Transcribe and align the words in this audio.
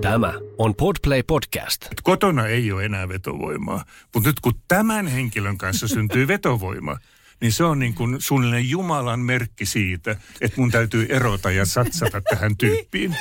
Tämä 0.00 0.34
on 0.58 0.74
Podplay 0.74 1.22
Podcast. 1.22 1.86
Kotona 2.02 2.46
ei 2.46 2.72
ole 2.72 2.84
enää 2.84 3.08
vetovoimaa, 3.08 3.84
mutta 4.14 4.28
nyt 4.28 4.40
kun 4.40 4.52
tämän 4.68 5.06
henkilön 5.06 5.58
kanssa 5.58 5.88
syntyy 5.88 6.28
vetovoima, 6.28 6.96
niin 7.40 7.52
se 7.52 7.64
on 7.64 7.78
niin 7.78 7.94
kuin 7.94 8.16
suunnilleen 8.18 8.70
Jumalan 8.70 9.20
merkki 9.20 9.66
siitä, 9.66 10.16
että 10.40 10.60
mun 10.60 10.70
täytyy 10.70 11.06
erota 11.08 11.50
ja 11.50 11.66
satsata 11.66 12.20
tähän 12.20 12.56
tyyppiin. 12.56 13.16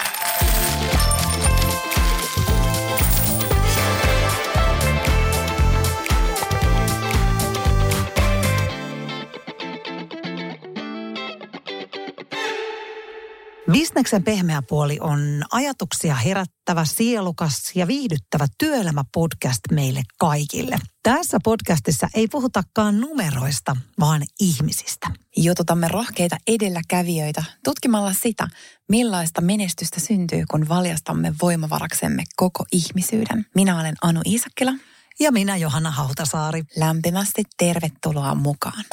Bisneksen 13.71 14.23
pehmeä 14.23 14.61
puoli 14.61 14.97
on 15.01 15.43
ajatuksia 15.51 16.15
herättävä, 16.15 16.85
sielukas 16.85 17.71
ja 17.75 17.87
viihdyttävä 17.87 18.47
työelämäpodcast 18.57 19.61
meille 19.71 20.01
kaikille. 20.19 20.77
Tässä 21.03 21.37
podcastissa 21.43 22.07
ei 22.13 22.27
puhutakaan 22.27 23.01
numeroista, 23.01 23.77
vaan 23.99 24.21
ihmisistä. 24.39 25.07
Jututamme 25.37 25.87
rohkeita 25.87 26.37
edelläkävijöitä 26.47 27.43
tutkimalla 27.63 28.13
sitä, 28.13 28.47
millaista 28.89 29.41
menestystä 29.41 29.99
syntyy, 29.99 30.43
kun 30.51 30.69
valjastamme 30.69 31.35
voimavaraksemme 31.41 32.23
koko 32.35 32.65
ihmisyyden. 32.71 33.45
Minä 33.55 33.79
olen 33.79 33.95
Anu 34.01 34.21
Iisakkila. 34.25 34.71
Ja 35.19 35.31
minä 35.31 35.57
Johanna 35.57 35.91
Hautasaari. 35.91 36.63
Lämpimästi 36.77 37.43
tervetuloa 37.57 38.35
mukaan. 38.35 38.83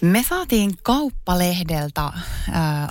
Me 0.00 0.24
saatiin 0.28 0.70
Kauppalehdeltä 0.82 2.12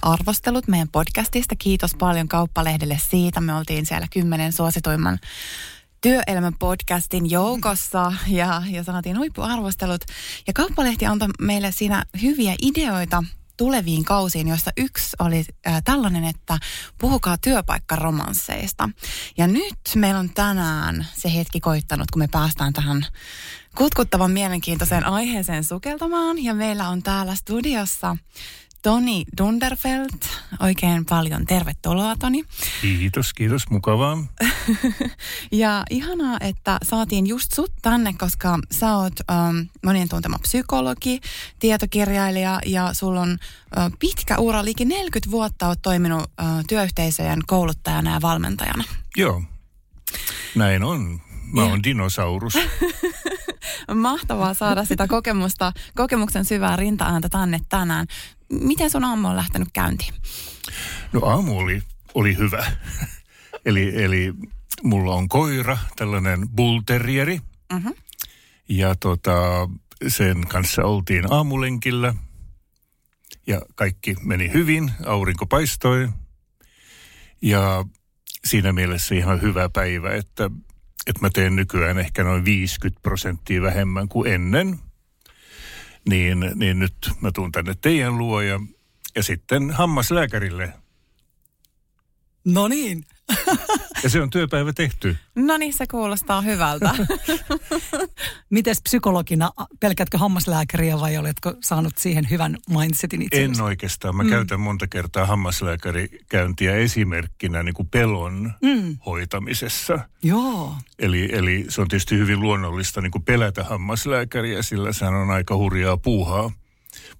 arvostelut 0.01 0.67
meidän 0.67 0.89
podcastista. 0.91 1.55
Kiitos 1.55 1.95
paljon 1.95 2.27
Kauppalehdelle 2.27 2.99
siitä. 3.09 3.41
Me 3.41 3.53
oltiin 3.53 3.85
siellä 3.85 4.07
kymmenen 4.13 4.53
suosituimman 4.53 5.19
työelämän 6.01 6.53
podcastin 6.59 7.29
joukossa 7.29 8.13
ja, 8.27 8.63
ja 8.69 8.83
saatiin 8.83 9.17
huippuarvostelut. 9.17 10.01
Ja 10.47 10.53
Kauppalehti 10.53 11.05
antoi 11.05 11.29
meille 11.41 11.71
siinä 11.71 12.03
hyviä 12.21 12.55
ideoita 12.61 13.23
tuleviin 13.57 14.03
kausiin, 14.03 14.47
joista 14.47 14.71
yksi 14.77 15.15
oli 15.19 15.45
äh, 15.67 15.83
tällainen, 15.83 16.23
että 16.23 16.59
puhukaa 16.97 17.37
työpaikkaromansseista. 17.37 18.89
Ja 19.37 19.47
nyt 19.47 19.77
meillä 19.95 20.19
on 20.19 20.29
tänään 20.29 21.07
se 21.15 21.33
hetki 21.33 21.59
koittanut, 21.59 22.11
kun 22.11 22.21
me 22.21 22.27
päästään 22.31 22.73
tähän 22.73 23.05
kutkuttavan 23.77 24.31
mielenkiintoiseen 24.31 25.05
aiheeseen 25.05 25.63
sukeltamaan. 25.63 26.43
Ja 26.43 26.53
meillä 26.53 26.89
on 26.89 27.03
täällä 27.03 27.35
studiossa 27.35 28.17
Toni 28.81 29.25
Dunderfeld. 29.37 30.09
Oikein 30.59 31.05
paljon 31.05 31.45
tervetuloa, 31.45 32.15
Toni. 32.15 32.43
Kiitos, 32.81 33.33
kiitos. 33.33 33.69
Mukavaa. 33.69 34.17
ja 35.51 35.83
ihanaa, 35.89 36.37
että 36.39 36.77
saatiin 36.83 37.27
just 37.27 37.51
sut 37.51 37.71
tänne, 37.81 38.13
koska 38.13 38.59
sä 38.71 38.95
oot 38.95 39.13
ähm, 39.31 39.57
monien 39.85 40.09
tuntema 40.09 40.39
psykologi, 40.39 41.19
tietokirjailija 41.59 42.59
ja 42.65 42.93
sulla 42.93 43.21
on 43.21 43.37
äh, 43.77 43.91
pitkä 43.99 44.37
ura, 44.37 44.65
liikin 44.65 44.87
40 44.89 45.31
vuotta 45.31 45.67
oot 45.67 45.81
toiminut 45.81 46.21
äh, 46.21 46.47
työyhteisöjen 46.67 47.39
kouluttajana 47.47 48.13
ja 48.13 48.21
valmentajana. 48.21 48.83
Joo, 49.17 49.43
näin 50.55 50.83
on. 50.83 51.21
Mä 51.53 51.63
oon 51.63 51.83
dinosaurus. 51.83 52.53
Mahtavaa 53.95 54.53
saada 54.53 54.85
sitä 54.85 55.07
kokemusta, 55.07 55.73
kokemuksen 55.95 56.45
syvää 56.45 56.75
rinta-ääntä 56.75 57.29
tänne 57.29 57.59
tänään. 57.69 58.07
Miten 58.49 58.89
sun 58.89 59.03
aamu 59.03 59.27
on 59.27 59.35
lähtenyt 59.35 59.69
käyntiin? 59.73 60.13
No 61.13 61.21
aamu 61.23 61.57
oli, 61.59 61.81
oli 62.13 62.37
hyvä. 62.37 62.65
eli, 63.65 64.03
eli 64.03 64.33
mulla 64.83 65.15
on 65.15 65.29
koira, 65.29 65.77
tällainen 65.95 66.49
bull 66.49 66.81
terrieri. 66.85 67.39
Mm-hmm. 67.73 67.93
Ja 68.69 68.95
tota, 68.95 69.69
sen 70.07 70.47
kanssa 70.47 70.83
oltiin 70.83 71.33
aamulenkillä. 71.33 72.13
Ja 73.47 73.61
kaikki 73.75 74.15
meni 74.21 74.53
hyvin, 74.53 74.91
aurinko 75.05 75.45
paistoi. 75.45 76.09
Ja 77.41 77.85
siinä 78.45 78.73
mielessä 78.73 79.15
ihan 79.15 79.41
hyvä 79.41 79.69
päivä, 79.69 80.15
että 80.15 80.49
että 81.07 81.21
mä 81.21 81.29
teen 81.33 81.55
nykyään 81.55 81.99
ehkä 81.99 82.23
noin 82.23 82.45
50 82.45 83.01
prosenttia 83.01 83.61
vähemmän 83.61 84.07
kuin 84.07 84.33
ennen, 84.33 84.79
niin, 86.09 86.51
niin 86.55 86.79
nyt 86.79 87.11
mä 87.21 87.31
tuun 87.31 87.51
tänne 87.51 87.73
teidän 87.81 88.17
luo 88.17 88.41
ja, 88.41 88.59
ja 89.15 89.23
sitten 89.23 89.71
hammaslääkärille. 89.71 90.73
No 92.45 92.67
niin. 92.67 93.05
Ja 94.03 94.09
se 94.09 94.21
on 94.21 94.29
työpäivä 94.29 94.73
tehty. 94.73 95.17
No 95.35 95.57
niin, 95.57 95.73
se 95.73 95.87
kuulostaa 95.87 96.41
hyvältä. 96.41 96.93
Mites 98.49 98.81
psykologina, 98.81 99.51
pelkätkö 99.79 100.17
hammaslääkäriä 100.17 100.99
vai 100.99 101.17
oletko 101.17 101.53
saanut 101.63 101.97
siihen 101.97 102.29
hyvän 102.29 102.57
mindsetin 102.69 103.21
itse? 103.21 103.43
En 103.43 103.61
oikeastaan. 103.61 104.15
Mä 104.15 104.23
mm. 104.23 104.29
käytän 104.29 104.59
monta 104.59 104.87
kertaa 104.87 105.25
hammaslääkärikäyntiä 105.25 106.75
esimerkkinä 106.75 107.63
niin 107.63 107.73
kuin 107.73 107.87
pelon 107.87 108.53
mm. 108.61 108.97
hoitamisessa. 109.05 109.99
Joo. 110.23 110.75
Eli, 110.99 111.29
eli 111.31 111.65
se 111.69 111.81
on 111.81 111.87
tietysti 111.87 112.17
hyvin 112.17 112.39
luonnollista 112.39 113.01
niin 113.01 113.11
kuin 113.11 113.23
pelätä 113.23 113.63
hammaslääkäriä, 113.63 114.61
sillä 114.61 114.93
sehän 114.93 115.13
on 115.13 115.31
aika 115.31 115.55
hurjaa 115.55 115.97
puuhaa. 115.97 116.51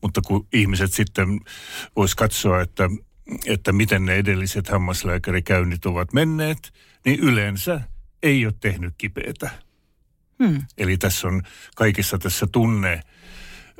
Mutta 0.01 0.21
kun 0.21 0.47
ihmiset 0.53 0.93
sitten 0.93 1.39
vois 1.95 2.15
katsoa, 2.15 2.61
että 2.61 2.89
että 3.45 3.71
miten 3.71 4.05
ne 4.05 4.15
edelliset 4.15 4.67
hammaslääkärikäynnit 4.67 5.85
ovat 5.85 6.13
menneet, 6.13 6.73
niin 7.05 7.19
yleensä 7.19 7.81
ei 8.23 8.45
ole 8.45 8.53
tehnyt 8.59 8.93
kipeätä. 8.97 9.49
Hmm. 10.43 10.61
Eli 10.77 10.97
tässä 10.97 11.27
on 11.27 11.41
kaikissa 11.75 12.17
tässä 12.17 12.47
tunne, 12.51 13.01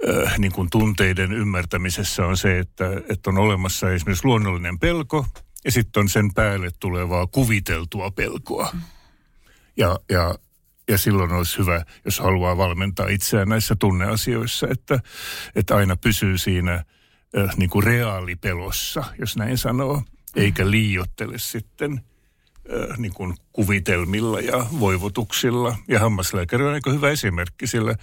äh, 0.10 0.40
niin 0.40 0.52
kuin 0.52 0.70
tunteiden 0.70 1.34
ymmärtämisessä 1.34 2.26
on 2.26 2.38
se, 2.38 2.60
että, 2.60 2.86
että 3.10 3.30
on 3.30 3.38
olemassa 3.38 3.92
esimerkiksi 3.92 4.26
luonnollinen 4.26 4.80
pelko 4.80 5.26
ja 5.66 5.72
sitten 5.72 6.02
on 6.02 6.10
sen 6.10 6.34
päälle 6.34 6.70
tulevaa 6.80 7.28
kuviteltua 7.28 8.12
pelkoa. 8.12 8.70
Hmm. 8.72 8.82
Ja, 9.78 10.00
ja, 10.10 10.36
ja 10.88 10.98
silloin 10.98 11.32
olisi 11.32 11.58
hyvä, 11.58 11.86
jos 12.06 12.20
haluaa 12.20 12.58
valmentaa 12.58 13.08
itseään 13.08 13.50
näissä 13.50 13.76
tunneasioissa, 13.76 14.68
että, 14.68 15.00
että 15.56 15.76
aina 15.76 15.96
pysyy 15.96 16.38
siinä– 16.38 16.74
äh, 16.84 16.97
niin 17.58 17.70
kuin 17.70 17.84
reaalipelossa, 17.84 19.04
jos 19.20 19.38
näin 19.38 19.58
sanoo, 19.58 20.04
eikä 20.36 20.72
liiottele 20.72 21.38
sitten 21.38 21.92
äh, 21.92 22.98
niin 22.98 23.14
kuin 23.14 23.36
kuvitelmilla 23.54 24.40
ja 24.40 24.66
voivotuksilla. 24.80 25.76
Ja 25.88 26.00
hammaslääkäri 26.00 26.66
on 26.66 26.74
aika 26.74 26.92
hyvä 26.92 27.10
esimerkki, 27.10 27.68
sillä 27.68 27.96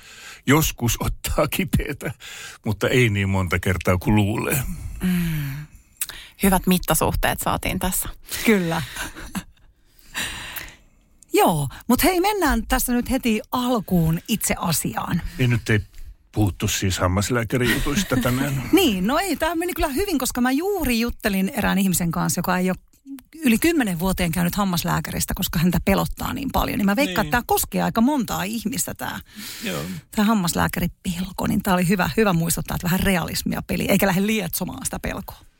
joskus 0.46 0.96
ottaa 1.00 1.48
kipeätä, 1.48 2.12
mutta 2.64 2.88
ei 2.88 3.10
niin 3.10 3.28
monta 3.28 3.58
kertaa 3.58 3.98
kuin 3.98 4.16
luulee. 4.16 4.62
Mm. 5.02 5.66
Hyvät 6.42 6.66
mittasuhteet 6.66 7.40
saatiin 7.40 7.78
tässä. 7.78 8.08
Kyllä. 8.46 8.82
Joo, 11.32 11.68
mutta 11.88 12.06
hei 12.06 12.20
mennään 12.20 12.66
tässä 12.66 12.92
nyt 12.92 13.10
heti 13.10 13.40
alkuun 13.52 14.20
itse 14.28 14.54
asiaan. 14.58 15.22
Niin 15.38 15.50
nyt 15.50 15.70
ei 15.70 15.80
puhuttu 16.34 16.68
siis 16.68 16.98
hammaslääkärijutuista 16.98 18.16
tänään. 18.16 18.62
niin, 18.72 19.06
no 19.06 19.18
ei, 19.18 19.36
tämä 19.36 19.54
meni 19.54 19.72
kyllä 19.72 19.88
hyvin, 19.88 20.18
koska 20.18 20.40
mä 20.40 20.52
juuri 20.52 21.00
juttelin 21.00 21.52
erään 21.56 21.78
ihmisen 21.78 22.10
kanssa, 22.10 22.38
joka 22.38 22.58
ei 22.58 22.70
ole 22.70 22.76
yli 23.44 23.58
kymmenen 23.58 23.98
vuoteen 23.98 24.32
käynyt 24.32 24.54
hammaslääkäristä, 24.54 25.34
koska 25.36 25.58
häntä 25.58 25.78
pelottaa 25.84 26.32
niin 26.32 26.48
paljon. 26.52 26.78
Niin 26.78 26.86
mä 26.86 26.96
veikkaan, 26.96 27.24
niin. 27.24 27.28
että 27.28 27.36
tämä 27.36 27.44
koskee 27.46 27.82
aika 27.82 28.00
montaa 28.00 28.42
ihmistä 28.42 28.94
tämä, 28.94 29.20
Joo. 29.64 29.82
tämä 30.10 30.26
hammaslääkäripelko. 30.26 31.46
Niin 31.46 31.62
tämä 31.62 31.74
oli 31.74 31.88
hyvä, 31.88 32.10
hyvä 32.16 32.32
muistuttaa, 32.32 32.74
että 32.74 32.84
vähän 32.84 33.00
realismia 33.00 33.62
peli, 33.62 33.86
eikä 33.88 34.06
lähde 34.06 34.26
lietsomaan 34.26 34.84
sitä 34.84 34.98
pelkoa. 34.98 35.53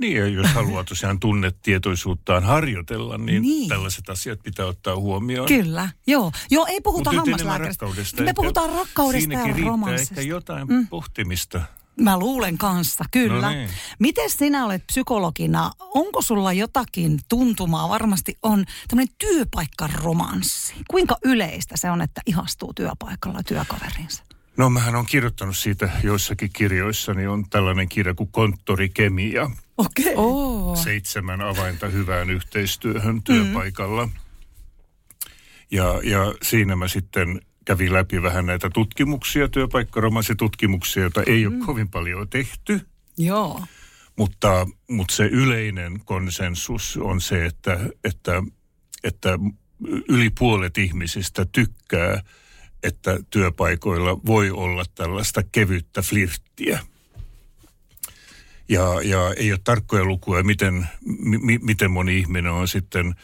Niin, 0.00 0.16
ja 0.16 0.26
jos 0.26 0.46
haluaa 0.46 0.84
tosiaan 0.84 1.20
tunnetietoisuuttaan 1.20 2.44
harjoitella, 2.44 3.18
niin, 3.18 3.42
niin 3.42 3.68
tällaiset 3.68 4.10
asiat 4.10 4.40
pitää 4.42 4.66
ottaa 4.66 4.96
huomioon. 4.96 5.48
Kyllä, 5.48 5.88
joo. 6.06 6.32
Joo, 6.50 6.66
ei 6.66 6.80
puhuta 6.80 7.12
hammaslääkäristä. 7.12 8.22
Me 8.22 8.32
puhutaan 8.34 8.70
rakkaudesta 8.70 9.32
ja 9.32 9.54
romanssista. 9.64 10.14
ehkä 10.14 10.28
jotain 10.28 10.68
mm. 10.68 10.86
pohtimista. 10.86 11.62
Mä 12.00 12.18
luulen 12.18 12.58
kanssa, 12.58 13.04
kyllä. 13.10 13.40
No 13.40 13.50
niin. 13.50 13.70
Miten 13.98 14.30
sinä 14.30 14.64
olet 14.64 14.86
psykologina? 14.86 15.70
Onko 15.80 16.22
sulla 16.22 16.52
jotakin 16.52 17.18
tuntumaa? 17.28 17.88
Varmasti 17.88 18.38
on 18.42 18.64
tämmöinen 18.88 19.14
työpaikkaromanssi. 19.18 20.74
Kuinka 20.90 21.16
yleistä 21.24 21.76
se 21.76 21.90
on, 21.90 22.02
että 22.02 22.20
ihastuu 22.26 22.74
työpaikalla 22.74 23.42
työkaverinsa? 23.42 24.24
No 24.56 24.70
mähän 24.70 24.94
on 24.94 25.06
kirjoittanut 25.06 25.56
siitä 25.56 25.90
joissakin 26.02 26.50
kirjoissa, 26.52 27.14
niin 27.14 27.28
on 27.28 27.44
tällainen 27.50 27.88
kirja 27.88 28.14
kuin 28.14 28.32
Konttorikemia. 28.32 29.50
Okei. 29.78 30.04
Okay. 30.04 30.14
Oh. 30.16 30.76
Seitsemän 30.76 31.40
avainta 31.40 31.88
hyvään 31.88 32.30
yhteistyöhön 32.30 33.22
työpaikalla. 33.22 34.06
Mm. 34.06 34.12
Ja, 35.70 36.00
ja 36.04 36.34
siinä 36.42 36.76
mä 36.76 36.88
sitten 36.88 37.40
kävin 37.64 37.92
läpi 37.92 38.22
vähän 38.22 38.46
näitä 38.46 38.70
tutkimuksia, 38.70 39.48
työpaikkaromansitutkimuksia, 39.48 41.02
joita 41.02 41.22
ei 41.26 41.48
mm. 41.48 41.56
ole 41.56 41.66
kovin 41.66 41.88
paljon 41.88 42.28
tehty. 42.28 42.80
Joo. 43.18 43.62
Mutta, 44.16 44.66
mutta 44.90 45.14
se 45.14 45.24
yleinen 45.26 46.00
konsensus 46.04 46.98
on 47.02 47.20
se, 47.20 47.46
että, 47.46 47.78
että, 48.04 48.42
että 49.04 49.38
yli 50.08 50.30
puolet 50.30 50.78
ihmisistä 50.78 51.46
tykkää, 51.52 52.22
että 52.82 53.18
työpaikoilla 53.30 54.20
voi 54.26 54.50
olla 54.50 54.84
tällaista 54.94 55.42
kevyttä 55.52 56.02
flirttiä. 56.02 56.80
Ja, 58.68 59.02
ja 59.02 59.32
ei 59.36 59.52
ole 59.52 59.60
tarkkoja 59.64 60.04
lukuja, 60.04 60.42
miten, 60.42 60.88
mi, 61.20 61.58
miten 61.58 61.90
moni 61.90 62.18
ihminen 62.18 62.52
on 62.52 62.68
sitten 62.68 63.14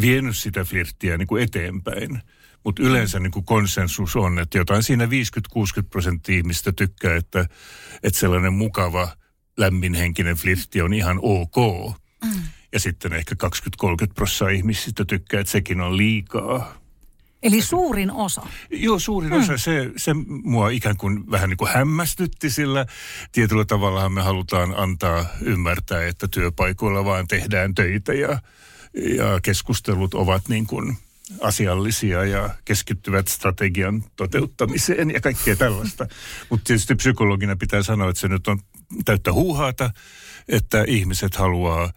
vienyt 0.00 0.36
sitä 0.36 0.64
flirttiä 0.64 1.18
niin 1.18 1.28
kuin 1.28 1.42
eteenpäin. 1.42 2.22
Mutta 2.64 2.82
yleensä 2.82 3.20
niin 3.20 3.30
kuin 3.30 3.44
konsensus 3.44 4.16
on, 4.16 4.38
että 4.38 4.58
jotain 4.58 4.82
siinä 4.82 5.06
50-60 5.06 5.08
prosenttia 5.90 6.36
ihmistä 6.36 6.72
tykkää, 6.72 7.16
että, 7.16 7.46
että 8.02 8.20
sellainen 8.20 8.52
mukava, 8.52 9.08
lämminhenkinen 9.56 10.36
flirtti 10.36 10.82
on 10.82 10.94
ihan 10.94 11.18
ok. 11.22 11.56
Mm. 12.24 12.42
Ja 12.72 12.80
sitten 12.80 13.12
ehkä 13.12 13.34
20-30 13.44 13.48
prosenttia 14.14 14.56
ihmisistä 14.56 15.04
tykkää, 15.04 15.40
että 15.40 15.50
sekin 15.50 15.80
on 15.80 15.96
liikaa. 15.96 16.81
Eli 17.42 17.62
suurin 17.62 18.10
osa? 18.10 18.46
Joo, 18.70 18.98
suurin 18.98 19.30
hmm. 19.30 19.40
osa. 19.40 19.58
Se, 19.58 19.90
se 19.96 20.14
mua 20.44 20.70
ikään 20.70 20.96
kuin 20.96 21.30
vähän 21.30 21.48
niin 21.50 21.56
kuin 21.56 21.70
hämmästytti, 21.70 22.50
sillä 22.50 22.86
tietyllä 23.32 23.64
tavallahan 23.64 24.12
me 24.12 24.22
halutaan 24.22 24.74
antaa 24.76 25.26
ymmärtää, 25.40 26.06
että 26.06 26.28
työpaikoilla 26.28 27.04
vaan 27.04 27.26
tehdään 27.26 27.74
töitä 27.74 28.12
ja, 28.12 28.28
ja 29.16 29.40
keskustelut 29.42 30.14
ovat 30.14 30.48
niin 30.48 30.66
kuin 30.66 30.96
asiallisia 31.40 32.24
ja 32.24 32.50
keskittyvät 32.64 33.28
strategian 33.28 34.04
toteuttamiseen 34.16 35.10
ja 35.10 35.20
kaikkea 35.20 35.56
tällaista. 35.56 36.06
Mutta 36.50 36.64
tietysti 36.64 36.94
psykologina 36.94 37.56
pitää 37.56 37.82
sanoa, 37.82 38.10
että 38.10 38.20
se 38.20 38.28
nyt 38.28 38.48
on 38.48 38.60
täyttä 39.04 39.32
huuhaata, 39.32 39.90
että 40.48 40.84
ihmiset 40.86 41.36
haluaa 41.36 41.92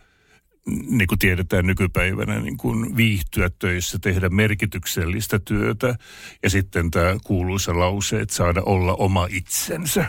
niin 0.67 1.07
kuin 1.07 1.19
tiedetään 1.19 1.65
nykypäivänä, 1.65 2.39
niin 2.39 2.57
kuin 2.57 2.97
viihtyä 2.97 3.49
töissä, 3.59 3.99
tehdä 3.99 4.29
merkityksellistä 4.29 5.39
työtä 5.39 5.95
ja 6.43 6.49
sitten 6.49 6.91
tämä 6.91 7.17
kuuluisa 7.23 7.79
lause, 7.79 8.21
että 8.21 8.35
saada 8.35 8.61
olla 8.65 8.93
oma 8.93 9.27
itsensä. 9.29 10.05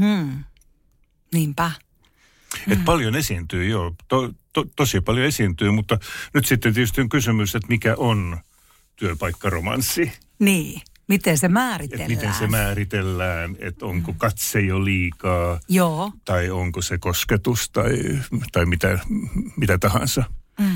Hmm. 0.00 0.44
Niinpä. 1.34 1.70
Et 2.68 2.76
hmm. 2.76 2.84
paljon 2.84 3.16
esiintyy, 3.16 3.68
joo. 3.68 3.94
To, 4.08 4.32
to, 4.52 4.64
tosi 4.76 5.00
paljon 5.00 5.26
esiintyy, 5.26 5.70
mutta 5.70 5.98
nyt 6.34 6.46
sitten 6.46 6.74
tietysti 6.74 7.00
on 7.00 7.08
kysymys, 7.08 7.54
että 7.54 7.68
mikä 7.68 7.94
on 7.96 8.38
työpaikkaromanssi. 8.96 10.12
Niin. 10.38 10.82
Miten 11.08 11.38
se 11.38 11.48
määritellään? 11.48 12.10
Et 12.10 12.16
miten 12.16 12.34
se 12.34 12.46
määritellään, 12.46 13.56
että 13.58 13.86
onko 13.86 14.14
katse 14.18 14.60
jo 14.60 14.84
liikaa, 14.84 15.60
Joo. 15.68 16.12
tai 16.24 16.50
onko 16.50 16.82
se 16.82 16.98
kosketus 16.98 17.70
tai, 17.70 17.98
tai 18.52 18.66
mitä, 18.66 18.98
mitä 19.56 19.78
tahansa. 19.78 20.24
Mm. 20.58 20.66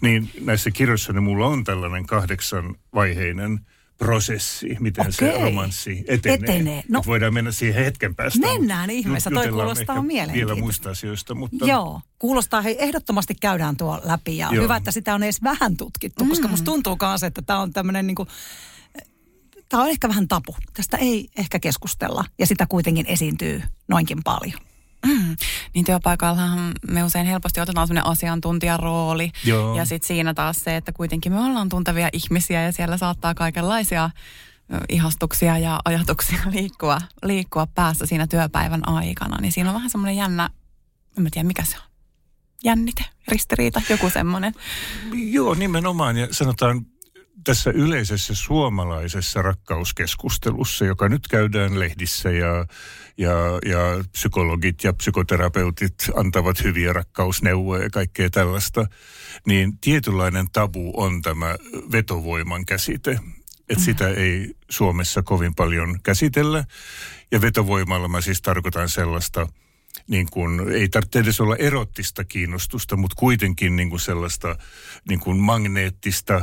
Niin 0.00 0.30
näissä 0.40 0.70
kirjoissa 0.70 1.12
niin 1.12 1.22
mulla 1.22 1.46
on 1.46 1.64
tällainen 1.64 2.06
kahdeksan 2.06 2.74
vaiheinen 2.94 3.60
prosessi, 3.98 4.76
miten 4.80 5.02
Okei. 5.02 5.12
se 5.12 5.42
romanssi 5.42 6.04
etenee. 6.08 6.34
etenee. 6.34 6.82
No, 6.88 7.02
voidaan 7.06 7.34
mennä 7.34 7.52
siihen 7.52 7.84
hetken 7.84 8.14
päästä. 8.14 8.40
Mennään 8.40 8.90
ihmeessä, 8.90 9.30
toi 9.30 9.48
kuulostaa 9.48 10.02
mielenkiintoista. 10.02 10.54
Vielä 10.54 10.60
muista 10.64 10.90
asioista, 10.90 11.34
mutta... 11.34 11.66
Joo, 11.66 12.00
kuulostaa, 12.18 12.60
hei 12.60 12.76
ehdottomasti 12.78 13.34
käydään 13.34 13.76
tuo 13.76 14.00
läpi 14.04 14.36
ja 14.36 14.48
Joo. 14.52 14.64
hyvä, 14.64 14.76
että 14.76 14.90
sitä 14.90 15.14
on 15.14 15.22
edes 15.22 15.42
vähän 15.42 15.76
tutkittu, 15.76 16.24
mm. 16.24 16.30
koska 16.30 16.48
musta 16.48 16.64
tuntuu 16.64 16.96
myös, 17.02 17.22
että 17.22 17.42
tämä 17.42 17.60
on 17.60 17.72
tämmöinen 17.72 18.06
niin 18.06 18.14
kuin, 18.14 18.28
tämä 19.72 19.82
on 19.82 19.88
ehkä 19.88 20.08
vähän 20.08 20.28
tapu. 20.28 20.56
Tästä 20.72 20.96
ei 20.96 21.28
ehkä 21.36 21.58
keskustella 21.58 22.24
ja 22.38 22.46
sitä 22.46 22.66
kuitenkin 22.66 23.06
esiintyy 23.06 23.62
noinkin 23.88 24.22
paljon. 24.24 24.60
Mm. 25.06 25.36
Niin 25.74 25.84
työpaikallahan 25.84 26.72
me 26.88 27.04
usein 27.04 27.26
helposti 27.26 27.60
otetaan 27.60 27.86
sellainen 27.86 28.10
asiantuntijarooli. 28.10 29.32
Joo. 29.44 29.76
Ja 29.76 29.84
sitten 29.84 30.06
siinä 30.06 30.34
taas 30.34 30.56
se, 30.56 30.76
että 30.76 30.92
kuitenkin 30.92 31.32
me 31.32 31.40
ollaan 31.40 31.68
tuntevia 31.68 32.08
ihmisiä 32.12 32.62
ja 32.62 32.72
siellä 32.72 32.96
saattaa 32.96 33.34
kaikenlaisia 33.34 34.10
ihastuksia 34.88 35.58
ja 35.58 35.80
ajatuksia 35.84 36.38
liikkua, 36.54 36.98
liikkua 37.22 37.66
päässä 37.66 38.06
siinä 38.06 38.26
työpäivän 38.26 38.88
aikana. 38.88 39.40
Niin 39.40 39.52
siinä 39.52 39.70
on 39.70 39.74
vähän 39.74 39.90
semmoinen 39.90 40.16
jännä, 40.16 40.50
en 41.18 41.22
mä 41.22 41.28
tiedä 41.32 41.46
mikä 41.46 41.64
se 41.64 41.76
on. 41.76 41.82
Jännite, 42.64 43.04
ristiriita, 43.28 43.82
joku 43.88 44.10
semmoinen. 44.10 44.54
Joo, 45.12 45.54
nimenomaan. 45.54 46.16
Ja 46.16 46.28
sanotaan 46.30 46.86
tässä 47.44 47.70
yleisessä 47.70 48.34
suomalaisessa 48.34 49.42
rakkauskeskustelussa, 49.42 50.84
joka 50.84 51.08
nyt 51.08 51.28
käydään 51.28 51.78
lehdissä 51.78 52.30
ja, 52.30 52.66
ja, 53.16 53.30
ja 53.66 54.04
psykologit 54.12 54.84
ja 54.84 54.92
psykoterapeutit 54.92 55.94
antavat 56.16 56.64
hyviä 56.64 56.92
rakkausneuvoja 56.92 57.82
ja 57.82 57.90
kaikkea 57.90 58.30
tällaista, 58.30 58.86
niin 59.46 59.78
tietynlainen 59.78 60.46
tabu 60.52 60.92
on 60.96 61.22
tämä 61.22 61.56
vetovoiman 61.92 62.66
käsite. 62.66 63.10
Että 63.60 63.80
mm. 63.80 63.84
sitä 63.84 64.08
ei 64.08 64.54
Suomessa 64.70 65.22
kovin 65.22 65.54
paljon 65.54 66.00
käsitellä. 66.02 66.64
Ja 67.30 67.40
vetovoimalla 67.40 68.08
mä 68.08 68.20
siis 68.20 68.42
tarkoitan 68.42 68.88
sellaista– 68.88 69.46
niin 70.08 70.28
kuin, 70.30 70.72
ei 70.72 70.88
tarvitse 70.88 71.18
edes 71.18 71.40
olla 71.40 71.56
erottista 71.56 72.24
kiinnostusta, 72.24 72.96
mutta 72.96 73.16
kuitenkin 73.18 73.76
niin 73.76 73.90
kuin 73.90 74.00
sellaista 74.00 74.56
niin 75.08 75.20
kuin 75.20 75.36
magneettista, 75.38 76.42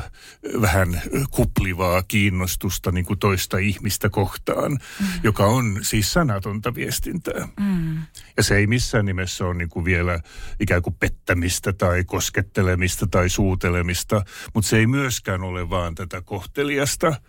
vähän 0.61 1.01
kuplivaa 1.31 2.03
kiinnostusta 2.03 2.91
niin 2.91 3.05
kuin 3.05 3.19
toista 3.19 3.57
ihmistä 3.57 4.09
kohtaan, 4.09 4.71
mm. 4.71 5.07
joka 5.23 5.45
on 5.45 5.79
siis 5.81 6.13
sanatonta 6.13 6.75
viestintää. 6.75 7.47
Mm. 7.59 7.97
Ja 8.37 8.43
se 8.43 8.55
ei 8.55 8.67
missään 8.67 9.05
nimessä 9.05 9.45
ole 9.45 9.53
niin 9.53 9.69
kuin 9.69 9.85
vielä 9.85 10.19
ikään 10.59 10.81
kuin 10.81 10.95
pettämistä 10.99 11.73
tai 11.73 12.03
koskettelemista 12.03 13.07
tai 13.07 13.29
suutelemista, 13.29 14.23
mutta 14.53 14.69
se 14.69 14.77
ei 14.77 14.87
myöskään 14.87 15.43
ole 15.43 15.69
vaan 15.69 15.95
tätä 15.95 16.21
kohteliasta 16.21 17.21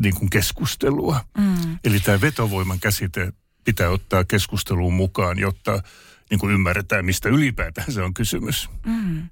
niin 0.00 0.14
kuin 0.14 0.30
keskustelua. 0.30 1.20
Mm. 1.38 1.78
Eli 1.84 2.00
tämä 2.00 2.20
vetovoiman 2.20 2.80
käsite 2.80 3.32
pitää 3.64 3.90
ottaa 3.90 4.24
keskusteluun 4.24 4.94
mukaan, 4.94 5.38
jotta 5.38 5.82
niin 6.30 6.38
kuin 6.40 6.52
ymmärretään, 6.52 7.04
mistä 7.04 7.28
ylipäätään 7.28 7.92
se 7.92 8.02
on 8.02 8.14
kysymys. 8.14 8.70
Mm. 8.86 9.28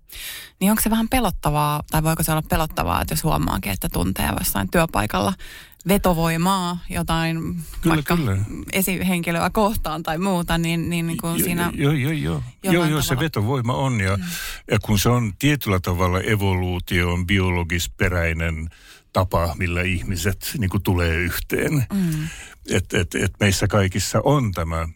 Niin 0.60 0.70
onko 0.70 0.82
se 0.82 0.90
vähän 0.90 1.08
pelottavaa, 1.08 1.82
tai 1.90 2.02
voiko 2.02 2.22
se 2.22 2.32
olla 2.32 2.42
pelottavaa, 2.42 3.02
että 3.02 3.12
jos 3.12 3.24
huomaakin, 3.24 3.72
että 3.72 3.88
tuntee 3.88 4.30
jossain 4.38 4.70
työpaikalla 4.70 5.32
vetovoimaa, 5.88 6.78
jotain 6.90 7.56
kyllä, 7.80 7.96
vaikka 7.96 8.16
kyllä. 8.16 8.36
esihenkilöä 8.72 9.50
kohtaan 9.50 10.02
tai 10.02 10.18
muuta, 10.18 10.58
niin, 10.58 10.90
niin, 10.90 11.06
niin 11.06 11.18
kuin 11.18 11.38
jo, 11.38 11.44
siinä... 11.44 11.72
Joo, 11.74 11.92
joo, 11.92 12.12
joo. 12.12 12.42
Joo, 12.62 12.84
joo, 12.84 13.02
se 13.02 13.18
vetovoima 13.18 13.74
on, 13.74 14.00
ja, 14.00 14.16
mm. 14.16 14.22
ja 14.70 14.78
kun 14.82 14.98
se 14.98 15.08
on 15.08 15.32
tietyllä 15.38 15.80
tavalla 15.80 16.20
evoluution 16.20 17.26
biologisperäinen 17.26 18.68
tapa, 19.12 19.54
millä 19.58 19.82
ihmiset 19.82 20.50
niin 20.58 20.70
kuin 20.70 20.82
tulee 20.82 21.16
yhteen. 21.16 21.72
Mm. 21.72 22.28
Että 22.70 23.00
et, 23.00 23.14
et 23.14 23.32
meissä 23.40 23.68
kaikissa 23.68 24.20
on 24.24 24.52
tämä 24.52 24.88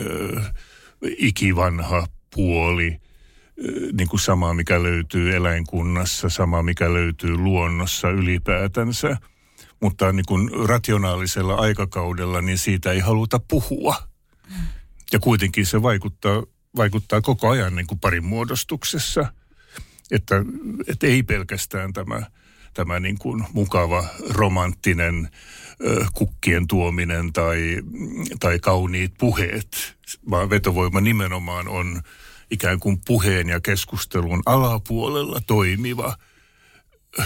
ö, 0.00 0.42
ikivanha 1.18 2.06
puoli, 2.34 3.00
niin 3.92 4.08
kuin 4.08 4.20
sama, 4.20 4.54
mikä 4.54 4.82
löytyy 4.82 5.36
eläinkunnassa, 5.36 6.28
sama, 6.28 6.62
mikä 6.62 6.92
löytyy 6.92 7.36
luonnossa 7.36 8.10
ylipäätänsä. 8.10 9.16
Mutta 9.80 10.12
niin 10.12 10.26
kuin 10.28 10.50
rationaalisella 10.68 11.54
aikakaudella, 11.54 12.40
niin 12.40 12.58
siitä 12.58 12.92
ei 12.92 13.00
haluta 13.00 13.38
puhua. 13.38 13.96
Ja 15.12 15.18
kuitenkin 15.18 15.66
se 15.66 15.82
vaikuttaa, 15.82 16.42
vaikuttaa 16.76 17.20
koko 17.20 17.48
ajan 17.48 17.76
niin 17.76 17.86
kuin 17.86 18.00
parin 18.00 18.24
muodostuksessa. 18.24 19.32
Että, 20.10 20.34
että 20.86 21.06
ei 21.06 21.22
pelkästään 21.22 21.92
tämä 21.92 22.22
tämä 22.74 23.00
niin 23.00 23.18
kuin 23.18 23.44
mukava 23.52 24.04
romanttinen 24.30 25.28
kukkien 26.14 26.66
tuominen 26.66 27.32
tai, 27.32 27.78
tai 28.40 28.58
kauniit 28.58 29.12
puheet, 29.18 29.96
vaan 30.30 30.50
vetovoima 30.50 31.00
nimenomaan 31.00 31.68
on 31.68 32.02
ikään 32.50 32.80
kuin 32.80 33.00
puheen 33.06 33.48
ja 33.48 33.60
keskustelun 33.60 34.42
alapuolella 34.46 35.40
toimiva, 35.46 36.16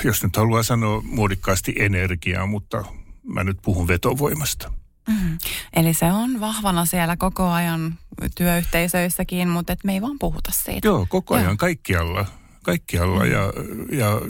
jos 0.04 0.22
nyt 0.22 0.36
haluaa 0.36 0.62
sanoa 0.62 1.02
muodikkaasti 1.02 1.74
energiaa, 1.78 2.46
mutta 2.46 2.84
mä 3.22 3.44
nyt 3.44 3.58
puhun 3.62 3.88
vetovoimasta. 3.88 4.72
Mm. 5.08 5.38
Eli 5.76 5.94
se 5.94 6.04
on 6.04 6.40
vahvana 6.40 6.86
siellä 6.86 7.16
koko 7.16 7.48
ajan 7.48 7.98
työyhteisöissäkin, 8.34 9.48
mutta 9.48 9.72
et 9.72 9.84
me 9.84 9.92
ei 9.92 10.02
vaan 10.02 10.18
puhuta 10.18 10.50
siitä. 10.52 10.88
Joo, 10.88 11.06
koko 11.08 11.34
ajan, 11.34 11.46
Joo. 11.46 11.56
kaikkialla. 11.56 12.26
Kaikkialla 12.62 13.24
mm. 13.24 13.30
ja, 13.30 13.52
ja, 13.92 14.20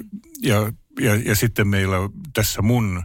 ja 0.43 0.73
ja, 1.00 1.14
ja 1.14 1.37
sitten 1.37 1.69
meillä 1.69 1.97
tässä 2.33 2.62
mun 2.62 3.02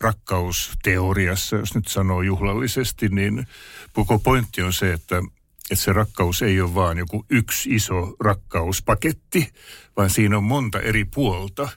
rakkausteoriassa, 0.00 1.56
jos 1.56 1.74
nyt 1.74 1.86
sanoo 1.88 2.22
juhlallisesti, 2.22 3.08
niin 3.08 3.46
koko 3.92 4.18
pointti 4.18 4.62
on 4.62 4.72
se, 4.72 4.92
että, 4.92 5.22
että 5.70 5.84
se 5.84 5.92
rakkaus 5.92 6.42
ei 6.42 6.60
ole 6.60 6.74
vaan 6.74 6.98
joku 6.98 7.26
yksi 7.30 7.74
iso 7.74 8.16
rakkauspaketti, 8.20 9.52
vaan 9.96 10.10
siinä 10.10 10.38
on 10.38 10.44
monta 10.44 10.80
eri 10.80 11.04
puolta. 11.04 11.68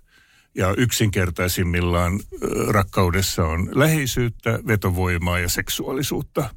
Ja 0.55 0.73
yksinkertaisimmillaan 0.77 2.19
rakkaudessa 2.67 3.45
on 3.45 3.69
läheisyyttä, 3.75 4.59
vetovoimaa 4.67 5.39
ja 5.39 5.49
seksuaalisuutta. 5.49 6.55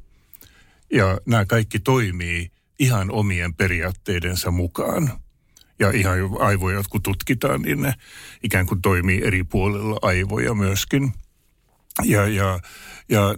Ja 0.93 1.17
nämä 1.25 1.45
kaikki 1.45 1.79
toimii 1.79 2.51
ihan 2.79 3.11
omien 3.11 3.53
periaatteidensa 3.53 4.51
mukaan. 4.51 5.22
Ja 5.79 5.91
ihan 5.91 6.17
aivoja, 6.39 6.83
kun 6.89 7.03
tutkitaan, 7.03 7.61
niin 7.61 7.81
ne 7.81 7.93
ikään 8.43 8.65
kuin 8.65 8.81
toimii 8.81 9.21
eri 9.23 9.43
puolilla 9.43 9.99
aivoja 10.01 10.53
myöskin. 10.53 11.13
Ja, 12.03 12.27
ja, 12.27 12.59
ja 13.09 13.35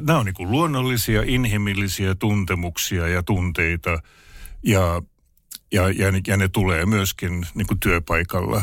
nämä 0.00 0.18
on 0.18 0.26
niin 0.26 0.50
luonnollisia, 0.50 1.22
inhimillisiä 1.26 2.14
tuntemuksia 2.14 3.08
ja 3.08 3.22
tunteita. 3.22 3.98
Ja, 4.62 5.02
ja, 5.72 5.90
ja, 5.90 6.12
ja 6.26 6.36
ne 6.36 6.48
tulee 6.48 6.86
myöskin 6.86 7.46
niin 7.54 7.80
työpaikalla, 7.80 8.62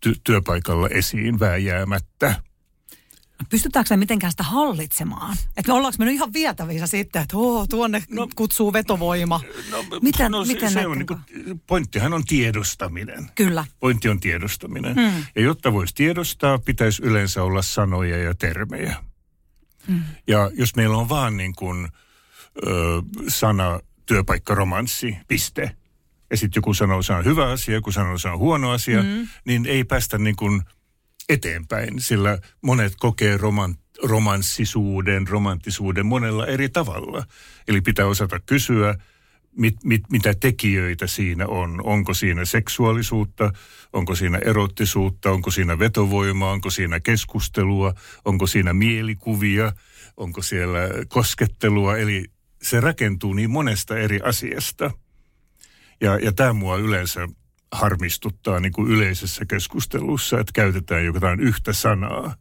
ty, 0.00 0.14
työpaikalla 0.24 0.88
esiin 0.88 1.40
vääjäämättä. 1.40 2.42
Pystytäänkö 3.50 3.88
me 3.90 3.96
mitenkään 3.96 4.30
sitä 4.30 4.42
hallitsemaan? 4.42 5.36
Että 5.56 5.74
ollaanko 5.74 5.96
me 5.98 6.04
nyt 6.04 6.14
ihan 6.14 6.32
vietävissä 6.32 6.86
sitten, 6.86 7.22
että 7.22 7.36
Oo, 7.36 7.66
tuonne 7.66 8.02
no, 8.10 8.28
kutsuu 8.36 8.72
vetovoima? 8.72 9.40
No, 9.70 9.84
miten, 10.02 10.32
no, 10.32 10.44
miten 10.44 10.70
se, 10.70 10.80
se 10.80 10.86
on, 10.86 10.98
niin 10.98 11.06
kuin, 11.06 11.20
pointtihan 11.66 12.12
on 12.12 12.24
tiedostaminen. 12.24 13.30
Kyllä. 13.34 13.64
Pointti 13.80 14.08
on 14.08 14.20
tiedostaminen. 14.20 14.94
Hmm. 14.94 15.24
Ja 15.36 15.42
jotta 15.42 15.72
voisi 15.72 15.94
tiedostaa, 15.94 16.58
pitäisi 16.58 17.02
yleensä 17.02 17.42
olla 17.42 17.62
sanoja 17.62 18.18
ja 18.18 18.34
termejä. 18.34 18.96
Hmm. 19.88 20.02
Ja 20.26 20.50
jos 20.54 20.76
meillä 20.76 20.96
on 20.96 21.08
vaan 21.08 21.36
niin 21.36 21.54
kuin, 21.54 21.88
ö, 22.66 23.02
sana 23.28 23.80
työpaikkaromanssi, 24.06 25.16
piste, 25.28 25.76
ja 26.30 26.36
sitten 26.36 26.58
joku 26.58 26.74
sanoo, 26.74 26.98
että 26.98 27.06
se 27.06 27.12
on 27.12 27.24
hyvä 27.24 27.50
asia, 27.50 27.74
joku 27.74 27.92
sanoo, 27.92 28.12
että 28.12 28.22
se 28.22 28.28
on 28.28 28.38
huono 28.38 28.70
asia, 28.70 29.02
hmm. 29.02 29.28
niin 29.44 29.66
ei 29.66 29.84
päästä 29.84 30.18
niin 30.18 30.36
kuin– 30.36 30.62
eteenpäin, 31.28 32.00
sillä 32.00 32.38
monet 32.62 32.92
kokee 32.98 33.36
romant, 33.36 33.80
romanssisuuden, 34.02 35.28
romanttisuuden 35.28 36.06
monella 36.06 36.46
eri 36.46 36.68
tavalla. 36.68 37.26
Eli 37.68 37.80
pitää 37.80 38.06
osata 38.06 38.40
kysyä, 38.40 38.94
mit, 39.56 39.84
mit, 39.84 40.02
mitä 40.10 40.34
tekijöitä 40.34 41.06
siinä 41.06 41.46
on. 41.46 41.80
Onko 41.84 42.14
siinä 42.14 42.44
seksuaalisuutta, 42.44 43.52
onko 43.92 44.14
siinä 44.14 44.38
erottisuutta, 44.38 45.30
onko 45.30 45.50
siinä 45.50 45.78
vetovoimaa, 45.78 46.52
onko 46.52 46.70
siinä 46.70 47.00
keskustelua, 47.00 47.94
onko 48.24 48.46
siinä 48.46 48.72
mielikuvia, 48.72 49.72
onko 50.16 50.42
siellä 50.42 50.78
koskettelua. 51.08 51.96
Eli 51.96 52.24
se 52.62 52.80
rakentuu 52.80 53.32
niin 53.32 53.50
monesta 53.50 53.98
eri 53.98 54.20
asiasta. 54.24 54.90
Ja, 56.00 56.18
ja 56.18 56.32
tämä 56.32 56.52
mua 56.52 56.76
yleensä 56.76 57.28
harmistuttaa 57.72 58.60
niin 58.60 58.72
kuin 58.72 58.90
yleisessä 58.90 59.44
keskustelussa, 59.44 60.40
että 60.40 60.52
käytetään 60.54 61.04
jotain 61.04 61.40
yhtä 61.40 61.72
sanaa, 61.72 62.34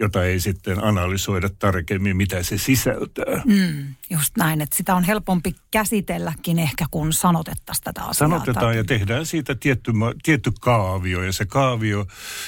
jota 0.00 0.24
ei 0.24 0.40
sitten 0.40 0.84
analysoida 0.84 1.48
tarkemmin, 1.58 2.16
mitä 2.16 2.42
se 2.42 2.58
sisältää. 2.58 3.42
Mm, 3.44 3.94
just 4.10 4.36
näin, 4.36 4.60
että 4.60 4.76
sitä 4.76 4.94
on 4.94 5.04
helpompi 5.04 5.54
käsitelläkin 5.70 6.58
ehkä, 6.58 6.86
kun 6.90 7.12
sanotettaisiin 7.12 7.84
tätä 7.84 8.00
asiaa. 8.00 8.28
Sanotetaan 8.28 8.76
ja 8.76 8.84
tehdään 8.84 9.26
siitä 9.26 9.54
tietty, 9.54 9.92
tietty 10.22 10.52
kaavio, 10.60 11.22
ja 11.22 11.32
se 11.32 11.46
kaavio 11.46 12.06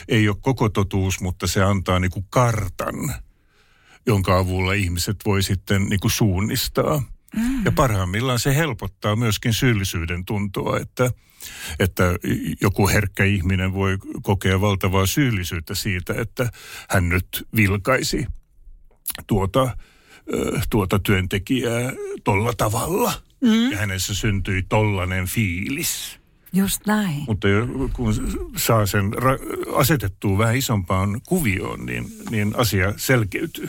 ei 0.08 0.28
ole 0.28 0.36
koko 0.40 0.68
totuus, 0.68 1.20
mutta 1.20 1.46
se 1.46 1.62
antaa 1.62 1.98
niin 1.98 2.10
kuin 2.10 2.26
kartan, 2.30 3.14
jonka 4.06 4.38
avulla 4.38 4.72
ihmiset 4.72 5.16
voi 5.26 5.42
sitten 5.42 5.84
niin 5.84 6.00
kuin 6.00 6.10
suunnistaa. 6.10 7.02
Mm. 7.36 7.64
Ja 7.64 7.72
parhaimmillaan 7.72 8.38
se 8.38 8.56
helpottaa 8.56 9.16
myöskin 9.16 9.54
syyllisyyden 9.54 10.24
tuntoa, 10.24 10.78
että, 10.78 11.10
että 11.78 12.04
joku 12.60 12.88
herkkä 12.88 13.24
ihminen 13.24 13.72
voi 13.72 13.98
kokea 14.22 14.60
valtavaa 14.60 15.06
syyllisyyttä 15.06 15.74
siitä, 15.74 16.14
että 16.18 16.50
hän 16.90 17.08
nyt 17.08 17.48
vilkaisi 17.56 18.26
tuota, 19.26 19.76
tuota 20.70 20.98
työntekijää 20.98 21.92
tolla 22.24 22.52
tavalla. 22.52 23.12
Mm. 23.40 23.70
Ja 23.70 23.78
hänessä 23.78 24.14
syntyi 24.14 24.62
tollainen 24.62 25.26
fiilis. 25.26 26.20
Just 26.52 26.86
näin. 26.86 27.24
Mutta 27.26 27.48
kun 27.92 28.14
saa 28.56 28.86
sen 28.86 29.12
ra- 29.14 29.76
asetettua 29.76 30.38
vähän 30.38 30.56
isompaan 30.56 31.20
kuvioon, 31.26 31.86
niin, 31.86 32.06
niin 32.30 32.54
asia 32.56 32.94
selkeytyy. 32.96 33.68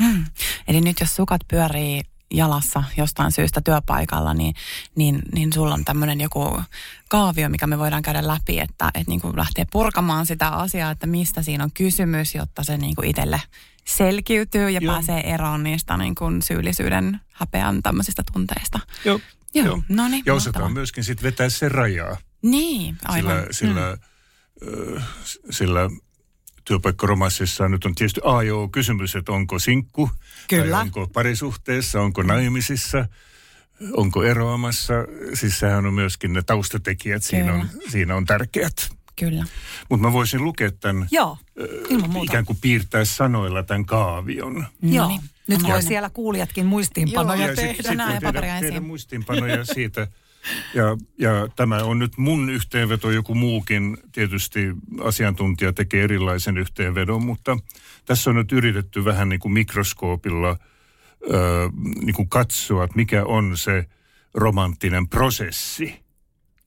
Mm. 0.00 0.24
Eli 0.68 0.80
nyt 0.80 1.00
jos 1.00 1.16
sukat 1.16 1.40
pyörii 1.50 2.02
jalassa 2.30 2.84
jostain 2.96 3.32
syystä 3.32 3.60
työpaikalla, 3.60 4.34
niin, 4.34 4.54
niin, 4.94 5.22
niin 5.34 5.52
sulla 5.52 5.74
on 5.74 5.84
tämmöinen 5.84 6.20
joku 6.20 6.62
kaavio, 7.08 7.48
mikä 7.48 7.66
me 7.66 7.78
voidaan 7.78 8.02
käydä 8.02 8.26
läpi, 8.26 8.60
että, 8.60 8.90
että 8.94 9.10
niin 9.10 9.20
kuin 9.20 9.36
lähtee 9.36 9.66
purkamaan 9.72 10.26
sitä 10.26 10.48
asiaa, 10.48 10.90
että 10.90 11.06
mistä 11.06 11.42
siinä 11.42 11.64
on 11.64 11.72
kysymys, 11.72 12.34
jotta 12.34 12.64
se 12.64 12.76
niin 12.76 12.94
kuin 12.94 13.08
itselle 13.08 13.42
selkiytyy 13.84 14.70
ja 14.70 14.80
Joo. 14.82 14.92
pääsee 14.92 15.34
eroon 15.34 15.62
niistä 15.62 15.96
niin 15.96 16.14
kuin 16.14 16.42
syyllisyyden, 16.42 17.20
häpeän 17.32 17.82
tämmöisistä 17.82 18.22
tunteista. 18.32 18.80
Joo. 19.04 19.20
Joo. 19.54 19.66
Joo. 19.66 19.82
No 19.88 20.08
niin, 20.08 20.22
ja 20.26 20.34
osataan 20.34 20.72
myöskin 20.72 21.04
sitten 21.04 21.22
vetää 21.22 21.48
se 21.48 21.68
rajaa. 21.68 22.16
Niin, 22.42 22.98
aivan. 23.04 23.36
Sillä, 23.50 23.50
sillä, 23.50 23.96
mm. 24.96 25.02
sillä 25.50 25.80
työpaikkaromassissa 26.70 27.68
nyt 27.68 27.84
on 27.84 27.94
tietysti 27.94 28.20
A 28.24 28.42
joo 28.42 28.68
kysymys, 28.68 29.16
että 29.16 29.32
onko 29.32 29.58
sinkku, 29.58 30.10
Kyllä. 30.48 30.76
tai 30.76 30.82
onko 30.82 31.06
parisuhteessa, 31.06 32.00
onko 32.00 32.22
naimisissa, 32.22 33.06
onko 33.92 34.24
eroamassa. 34.24 34.94
Siis 35.34 35.58
sehän 35.58 35.86
on 35.86 35.94
myöskin 35.94 36.32
ne 36.32 36.42
taustatekijät, 36.42 37.22
siinä 37.22 37.54
on, 37.54 37.68
siinä 37.88 38.16
on 38.16 38.26
tärkeät. 38.26 38.90
Kyllä. 39.16 39.44
Mutta 39.88 40.06
mä 40.06 40.12
voisin 40.12 40.44
lukea 40.44 40.70
tämän, 40.70 41.08
Joo, 41.10 41.38
ilman 41.88 42.10
muuta. 42.10 42.32
ikään 42.32 42.44
kuin 42.44 42.58
piirtää 42.60 43.04
sanoilla 43.04 43.62
tämän 43.62 43.84
kaavion. 43.84 44.66
Mm. 44.82 44.92
Joo, 44.92 45.08
niin. 45.08 45.20
nyt 45.46 45.62
voi 45.62 45.82
siellä 45.82 46.10
kuulijatkin 46.10 46.66
muistiinpanoja 46.66 47.46
Joo, 47.46 47.56
tehdä. 47.56 47.72
Sit, 47.72 47.86
sit 47.86 47.98
voi 47.98 48.32
tehdä, 48.32 48.60
tehdä 48.60 48.80
muistiinpanoja 48.80 49.64
siitä, 49.64 50.06
ja, 50.74 50.84
ja 51.18 51.48
tämä 51.56 51.76
on 51.76 51.98
nyt 51.98 52.18
mun 52.18 52.50
yhteenveto, 52.50 53.10
joku 53.10 53.34
muukin 53.34 53.98
tietysti 54.12 54.60
asiantuntija 55.04 55.72
tekee 55.72 56.04
erilaisen 56.04 56.58
yhteenvedon, 56.58 57.24
mutta 57.24 57.58
tässä 58.04 58.30
on 58.30 58.36
nyt 58.36 58.52
yritetty 58.52 59.04
vähän 59.04 59.28
niin 59.28 59.40
kuin 59.40 59.52
mikroskoopilla 59.52 60.56
ö, 61.30 61.70
niin 62.04 62.14
kuin 62.14 62.28
katsoa, 62.28 62.84
että 62.84 62.96
mikä 62.96 63.24
on 63.24 63.56
se 63.56 63.86
romanttinen 64.34 65.08
prosessi. 65.08 66.02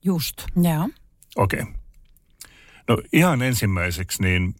Just. 0.04 0.44
Joo. 0.62 0.88
Okei. 1.36 1.60
Okay. 1.60 1.74
No 2.88 3.02
ihan 3.12 3.42
ensimmäiseksi 3.42 4.22
niin, 4.22 4.54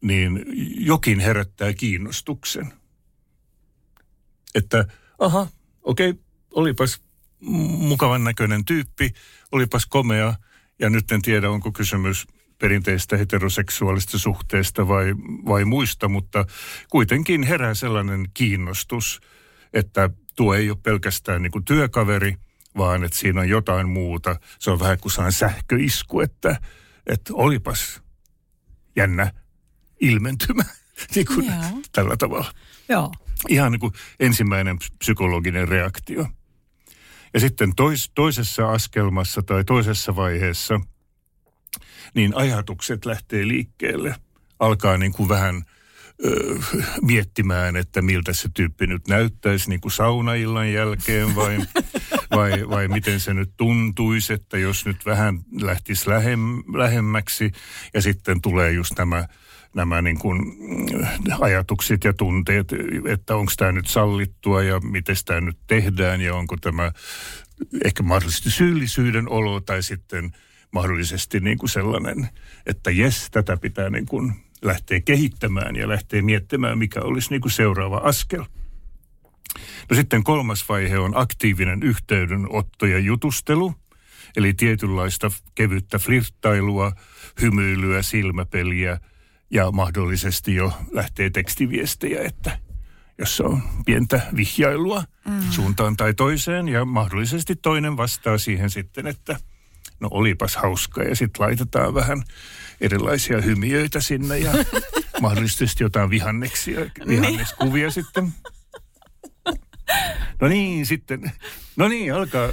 niin 0.00 0.44
jokin 0.78 1.20
herättää 1.20 1.72
kiinnostuksen. 1.72 2.72
Että 4.54 4.84
aha, 5.18 5.46
okei, 5.82 6.10
okay, 6.10 6.22
olipas 6.54 7.05
mukavan 7.40 8.24
näköinen 8.24 8.64
tyyppi, 8.64 9.10
olipas 9.52 9.86
komea 9.86 10.34
ja 10.78 10.90
nyt 10.90 11.12
en 11.12 11.22
tiedä 11.22 11.50
onko 11.50 11.72
kysymys 11.72 12.26
perinteistä 12.58 13.16
heteroseksuaalista 13.16 14.18
suhteesta 14.18 14.88
vai, 14.88 15.14
vai 15.46 15.64
muista, 15.64 16.08
mutta 16.08 16.44
kuitenkin 16.90 17.42
herää 17.42 17.74
sellainen 17.74 18.26
kiinnostus, 18.34 19.20
että 19.72 20.10
tuo 20.36 20.54
ei 20.54 20.70
ole 20.70 20.78
pelkästään 20.82 21.42
niin 21.42 21.64
työkaveri, 21.64 22.36
vaan 22.76 23.04
että 23.04 23.18
siinä 23.18 23.40
on 23.40 23.48
jotain 23.48 23.88
muuta. 23.88 24.36
Se 24.58 24.70
on 24.70 24.80
vähän 24.80 24.98
kuin 24.98 25.12
saan 25.12 25.32
sähköisku, 25.32 26.20
että, 26.20 26.60
että 27.06 27.34
olipas 27.34 28.02
jännä 28.96 29.32
ilmentymä 30.00 30.64
niin 31.14 31.26
kuin 31.26 31.52
tällä 31.92 32.16
tavalla. 32.16 32.52
Joo. 32.88 33.12
Ihan 33.48 33.72
niin 33.72 33.80
kuin 33.80 33.92
ensimmäinen 34.20 34.78
psykologinen 34.98 35.68
reaktio. 35.68 36.28
Ja 37.36 37.40
sitten 37.40 37.74
tois, 37.74 38.10
toisessa 38.14 38.70
askelmassa 38.70 39.42
tai 39.42 39.64
toisessa 39.64 40.16
vaiheessa, 40.16 40.80
niin 42.14 42.36
ajatukset 42.36 43.06
lähtee 43.06 43.48
liikkeelle. 43.48 44.14
Alkaa 44.58 44.98
niin 44.98 45.12
kuin 45.12 45.28
vähän 45.28 45.62
ö, 46.24 46.58
miettimään, 47.02 47.76
että 47.76 48.02
miltä 48.02 48.32
se 48.32 48.48
tyyppi 48.54 48.86
nyt 48.86 49.08
näyttäisi 49.08 49.68
niin 49.68 49.80
kuin 49.80 49.92
saunaillan 49.92 50.72
jälkeen 50.72 51.34
vai, 51.34 51.58
vai, 52.36 52.68
vai 52.68 52.88
miten 52.88 53.20
se 53.20 53.34
nyt 53.34 53.50
tuntuisi, 53.56 54.32
että 54.32 54.58
jos 54.58 54.86
nyt 54.86 55.06
vähän 55.06 55.38
lähtisi 55.60 56.10
lähem, 56.10 56.40
lähemmäksi 56.74 57.52
ja 57.94 58.02
sitten 58.02 58.40
tulee 58.40 58.72
just 58.72 58.92
nämä 58.98 59.28
nämä 59.76 60.02
niin 60.02 60.18
kuin 60.18 60.38
mm, 60.38 61.06
ajatukset 61.40 62.04
ja 62.04 62.12
tunteet, 62.12 62.68
että 63.08 63.36
onko 63.36 63.52
tämä 63.56 63.72
nyt 63.72 63.86
sallittua 63.86 64.62
ja 64.62 64.80
miten 64.80 65.16
tämä 65.24 65.40
nyt 65.40 65.58
tehdään 65.66 66.20
ja 66.20 66.34
onko 66.34 66.56
tämä 66.56 66.92
ehkä 67.84 68.02
mahdollisesti 68.02 68.50
syyllisyyden 68.50 69.28
olo 69.28 69.60
tai 69.60 69.82
sitten 69.82 70.32
mahdollisesti 70.72 71.40
niin 71.40 71.58
kuin 71.58 71.70
sellainen, 71.70 72.28
että 72.66 72.90
jes, 72.90 73.28
tätä 73.30 73.56
pitää 73.56 73.90
niin 73.90 74.06
kuin 74.06 74.32
lähteä 74.62 75.00
kehittämään 75.00 75.76
ja 75.76 75.88
lähteä 75.88 76.22
miettimään, 76.22 76.78
mikä 76.78 77.00
olisi 77.00 77.30
niin 77.30 77.40
kuin 77.40 77.52
seuraava 77.52 77.96
askel. 77.96 78.44
No 79.90 79.96
sitten 79.96 80.24
kolmas 80.24 80.68
vaihe 80.68 80.98
on 80.98 81.12
aktiivinen 81.14 81.82
yhteydenotto 81.82 82.86
ja 82.86 82.98
jutustelu, 82.98 83.74
eli 84.36 84.54
tietynlaista 84.54 85.30
kevyttä 85.54 85.98
flirttailua, 85.98 86.92
hymyilyä, 87.40 88.02
silmäpeliä– 88.02 89.00
ja 89.50 89.70
mahdollisesti 89.70 90.54
jo 90.54 90.72
lähtee 90.90 91.30
tekstiviestejä, 91.30 92.22
että 92.22 92.58
jossa 93.18 93.44
on 93.44 93.62
pientä 93.86 94.20
vihjailua 94.36 95.04
mm. 95.28 95.50
suuntaan 95.50 95.96
tai 95.96 96.14
toiseen 96.14 96.68
ja 96.68 96.84
mahdollisesti 96.84 97.56
toinen 97.56 97.96
vastaa 97.96 98.38
siihen 98.38 98.70
sitten, 98.70 99.06
että 99.06 99.36
no 100.00 100.08
olipas 100.10 100.56
hauska 100.56 101.02
ja 101.02 101.16
sitten 101.16 101.46
laitetaan 101.46 101.94
vähän 101.94 102.22
erilaisia 102.80 103.40
hymiöitä 103.40 104.00
sinne 104.00 104.38
ja 104.38 104.52
mahdollisesti 105.20 105.84
jotain 105.84 106.10
vihanneksia, 106.10 106.80
vihanneskuvia 107.08 107.90
sitten. 107.90 108.34
No 110.40 110.48
niin, 110.48 110.86
sitten, 110.86 111.32
no 111.76 111.88
niin, 111.88 112.14
alkaa 112.14 112.48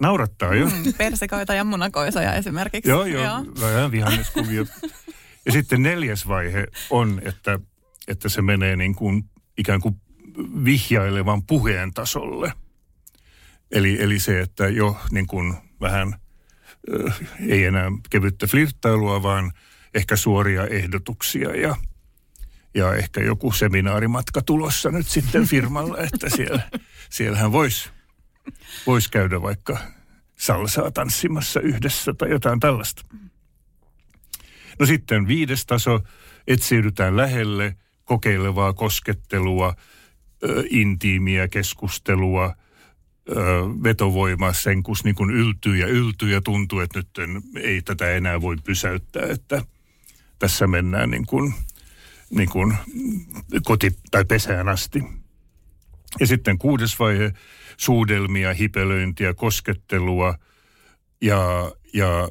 naurattaa 0.00 0.54
jo. 0.54 0.66
Mm, 0.66 0.92
persikoita 0.98 1.54
ja 1.54 1.64
munakoisoja 1.64 2.34
esimerkiksi. 2.34 2.90
Joo, 2.90 3.04
joo, 3.04 3.24
joo. 3.24 3.44
vähän 3.60 3.90
vihanneskuvia. 3.90 4.66
Ja 5.46 5.52
sitten 5.52 5.82
neljäs 5.82 6.28
vaihe 6.28 6.66
on, 6.90 7.22
että, 7.24 7.60
että 8.08 8.28
se 8.28 8.42
menee 8.42 8.76
niin 8.76 8.94
kuin 8.94 9.24
ikään 9.58 9.80
kuin 9.80 10.00
vihjailevan 10.64 11.42
puheen 11.42 11.94
tasolle. 11.94 12.52
Eli, 13.70 14.02
eli 14.02 14.18
se, 14.18 14.40
että 14.40 14.68
jo 14.68 14.96
niin 15.10 15.26
kuin 15.26 15.54
vähän 15.80 16.14
äh, 17.04 17.20
ei 17.48 17.64
enää 17.64 17.90
kevyttä 18.10 18.46
flirttailua, 18.46 19.22
vaan 19.22 19.52
ehkä 19.94 20.16
suoria 20.16 20.66
ehdotuksia 20.66 21.56
ja, 21.56 21.76
ja 22.74 22.94
ehkä 22.94 23.20
joku 23.20 23.52
seminaarimatka 23.52 24.42
tulossa 24.42 24.90
nyt 24.90 25.06
sitten 25.06 25.46
firmalle, 25.46 25.98
että 26.12 26.30
siellä, 26.36 26.62
siellähän 27.10 27.52
voisi 27.52 27.90
vois 28.86 29.08
käydä 29.08 29.42
vaikka 29.42 29.78
salsaa 30.36 30.90
tanssimassa 30.90 31.60
yhdessä 31.60 32.14
tai 32.14 32.30
jotain 32.30 32.60
tällaista. 32.60 33.02
No 34.78 34.86
sitten 34.86 35.26
viides 35.26 35.66
taso, 35.66 36.00
etsiydytään 36.46 37.16
lähelle 37.16 37.76
kokeilevaa 38.04 38.72
koskettelua, 38.72 39.74
ö, 40.44 40.64
intiimiä 40.70 41.48
keskustelua, 41.48 42.54
ö, 43.30 43.34
vetovoima 43.82 44.52
sen 44.52 44.82
kun 44.82 44.96
niin 45.04 45.14
kuin 45.14 45.30
yltyy 45.30 45.76
ja 45.76 45.86
yltyy 45.86 46.32
ja 46.32 46.40
tuntuu, 46.40 46.80
että 46.80 46.98
nyt 46.98 47.08
ei 47.56 47.82
tätä 47.82 48.10
enää 48.10 48.40
voi 48.40 48.56
pysäyttää, 48.64 49.26
että 49.26 49.62
tässä 50.38 50.66
mennään 50.66 51.10
niin 51.10 51.26
kuin, 51.26 51.54
niin 52.30 52.48
kuin 52.48 52.76
koti- 53.64 53.98
tai 54.10 54.24
pesään 54.24 54.68
asti. 54.68 55.02
Ja 56.20 56.26
sitten 56.26 56.58
kuudes 56.58 56.98
vaihe, 56.98 57.32
suudelmia, 57.76 58.54
hipelöintiä, 58.54 59.34
koskettelua 59.34 60.38
ja, 61.20 61.72
ja 61.94 62.28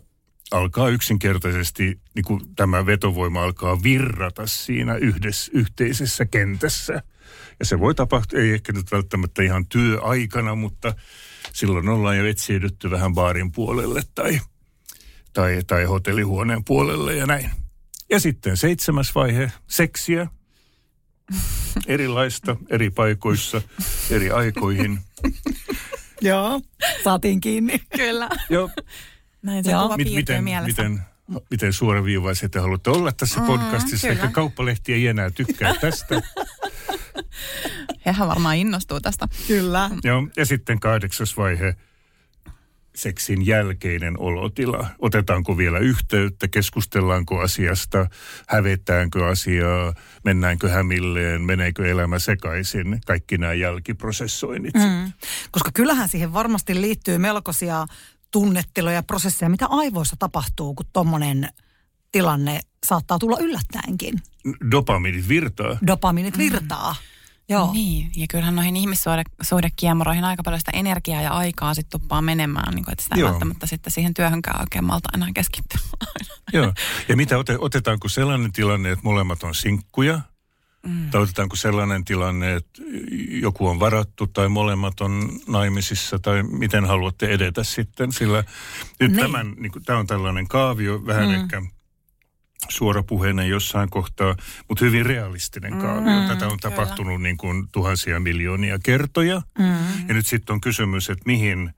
alkaa 0.51 0.89
yksinkertaisesti, 0.89 1.99
niin 2.15 2.25
kuin 2.25 2.41
tämä 2.55 2.85
vetovoima 2.85 3.43
alkaa 3.43 3.83
virrata 3.83 4.47
siinä 4.47 4.95
yhdessä, 4.95 5.51
yhteisessä 5.55 6.25
kentässä. 6.25 7.03
Ja 7.59 7.65
se 7.65 7.79
voi 7.79 7.95
tapahtua, 7.95 8.39
ei 8.39 8.51
ehkä 8.51 8.73
nyt 8.73 8.91
välttämättä 8.91 9.43
ihan 9.43 9.67
työaikana, 9.67 10.55
mutta 10.55 10.93
silloin 11.53 11.89
ollaan 11.89 12.17
jo 12.17 12.25
etsiydytty 12.25 12.91
vähän 12.91 13.13
baarin 13.13 13.51
puolelle 13.51 14.01
tai, 14.15 14.39
tai, 15.33 15.61
tai 15.67 15.83
hotellihuoneen 15.83 16.63
puolelle 16.63 17.15
ja 17.15 17.25
näin. 17.25 17.51
Ja 18.09 18.19
sitten 18.19 18.57
seitsemäs 18.57 19.15
vaihe, 19.15 19.51
seksiä. 19.67 20.27
Erilaista, 21.87 22.55
eri 22.69 22.89
paikoissa, 22.89 23.61
eri 24.09 24.31
aikoihin. 24.31 24.99
Joo, 26.21 26.61
saatiin 27.03 27.41
kiinni. 27.41 27.81
Kyllä. 27.97 28.29
Joo, 28.49 28.69
Näin 29.41 29.63
se 29.63 29.71
kuva 29.71 29.97
Mit, 29.97 30.13
miten, 30.15 30.43
mielessä. 30.43 30.83
miten, 30.83 31.01
miten 31.51 31.73
suoraviivaisia 31.73 32.49
te 32.49 32.59
haluatte 32.59 32.89
olla 32.89 33.11
tässä 33.11 33.39
Mm, 33.39 33.45
podcastissa? 33.45 34.07
kyllä. 34.07 34.21
Ehkä 34.21 34.33
kauppalehti 34.33 34.93
ei 34.93 35.07
enää 35.07 35.29
tykkää 35.29 35.73
tästä. 35.81 36.21
Hehän 38.05 38.27
varmaan 38.27 38.55
innostuu 38.57 38.99
tästä. 39.01 39.27
Kyllä. 39.47 39.89
Joo, 40.03 40.27
ja 40.37 40.45
sitten 40.45 40.79
kahdeksas 40.79 41.37
vaihe, 41.37 41.75
seksin 42.95 43.45
jälkeinen 43.45 44.19
olotila. 44.19 44.87
Otetaanko 44.99 45.57
vielä 45.57 45.79
yhteyttä, 45.79 46.47
keskustellaanko 46.47 47.39
asiasta, 47.39 48.05
hävetäänkö 48.47 49.27
asiaa, 49.27 49.93
mennäänkö 50.23 50.69
hämilleen, 50.69 51.41
meneekö 51.41 51.89
elämä 51.91 52.19
sekaisin, 52.19 53.01
kaikki 53.05 53.37
nämä 53.37 53.53
jälkiprosessoinnit. 53.53 54.73
Mm. 54.73 55.11
Koska 55.51 55.71
kyllähän 55.73 56.09
siihen 56.09 56.33
varmasti 56.33 56.81
liittyy 56.81 57.17
melkoisia 57.17 57.85
tunnetiloja 58.31 58.95
ja 58.95 59.03
prosesseja, 59.03 59.49
mitä 59.49 59.67
aivoissa 59.69 60.15
tapahtuu, 60.19 60.75
kun 60.75 60.85
tommonen 60.93 61.49
tilanne 62.11 62.59
saattaa 62.85 63.19
tulla 63.19 63.37
yllättäenkin. 63.39 64.21
Dopamiinit 64.71 65.27
virtaa. 65.27 65.77
Dopamiinit 65.87 66.37
virtaa. 66.37 66.95
Joo. 67.49 67.73
Niin, 67.73 68.11
ja 68.15 68.25
kyllähän 68.29 68.55
noihin 68.55 68.75
ihmissuhdekiemuroihin 68.75 70.23
aika 70.23 70.43
paljon 70.43 70.59
sitä 70.59 70.71
energiaa 70.73 71.21
ja 71.21 71.31
aikaa 71.31 71.73
sitten 71.73 71.99
tuppaa 71.99 72.21
menemään, 72.21 72.75
niin 72.75 72.85
kuin, 72.85 72.91
että 72.91 73.03
sitä 73.03 73.15
ei 73.15 73.21
Joo. 73.21 73.29
välttämättä 73.29 73.67
sitten 73.67 73.93
siihen 73.93 74.13
työhönkään 74.13 74.61
oikein 74.61 74.85
malta 74.85 75.09
enää 75.13 75.29
keskittyä. 75.35 75.79
Joo. 76.53 76.73
Ja 77.09 77.15
mitä 77.17 77.37
ote, 77.37 77.55
otetaanko 77.59 78.09
sellainen 78.09 78.51
tilanne, 78.51 78.91
että 78.91 79.03
molemmat 79.03 79.43
on 79.43 79.55
sinkkuja? 79.55 80.21
Mm. 80.87 81.09
Tai 81.09 81.21
otetaanko 81.21 81.55
sellainen 81.55 82.05
tilanne, 82.05 82.55
että 82.55 82.81
joku 83.29 83.67
on 83.67 83.79
varattu 83.79 84.27
tai 84.27 84.49
molemmat 84.49 85.01
on 85.01 85.29
naimisissa 85.47 86.19
tai 86.19 86.43
miten 86.43 86.85
haluatte 86.85 87.27
edetä 87.27 87.63
sitten? 87.63 88.11
Sillä 88.11 88.43
nyt 88.99 89.11
Niin. 89.11 89.21
tämän, 89.21 89.53
niin 89.57 89.71
kuin, 89.71 89.85
tämä 89.85 89.99
on 89.99 90.07
tällainen 90.07 90.47
kaavio, 90.47 91.05
vähän 91.05 91.27
mm. 91.29 91.35
ehkä 91.35 91.61
suorapuheinen 92.69 93.49
jossain 93.49 93.89
kohtaa, 93.89 94.35
mutta 94.67 94.85
hyvin 94.85 95.05
realistinen 95.05 95.73
kaavio. 95.77 96.27
Tätä 96.27 96.47
on 96.47 96.57
kyllä. 96.61 96.75
tapahtunut 96.75 97.21
niin 97.21 97.37
kuin 97.37 97.67
tuhansia 97.71 98.19
miljoonia 98.19 98.79
kertoja. 98.83 99.41
Mm. 99.59 99.65
Ja 100.07 100.13
nyt 100.13 100.27
sitten 100.27 100.53
on 100.53 100.61
kysymys, 100.61 101.09
että 101.09 101.23
mihin 101.25 101.73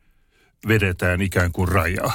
vedetään 0.68 1.22
ikään 1.22 1.52
kuin 1.52 1.68
raja. 1.68 2.12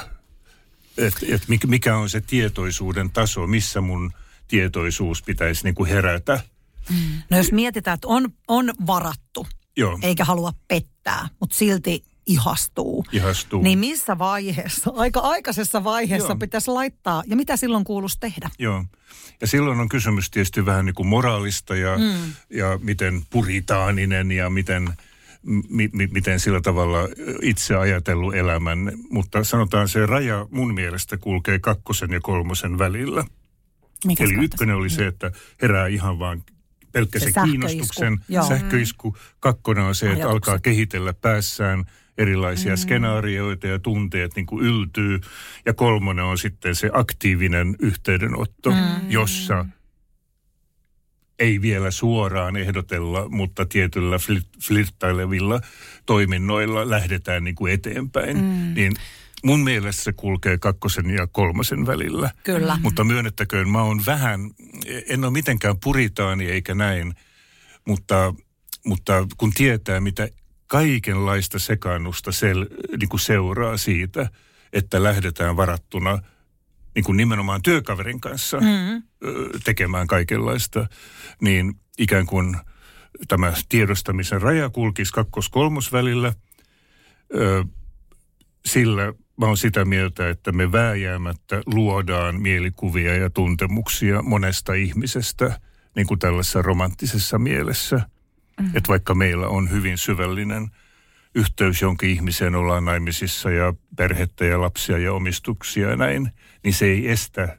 Että 0.99 1.27
et 1.29 1.49
mikä, 1.49 1.67
mikä 1.67 1.97
on 1.97 2.11
se 2.11 2.21
tietoisuuden 2.21 3.11
taso, 3.11 3.47
missä 3.47 3.81
mun 3.81 4.13
tietoisuus 4.49 5.23
pitäisi 5.23 5.65
niin 5.65 5.75
kuin 5.75 5.91
herätä. 5.91 6.41
No 7.31 7.37
jos 7.37 7.53
mietitään, 7.53 7.95
että 7.95 8.09
on, 8.09 8.29
on 8.49 8.73
varattu, 8.87 9.47
Joo, 9.77 9.99
eikä 10.03 10.25
halua 10.25 10.53
pettää, 10.69 11.29
mutta 11.41 11.57
silti 11.57 12.05
ihastuu. 12.27 13.05
ihastuu. 13.13 13.63
Niin 13.63 13.79
missä 13.79 14.19
vaiheessa, 14.19 14.93
aika 14.97 15.21
aikaisessa 15.21 15.85
vaiheessa 15.85 16.33
Joo. 16.33 16.37
pitäisi 16.37 16.71
laittaa, 16.71 17.23
ja 17.27 17.37
mitä 17.37 17.57
silloin 17.57 17.85
kuuluisi 17.85 18.21
tehdä? 18.21 18.51
Joo. 18.59 18.85
Ja 19.41 19.47
silloin 19.47 19.81
on 19.81 19.89
kysymys 19.89 20.31
tietysti 20.31 20.67
vähän 20.67 20.85
niin 20.85 20.95
kuin 20.95 21.07
moraalista 21.07 21.77
ja, 21.77 21.99
mm. 21.99 22.33
ja 22.51 22.79
miten 22.83 23.23
puritaaninen 23.31 24.33
ja 24.33 24.51
miten, 24.51 24.93
mi, 25.69 25.91
mi, 25.93 26.07
miten 26.07 26.41
sillä 26.41 26.61
tavalla 26.61 26.99
itse 27.43 27.77
ajatellut 27.77 28.35
elämän. 28.35 28.93
Mutta 29.11 29.45
sanotaan 29.45 29.89
se 29.89 30.07
raja 30.07 30.47
mun 30.51 30.75
mielestä 30.75 31.17
kulkee 31.17 31.59
kakkosen 31.59 32.11
ja 32.11 32.21
kolmosen 32.21 32.79
välillä. 32.79 33.25
Mikäs 34.05 34.31
Eli 34.31 34.45
ykkönen 34.45 34.77
oli 34.77 34.91
se, 34.91 35.07
että 35.07 35.33
herää 35.63 35.87
ihan 35.87 36.19
vaan 36.19 36.43
pelkkä 36.97 37.19
Se 37.19 37.25
se, 37.25 37.31
sähköisku, 37.31 37.51
kiinnostuksen 37.51 38.19
joo. 38.29 38.49
sähköisku. 38.49 39.17
Kakkonen 39.41 39.85
on 39.85 39.95
se, 39.95 40.07
että 40.07 40.17
Ajatukset. 40.17 40.49
alkaa 40.49 40.59
kehitellä 40.59 41.15
päässään 41.15 41.85
erilaisia 42.19 42.73
mm. 42.73 42.77
skenaarioita 42.77 43.67
ja 43.67 43.79
tunteet 43.79 44.37
niin 44.37 44.47
kuin 44.47 44.65
yltyy. 44.67 45.21
Ja 45.67 45.75
kolmonen 45.75 46.25
on 46.25 46.39
sitten 46.39 46.75
se 46.75 46.91
aktiivinen 46.93 47.77
yhteydenotto, 47.79 48.71
mm. 48.71 49.11
jossa 49.11 49.67
ei 51.39 51.63
vielä 51.63 51.91
suoraan 51.91 52.57
ehdotella, 52.57 53.29
mutta 53.29 53.67
tietyllä 53.67 54.17
flirt- 54.17 54.67
flirttailevilla 54.67 55.61
toiminnoilla 56.07 56.91
lähdetään 56.91 57.45
niin 57.45 57.55
kuin 57.55 57.73
eteenpäin. 57.73 58.37
Mm. 58.37 58.75
Niin 58.75 58.93
mun 59.47 59.65
mielestä 59.65 60.03
se 60.03 60.13
kulkee 60.13 60.59
kakkosen 60.59 61.11
ja 61.11 61.27
kolmosen 61.27 61.87
välillä. 61.87 62.31
Kyllä. 62.45 62.79
Mutta 62.83 63.05
myönnettäköön, 63.05 63.69
mä 63.69 63.83
oon 63.83 64.03
vähän, 64.07 64.41
en 65.09 65.25
ole 65.25 65.33
mitenkään 65.33 65.77
puritaani 65.85 66.47
eikä 66.47 66.75
näin, 66.75 67.15
mutta, 67.87 68.35
mutta 68.87 69.27
kun 69.37 69.53
tietää, 69.53 70.01
mitä 70.01 70.29
kaikenlaista 70.67 71.59
sekaannusta 71.59 72.33
sel, 72.33 72.67
niin 73.01 73.09
kuin 73.09 73.21
seuraa 73.21 73.77
siitä, 73.77 74.31
että 74.73 75.03
lähdetään 75.03 75.57
varattuna 75.57 76.19
niin 76.95 77.05
kuin 77.05 77.17
nimenomaan 77.17 77.63
työkaverin 77.63 78.21
kanssa 78.21 78.61
mm. 78.61 79.03
tekemään 79.65 80.07
kaikenlaista, 80.07 80.87
niin 81.41 81.75
ikään 81.99 82.27
kuin 82.27 82.57
tämä 83.29 83.53
tiedostamisen 83.69 84.43
raja 84.43 84.71
kulkisi 84.71 85.13
kakkos-kolmos 85.13 85.93
välillä. 85.93 86.33
Sillä 88.67 89.13
mä 89.37 89.47
oon 89.47 89.57
sitä 89.57 89.85
mieltä, 89.85 90.29
että 90.29 90.53
me 90.53 90.73
vääjäämättä 90.73 91.63
luodaan 91.67 92.41
mielikuvia 92.41 93.15
ja 93.15 93.31
tuntemuksia 93.31 94.23
monesta 94.23 94.75
ihmisestä 94.75 95.61
niin 95.97 96.07
kuin 96.07 96.19
tällaisessa 96.19 96.63
romanttisessa 96.63 97.39
mielessä. 97.39 98.01
Mm. 98.61 98.67
Että 98.67 98.89
vaikka 98.89 99.15
meillä 99.15 99.49
on 99.49 99.71
hyvin 99.71 99.99
syvällinen 99.99 100.71
yhteys 101.35 101.83
jonkin 101.83 102.11
ihmiseen, 102.11 102.55
ollaan 102.55 102.85
naimisissa 102.85 103.51
ja 103.51 103.75
perhettä 103.97 104.45
ja 104.45 104.61
lapsia 104.61 104.99
ja 104.99 105.13
omistuksia 105.13 105.91
ja 105.91 105.97
näin, 105.97 106.31
niin 106.65 106.75
se 106.75 106.87
ei 106.87 107.11
estä 107.11 107.59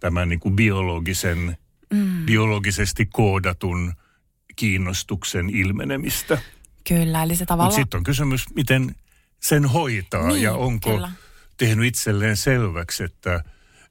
tämän 0.00 0.28
niin 0.28 0.40
kuin 0.40 0.56
biologisen, 0.56 1.58
mm. 1.92 2.26
biologisesti 2.26 3.06
koodatun 3.06 3.92
kiinnostuksen 4.56 5.50
ilmenemistä. 5.50 6.38
Kyllä, 6.88 7.22
eli 7.22 7.36
se 7.36 7.46
tavallaan... 7.46 7.68
Mutta 7.72 7.82
sitten 7.82 7.98
on 7.98 8.04
kysymys, 8.04 8.54
miten 8.54 8.94
sen 9.40 9.64
hoitaa 9.64 10.28
Niin, 10.28 10.42
ja 10.42 10.52
onko 10.52 10.90
kyllä. 10.90 11.10
tehnyt 11.56 11.86
itselleen 11.86 12.36
selväksi, 12.36 13.04
että, 13.04 13.44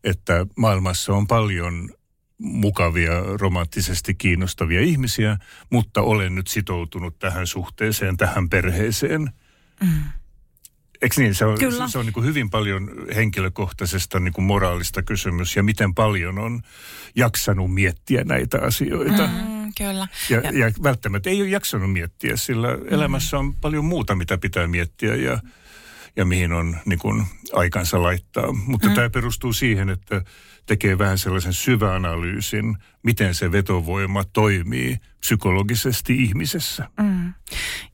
että 0.03 0.45
maailmassa 0.55 1.13
on 1.13 1.27
paljon 1.27 1.89
mukavia, 2.37 3.11
romanttisesti 3.39 4.13
kiinnostavia 4.13 4.81
ihmisiä, 4.81 5.37
mutta 5.69 6.01
olen 6.01 6.35
nyt 6.35 6.47
sitoutunut 6.47 7.19
tähän 7.19 7.47
suhteeseen, 7.47 8.17
tähän 8.17 8.49
perheeseen. 8.49 9.21
Mm. 9.83 10.03
Eikö 11.01 11.21
niin? 11.21 11.35
Se 11.35 11.45
on, 11.45 11.57
Kyllä. 11.59 11.87
se, 11.87 11.91
se 11.91 11.97
on 11.99 12.05
niin 12.05 12.13
kuin 12.13 12.25
hyvin 12.25 12.49
paljon 12.49 12.91
henkilökohtaisesta 13.15 14.19
niin 14.19 14.33
kuin 14.33 14.45
moraalista 14.45 15.03
kysymys 15.03 15.55
ja 15.55 15.63
miten 15.63 15.95
paljon 15.95 16.39
on 16.39 16.61
jaksanut 17.15 17.73
miettiä 17.73 18.23
näitä 18.23 18.59
asioita. 18.61 19.27
Mm. 19.27 19.58
Mm, 19.79 19.85
kyllä. 19.85 20.07
Ja, 20.29 20.37
ja 20.37 20.71
välttämättä 20.83 21.29
ei 21.29 21.41
ole 21.41 21.49
jaksanut 21.49 21.93
miettiä, 21.93 22.37
sillä 22.37 22.67
elämässä 22.91 23.37
on 23.37 23.55
paljon 23.55 23.85
muuta, 23.85 24.15
mitä 24.15 24.37
pitää 24.37 24.67
miettiä 24.67 25.15
ja, 25.15 25.39
ja 26.15 26.25
mihin 26.25 26.53
on 26.53 26.77
niin 26.85 26.99
kuin, 26.99 27.25
aikansa 27.53 28.03
laittaa. 28.03 28.51
Mutta 28.51 28.87
mm. 28.87 28.93
tämä 28.93 29.09
perustuu 29.09 29.53
siihen, 29.53 29.89
että 29.89 30.21
tekee 30.69 30.97
vähän 30.97 31.17
sellaisen 31.17 31.53
syväanalyysin, 31.53 32.77
miten 33.03 33.35
se 33.35 33.51
vetovoima 33.51 34.23
toimii 34.23 34.97
psykologisesti 35.19 36.23
ihmisessä. 36.23 36.89
Mm. 37.01 37.33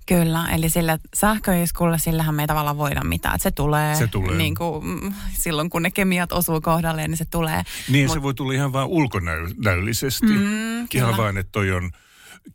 Kyllä, 0.06 0.48
eli 0.54 0.70
sillä 0.70 1.00
sähköiskulla 1.14 1.98
sillähän 1.98 2.36
me 2.36 2.44
ei 2.44 2.48
tavallaan 2.48 2.78
voida 2.78 3.04
mitään. 3.04 3.36
Että 3.36 3.44
se 3.44 3.52
tulee, 3.52 3.96
Se 3.96 4.08
tulee. 4.08 4.38
Niin 4.38 4.56
kuin, 4.56 4.86
mm, 4.86 5.14
silloin, 5.34 5.70
kun 5.70 5.82
ne 5.82 5.92
kemiat 5.92 6.32
osuu 6.32 6.62
kohdalleen, 6.62 7.10
niin 7.10 7.18
se 7.18 7.26
tulee. 7.26 7.64
Niin 7.90 8.10
se 8.10 8.22
voi 8.22 8.34
tulla 8.34 8.54
ihan 8.54 8.74
vaan 8.74 8.88
ulkonäöllisesti. 8.88 10.26
Mm, 10.26 10.78
ihan 10.78 10.88
kyllä. 10.92 11.18
vaan, 11.18 11.38
että 11.38 11.52
toi 11.52 11.72
on 11.72 11.92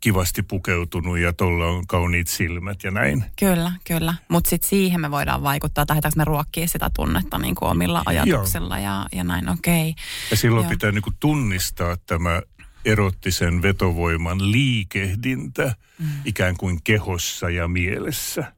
kivasti 0.01 0.43
pukeutunut 0.43 1.19
ja 1.19 1.33
tuolla 1.33 1.65
on 1.65 1.87
kauniit 1.87 2.27
silmät 2.27 2.83
ja 2.83 2.91
näin. 2.91 3.25
Kyllä, 3.39 3.71
kyllä. 3.87 4.13
Mutta 4.27 4.49
sitten 4.49 4.69
siihen 4.69 5.01
me 5.01 5.11
voidaan 5.11 5.43
vaikuttaa, 5.43 5.85
tai 5.85 5.99
me 6.15 6.25
ruokkia 6.25 6.67
sitä 6.67 6.89
tunnetta 6.95 7.37
niin 7.37 7.55
kuin 7.55 7.69
omilla 7.69 8.01
ajatuksilla 8.05 8.79
ja, 8.79 9.05
ja 9.11 9.23
näin, 9.23 9.49
okei. 9.49 9.89
Okay. 9.89 10.03
Ja 10.31 10.37
silloin 10.37 10.63
Joo. 10.63 10.69
pitää 10.69 10.91
niin 10.91 11.01
kuin 11.01 11.15
tunnistaa 11.19 11.97
tämä 11.97 12.41
erottisen 12.85 13.61
vetovoiman 13.61 14.51
liikehdintä 14.51 15.75
mm. 15.99 16.07
ikään 16.25 16.57
kuin 16.57 16.79
kehossa 16.83 17.49
ja 17.49 17.67
mielessä. 17.67 18.53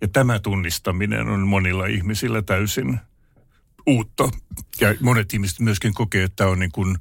Ja 0.00 0.08
tämä 0.08 0.38
tunnistaminen 0.38 1.28
on 1.28 1.48
monilla 1.48 1.86
ihmisillä 1.86 2.42
täysin 2.42 3.00
uutta. 3.86 4.28
Ja 4.80 4.94
monet 5.00 5.34
ihmiset 5.34 5.60
myöskin 5.60 5.94
kokee, 5.94 6.24
että 6.24 6.36
tämä 6.36 6.50
on, 6.50 6.58
niin 6.58 6.72
kuin, 6.72 6.96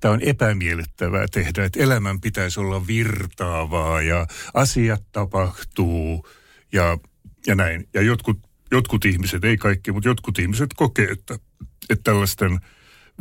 tämä 0.00 0.14
on 0.14 0.20
epämiellyttävää 0.22 1.26
tehdä. 1.32 1.64
Että 1.64 1.82
elämän 1.82 2.20
pitäisi 2.20 2.60
olla 2.60 2.86
virtaavaa 2.86 4.02
ja 4.02 4.26
asiat 4.54 5.02
tapahtuu 5.12 6.28
ja, 6.72 6.98
ja 7.46 7.54
näin. 7.54 7.88
Ja 7.94 8.02
jotkut, 8.02 8.38
jotkut 8.70 9.04
ihmiset, 9.04 9.44
ei 9.44 9.56
kaikki, 9.56 9.92
mutta 9.92 10.08
jotkut 10.08 10.38
ihmiset 10.38 10.70
kokee, 10.76 11.10
että, 11.10 11.38
että 11.90 12.02
tällaisten 12.04 12.58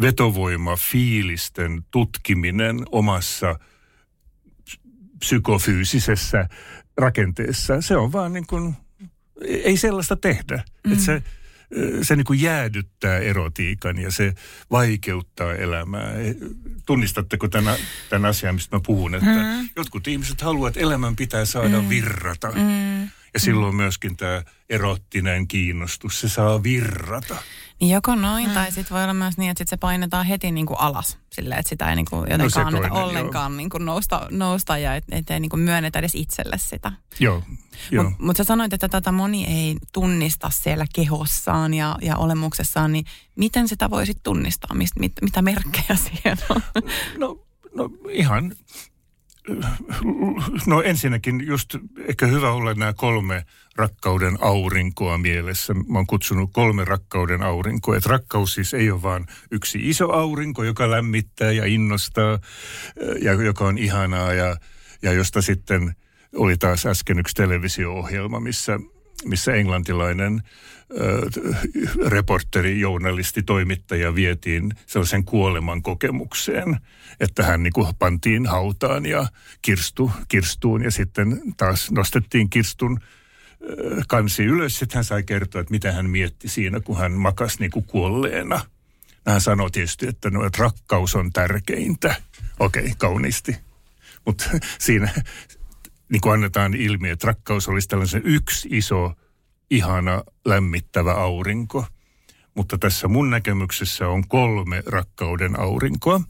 vetovoimafiilisten 0.01 1.83
tutkiminen 1.91 2.79
omassa 2.91 3.59
psykofyysisessä 5.19 6.49
rakenteessa, 6.97 7.81
se 7.81 7.97
on 7.97 8.11
vaan 8.11 8.33
niin 8.33 8.47
kuin, 8.47 8.75
ei 9.41 9.77
sellaista 9.77 10.15
tehdä. 10.15 10.63
Mm. 10.83 10.93
Että 10.93 11.05
se, 11.05 11.23
se 12.01 12.15
niin 12.15 12.25
kuin 12.25 12.41
jäädyttää 12.41 13.17
erotiikan 13.17 13.97
ja 13.97 14.11
se 14.11 14.33
vaikeuttaa 14.71 15.53
elämää. 15.53 16.13
Tunnistatteko 16.85 17.47
tämän, 17.47 17.75
tämän 18.09 18.29
asian, 18.29 18.55
mistä 18.55 18.75
mä 18.75 18.81
puhun, 18.85 19.15
että 19.15 19.29
mm. 19.29 19.69
jotkut 19.75 20.07
ihmiset 20.07 20.41
haluavat, 20.41 20.77
että 20.77 20.87
elämän 20.87 21.15
pitää 21.15 21.45
saada 21.45 21.81
mm. 21.81 21.89
virrata. 21.89 22.51
Mm. 22.51 23.01
Ja 23.33 23.39
silloin 23.39 23.75
myöskin 23.75 24.17
tämä 24.17 24.43
erottinen 24.69 25.47
kiinnostus, 25.47 26.21
se 26.21 26.29
saa 26.29 26.63
virrata. 26.63 27.35
Niin 27.79 27.93
joko 27.93 28.15
noin, 28.15 28.47
mm. 28.47 28.53
tai 28.53 28.71
sitten 28.71 28.95
voi 28.95 29.03
olla 29.03 29.13
myös 29.13 29.37
niin, 29.37 29.51
että 29.51 29.61
sit 29.61 29.67
se 29.67 29.77
painetaan 29.77 30.25
heti 30.25 30.51
niin 30.51 30.65
kuin 30.65 30.79
alas. 30.79 31.17
Silleen, 31.31 31.59
että 31.59 31.69
sitä 31.69 31.89
ei 31.89 31.95
niin 31.95 32.05
kuin 32.09 32.21
jotenkaan 32.21 32.49
se 32.49 32.61
anneta 32.61 32.87
toinen, 32.87 33.03
ollenkaan 33.03 33.57
niin 33.57 33.69
kuin 33.69 33.85
nousta, 33.85 34.27
nousta 34.31 34.77
ja 34.77 34.95
et, 34.95 35.03
ettei 35.11 35.39
niin 35.39 35.49
kuin 35.49 35.59
myönnetä 35.59 35.99
edes 35.99 36.15
itselle 36.15 36.57
sitä. 36.57 36.91
Joo, 37.19 37.43
joo. 37.91 38.03
Mutta 38.03 38.23
mut 38.23 38.37
sä 38.37 38.43
sanoit, 38.43 38.73
että 38.73 38.89
tätä 38.89 39.11
moni 39.11 39.45
ei 39.45 39.77
tunnista 39.93 40.49
siellä 40.49 40.85
kehossaan 40.95 41.73
ja, 41.73 41.97
ja 42.01 42.17
olemuksessaan, 42.17 42.91
niin 42.91 43.05
miten 43.35 43.67
sitä 43.67 43.89
voisit 43.89 44.17
tunnistaa? 44.23 44.75
Mist, 44.75 44.93
mit, 44.99 45.13
mitä 45.21 45.41
merkkejä 45.41 45.95
siihen 46.05 46.37
on? 46.49 46.61
No, 47.17 47.45
no 47.75 47.89
ihan, 48.09 48.55
no 50.65 50.81
ensinnäkin 50.81 51.47
just 51.47 51.75
ehkä 52.07 52.27
hyvä 52.27 52.51
olla 52.51 52.73
nämä 52.73 52.93
kolme 52.93 53.45
rakkauden 53.75 54.37
aurinkoa 54.41 55.17
mielessä. 55.17 55.73
Mä 55.73 55.97
oon 55.97 56.07
kutsunut 56.07 56.49
kolme 56.53 56.85
rakkauden 56.85 57.43
aurinkoa. 57.43 57.97
Että 57.97 58.09
rakkaus 58.09 58.53
siis 58.53 58.73
ei 58.73 58.91
ole 58.91 59.01
vaan 59.01 59.25
yksi 59.51 59.89
iso 59.89 60.11
aurinko, 60.11 60.63
joka 60.63 60.91
lämmittää 60.91 61.51
ja 61.51 61.65
innostaa 61.65 62.39
ja 63.21 63.33
joka 63.33 63.65
on 63.65 63.77
ihanaa 63.77 64.33
ja, 64.33 64.57
ja 65.01 65.13
josta 65.13 65.41
sitten 65.41 65.95
oli 66.35 66.57
taas 66.57 66.85
äsken 66.85 67.19
yksi 67.19 67.35
televisio-ohjelma, 67.35 68.39
missä, 68.39 68.79
missä 69.25 69.53
englantilainen 69.53 70.41
äh, 71.01 71.63
reporteri, 72.07 72.79
journalisti, 72.79 73.43
toimittaja 73.43 74.15
vietiin 74.15 74.71
sellaisen 74.85 75.25
kuoleman 75.25 75.81
kokemukseen, 75.81 76.77
että 77.19 77.43
hän 77.43 77.63
niin 77.63 77.73
kuin 77.73 77.87
pantiin 77.99 78.45
hautaan 78.45 79.05
ja 79.05 79.27
kirstu, 79.61 80.11
kirstuun 80.27 80.83
ja 80.83 80.91
sitten 80.91 81.41
taas 81.57 81.91
nostettiin 81.91 82.49
kirstun 82.49 82.99
kansi 84.07 84.43
ylös. 84.43 84.79
Sitten 84.79 84.95
hän 84.95 85.03
sai 85.03 85.23
kertoa, 85.23 85.61
että 85.61 85.71
mitä 85.71 85.91
hän 85.91 86.09
mietti 86.09 86.47
siinä, 86.47 86.79
kun 86.79 86.97
hän 86.97 87.11
makasi 87.11 87.59
niin 87.59 87.71
kuin 87.71 87.85
kuolleena. 87.85 88.61
Hän 89.27 89.41
sanoi 89.41 89.71
tietysti, 89.71 90.07
että, 90.07 90.29
no, 90.29 90.45
että 90.45 90.63
rakkaus 90.63 91.15
on 91.15 91.31
tärkeintä. 91.33 92.15
Okei, 92.59 92.83
okay, 92.83 92.95
kauniisti. 92.97 93.57
Mutta 94.25 94.45
siinä 94.79 95.09
niin 96.09 96.21
kuin 96.21 96.33
annetaan 96.33 96.73
ilmi, 96.73 97.09
että 97.09 97.27
rakkaus 97.27 97.67
olisi 97.67 97.87
tällaisen 97.87 98.21
yksi 98.25 98.69
iso, 98.71 99.13
ihana, 99.69 100.23
lämmittävä 100.45 101.13
aurinko. 101.13 101.85
Mutta 102.55 102.77
tässä 102.77 103.07
mun 103.07 103.29
näkemyksessä 103.29 104.07
on 104.07 104.27
kolme 104.27 104.83
rakkauden 104.85 105.59
aurinkoa. 105.59 106.21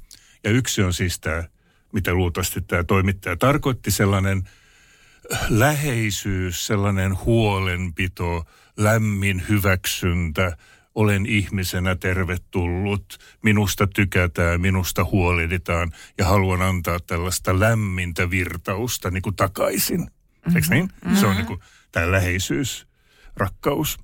Ja 0.43 0.51
yksi 0.51 0.83
on 0.83 0.93
siis 0.93 1.19
tämä, 1.19 1.43
mitä 1.91 2.13
luultavasti 2.13 2.61
tämä 2.61 2.83
toimittaja 2.83 3.35
tarkoitti, 3.37 3.91
sellainen 3.91 4.49
läheisyys, 5.49 6.67
sellainen 6.67 7.17
huolenpito, 7.25 8.45
lämmin 8.77 9.43
hyväksyntä, 9.49 10.57
olen 10.95 11.25
ihmisenä 11.25 11.95
tervetullut, 11.95 13.17
minusta 13.43 13.87
tykätään, 13.87 14.61
minusta 14.61 15.03
huolehditaan 15.03 15.91
ja 16.17 16.25
haluan 16.25 16.61
antaa 16.61 16.99
tällaista 16.99 17.59
lämmintä 17.59 18.29
virtausta 18.29 19.11
niin 19.11 19.21
kuin 19.21 19.35
takaisin. 19.35 19.99
Mm-hmm. 19.99 20.55
Eikö 20.55 20.67
niin? 20.69 20.85
Mm-hmm. 20.85 21.17
Se 21.17 21.25
on 21.25 21.35
niin 21.35 21.45
kuin 21.45 21.59
tämä 21.91 22.11
läheisyys, 22.11 22.87
rakkaus. 23.37 23.97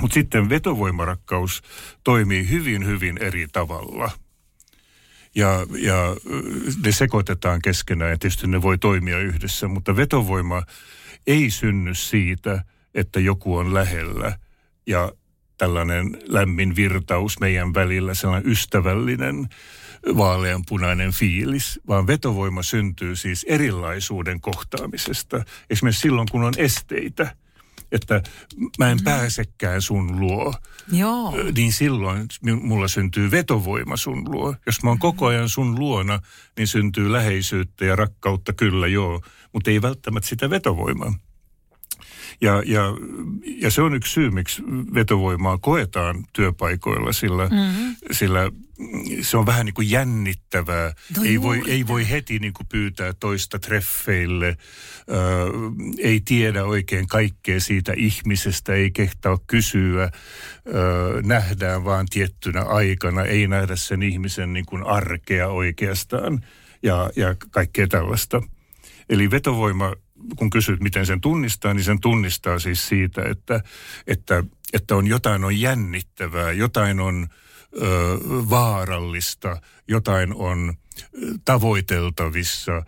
Mutta 0.00 0.14
sitten 0.14 0.48
vetovoimarakkaus 0.48 1.62
toimii 2.04 2.48
hyvin, 2.48 2.86
hyvin 2.86 3.18
eri 3.18 3.46
tavalla. 3.52 4.10
Ja, 5.34 5.66
ja 5.78 6.16
ne 6.84 6.92
sekoitetaan 6.92 7.62
keskenään 7.62 8.10
ja 8.10 8.18
tietysti 8.18 8.46
ne 8.46 8.62
voi 8.62 8.78
toimia 8.78 9.18
yhdessä, 9.18 9.68
mutta 9.68 9.96
vetovoima 9.96 10.62
ei 11.26 11.50
synny 11.50 11.94
siitä, 11.94 12.64
että 12.94 13.20
joku 13.20 13.56
on 13.56 13.74
lähellä 13.74 14.38
ja 14.86 15.12
tällainen 15.58 16.18
lämmin 16.26 16.76
virtaus 16.76 17.40
meidän 17.40 17.74
välillä, 17.74 18.14
sellainen 18.14 18.50
ystävällinen, 18.50 19.48
vaaleanpunainen 20.16 21.12
fiilis, 21.12 21.80
vaan 21.88 22.06
vetovoima 22.06 22.62
syntyy 22.62 23.16
siis 23.16 23.46
erilaisuuden 23.48 24.40
kohtaamisesta. 24.40 25.44
Esimerkiksi 25.70 26.00
silloin, 26.00 26.28
kun 26.30 26.44
on 26.44 26.54
esteitä, 26.56 27.36
että 27.94 28.22
mä 28.78 28.90
en 28.90 28.98
pääsekään 29.04 29.82
sun 29.82 30.20
luo, 30.20 30.54
Joo. 30.92 31.34
niin 31.56 31.72
silloin 31.72 32.28
mulla 32.62 32.88
syntyy 32.88 33.30
vetovoima 33.30 33.96
sun 33.96 34.32
luo. 34.32 34.54
Jos 34.66 34.82
mä 34.82 34.90
oon 34.90 34.98
koko 34.98 35.26
ajan 35.26 35.48
sun 35.48 35.78
luona, 35.78 36.20
niin 36.56 36.66
syntyy 36.66 37.12
läheisyyttä 37.12 37.84
ja 37.84 37.96
rakkautta 37.96 38.52
kyllä 38.52 38.86
joo, 38.86 39.20
mutta 39.52 39.70
ei 39.70 39.82
välttämättä 39.82 40.28
sitä 40.28 40.50
vetovoimaa. 40.50 41.14
Ja, 42.40 42.62
ja, 42.66 42.82
ja 43.60 43.70
se 43.70 43.82
on 43.82 43.94
yksi 43.94 44.12
syy, 44.12 44.30
miksi 44.30 44.62
vetovoimaa 44.94 45.58
koetaan 45.58 46.24
työpaikoilla, 46.32 47.12
sillä, 47.12 47.46
mm-hmm. 47.46 47.96
sillä 48.10 48.50
se 49.22 49.36
on 49.36 49.46
vähän 49.46 49.66
niin 49.66 49.74
kuin 49.74 49.90
jännittävää. 49.90 50.92
No 51.16 51.24
ei, 51.24 51.42
voi, 51.42 51.62
ei 51.66 51.86
voi 51.86 52.10
heti 52.10 52.38
niin 52.38 52.52
kuin 52.52 52.66
pyytää 52.66 53.12
toista 53.12 53.58
treffeille, 53.58 54.48
äh, 54.48 54.56
ei 55.98 56.20
tiedä 56.20 56.64
oikein 56.64 57.06
kaikkea 57.06 57.60
siitä 57.60 57.92
ihmisestä, 57.96 58.72
ei 58.74 58.90
kehtaa 58.90 59.38
kysyä, 59.46 60.04
äh, 60.04 60.10
nähdään 61.22 61.84
vaan 61.84 62.06
tiettynä 62.10 62.62
aikana, 62.62 63.22
ei 63.22 63.46
nähdä 63.46 63.76
sen 63.76 64.02
ihmisen 64.02 64.52
niin 64.52 64.66
kuin 64.66 64.86
arkea 64.86 65.48
oikeastaan. 65.48 66.44
ja, 66.82 67.10
ja 67.16 67.34
kaikkea 67.50 67.86
tällaista. 67.88 68.42
Eli 69.08 69.30
vetovoima, 69.30 69.92
kun 70.36 70.50
kysyt, 70.50 70.80
miten 70.80 71.06
sen 71.06 71.20
tunnistaa, 71.20 71.74
niin 71.74 71.84
sen 71.84 72.00
tunnistaa 72.00 72.58
siis 72.58 72.88
siitä, 72.88 73.22
että, 73.22 73.60
että, 74.06 74.44
että 74.72 74.96
on 74.96 75.06
jotain 75.06 75.44
on 75.44 75.60
jännittävää, 75.60 76.52
jotain 76.52 77.00
on 77.00 77.28
ö, 77.82 78.18
vaarallista, 78.50 79.60
jotain 79.88 80.34
on 80.34 80.74
tavoiteltavissa, 81.44 82.82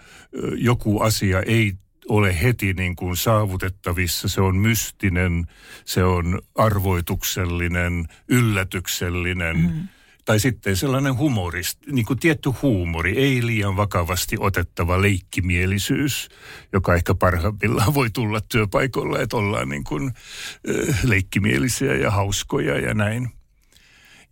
joku 0.56 1.00
asia 1.00 1.42
ei 1.42 1.72
ole 2.08 2.42
heti 2.42 2.72
niin 2.72 2.96
kuin 2.96 3.16
saavutettavissa. 3.16 4.28
Se 4.28 4.40
on 4.40 4.56
mystinen, 4.56 5.46
se 5.84 6.04
on 6.04 6.42
arvoituksellinen, 6.54 8.08
yllätyksellinen. 8.28 9.56
Mm. 9.56 9.88
Tai 10.24 10.40
sitten 10.40 10.76
sellainen 10.76 11.18
humorist, 11.18 11.78
niin 11.86 12.06
kuin 12.06 12.18
tietty 12.18 12.50
huumori, 12.62 13.18
ei 13.18 13.46
liian 13.46 13.76
vakavasti 13.76 14.36
otettava 14.40 15.02
leikkimielisyys, 15.02 16.28
joka 16.72 16.94
ehkä 16.94 17.14
parhaimmillaan 17.14 17.94
voi 17.94 18.10
tulla 18.10 18.40
työpaikoilla, 18.40 19.20
että 19.20 19.36
ollaan 19.36 19.68
niin 19.68 19.84
kuin, 19.84 20.06
äh, 20.06 20.98
leikkimielisiä 21.04 21.94
ja 21.94 22.10
hauskoja 22.10 22.78
ja 22.78 22.94
näin. 22.94 23.30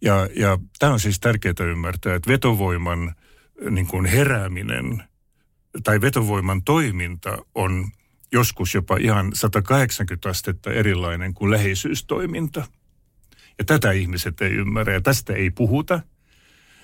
Ja, 0.04 0.28
ja 0.36 0.58
tämä 0.78 0.92
on 0.92 1.00
siis 1.00 1.20
tärkeää 1.20 1.54
ymmärtää, 1.60 2.14
että 2.14 2.30
vetovoiman 2.30 3.14
niin 3.70 3.86
kuin 3.86 4.06
herääminen– 4.06 5.02
tai 5.82 6.00
vetovoiman 6.00 6.62
toiminta 6.62 7.38
on 7.54 7.88
joskus 8.32 8.74
jopa 8.74 8.96
ihan 8.96 9.30
180 9.34 10.28
astetta 10.28 10.70
erilainen 10.70 11.34
kuin 11.34 11.50
läheisyystoiminta. 11.50 12.66
Ja 13.58 13.64
tätä 13.64 13.92
ihmiset 13.92 14.40
ei 14.40 14.50
ymmärrä 14.50 14.92
ja 14.92 15.00
tästä 15.00 15.32
ei 15.32 15.50
puhuta. 15.50 16.00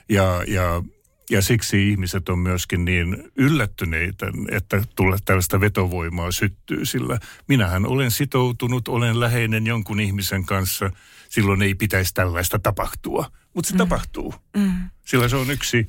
Ja, 0.08 0.44
ja, 0.48 0.82
ja 1.30 1.42
siksi 1.42 1.90
ihmiset 1.90 2.28
on 2.28 2.38
myöskin 2.38 2.84
niin 2.84 3.30
yllättyneitä, 3.36 4.26
että 4.50 4.82
tulla 4.96 5.16
tällaista 5.24 5.60
vetovoimaa 5.60 6.32
syttyy, 6.32 6.84
sillä 6.84 7.18
minähän 7.48 7.86
olen 7.86 8.10
sitoutunut, 8.10 8.88
olen 8.88 9.20
läheinen 9.20 9.66
jonkun 9.66 10.00
ihmisen 10.00 10.46
kanssa, 10.46 10.90
silloin 11.30 11.62
ei 11.62 11.74
pitäisi 11.74 12.14
tällaista 12.14 12.58
tapahtua. 12.58 13.30
Mutta 13.54 13.68
se 13.68 13.74
mm. 13.74 13.78
tapahtuu, 13.78 14.34
mm. 14.56 14.90
sillä 15.04 15.28
se 15.28 15.36
on 15.36 15.50
yksi 15.50 15.86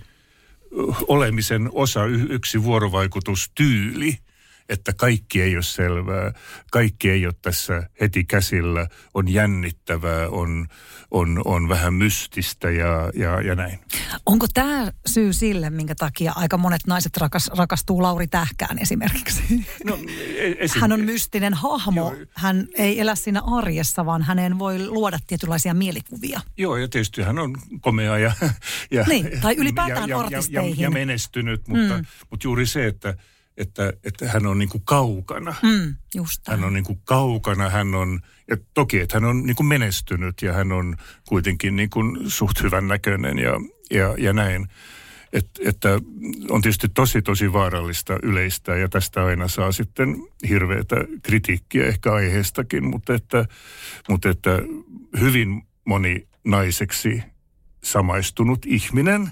olemisen 1.08 1.70
osa, 1.72 2.06
yksi 2.06 2.64
vuorovaikutustyyli, 2.64 4.18
että 4.72 4.94
kaikki 4.94 5.42
ei 5.42 5.56
ole 5.56 5.64
selvää, 5.64 6.34
kaikki 6.72 7.10
ei 7.10 7.26
ole 7.26 7.34
tässä 7.42 7.90
heti 8.02 8.24
käsillä, 8.24 8.88
on 9.14 9.28
jännittävää, 9.28 10.30
on, 10.30 10.68
on, 11.12 11.42
on 11.46 11.70
vähän 11.70 11.94
mystistä 11.94 12.70
ja, 12.70 13.12
ja, 13.16 13.42
ja 13.42 13.56
näin. 13.56 13.80
Onko 14.26 14.48
tämä 14.54 14.92
syy 15.08 15.34
sille, 15.34 15.70
minkä 15.70 15.96
takia 15.96 16.34
aika 16.36 16.58
monet 16.58 16.82
naiset 16.88 17.18
rakas, 17.18 17.52
rakastuu 17.58 18.02
Lauri 18.02 18.28
Tähkään 18.28 18.80
esimerkiksi? 18.80 19.66
No, 19.86 20.00
e, 20.38 20.56
esim... 20.66 20.82
Hän 20.82 20.92
on 20.92 21.02
mystinen 21.02 21.54
hahmo. 21.54 22.14
Joo. 22.14 22.26
Hän 22.36 22.68
ei 22.78 23.00
elä 23.00 23.16
siinä 23.16 23.42
arjessa, 23.42 24.06
vaan 24.06 24.22
häneen 24.22 24.60
voi 24.60 24.88
luoda 24.88 25.20
tietynlaisia 25.28 25.74
mielikuvia. 25.74 26.42
Joo, 26.58 26.78
ja 26.78 26.88
tietysti 26.88 27.22
hän 27.22 27.40
on 27.40 27.58
komea 27.82 28.18
ja... 28.18 28.34
ja 28.92 29.06
niin, 29.08 29.42
tai 29.42 29.56
ylipäätään 29.58 30.10
ja, 30.10 30.20
artisteihin. 30.20 30.72
Ja, 30.72 30.82
ja, 30.82 30.84
ja 30.84 30.92
menestynyt, 30.92 31.68
mutta, 31.68 31.98
mm. 31.98 32.06
mutta 32.30 32.48
juuri 32.48 32.66
se, 32.66 32.88
että 32.88 33.18
että, 33.62 33.94
että 34.04 34.30
hän 34.30 34.46
on 34.46 34.60
niin 34.60 34.70
kuin 34.70 34.82
kaukana. 34.86 35.56
Mm, 35.64 35.96
just 36.16 36.48
hän 36.48 36.64
on 36.64 36.74
niin 36.74 36.84
kuin 36.84 37.02
kaukana, 37.06 37.70
hän 37.70 37.96
on, 37.96 38.20
ja 38.50 38.58
toki 38.74 39.00
että 39.00 39.16
hän 39.16 39.30
on 39.30 39.44
niin 39.44 39.56
kuin 39.56 39.68
menestynyt 39.68 40.42
ja 40.42 40.54
hän 40.54 40.72
on 40.72 40.96
kuitenkin 41.28 41.76
niin 41.76 41.90
kuin 41.90 42.32
suht 42.32 42.64
hyvän 42.64 42.88
näköinen 42.88 43.40
ja, 43.40 43.54
ja, 43.92 44.16
ja 44.18 44.34
näin. 44.34 44.68
Et, 45.34 45.50
että 45.66 45.90
on 46.50 46.62
tietysti 46.62 46.88
tosi 46.90 47.22
tosi 47.22 47.54
vaarallista 47.54 48.20
yleistä 48.24 48.76
ja 48.76 48.90
tästä 48.90 49.26
aina 49.26 49.48
saa 49.48 49.72
sitten 49.72 50.16
hirveätä 50.50 50.96
kritiikkiä 51.24 51.86
ehkä 51.86 52.14
aiheestakin, 52.14 52.90
mutta 52.90 53.14
että, 53.14 53.46
mutta 54.10 54.30
että 54.30 54.60
hyvin 55.20 55.64
moni 55.86 56.28
naiseksi 56.44 57.24
samaistunut 57.84 58.66
ihminen 58.66 59.32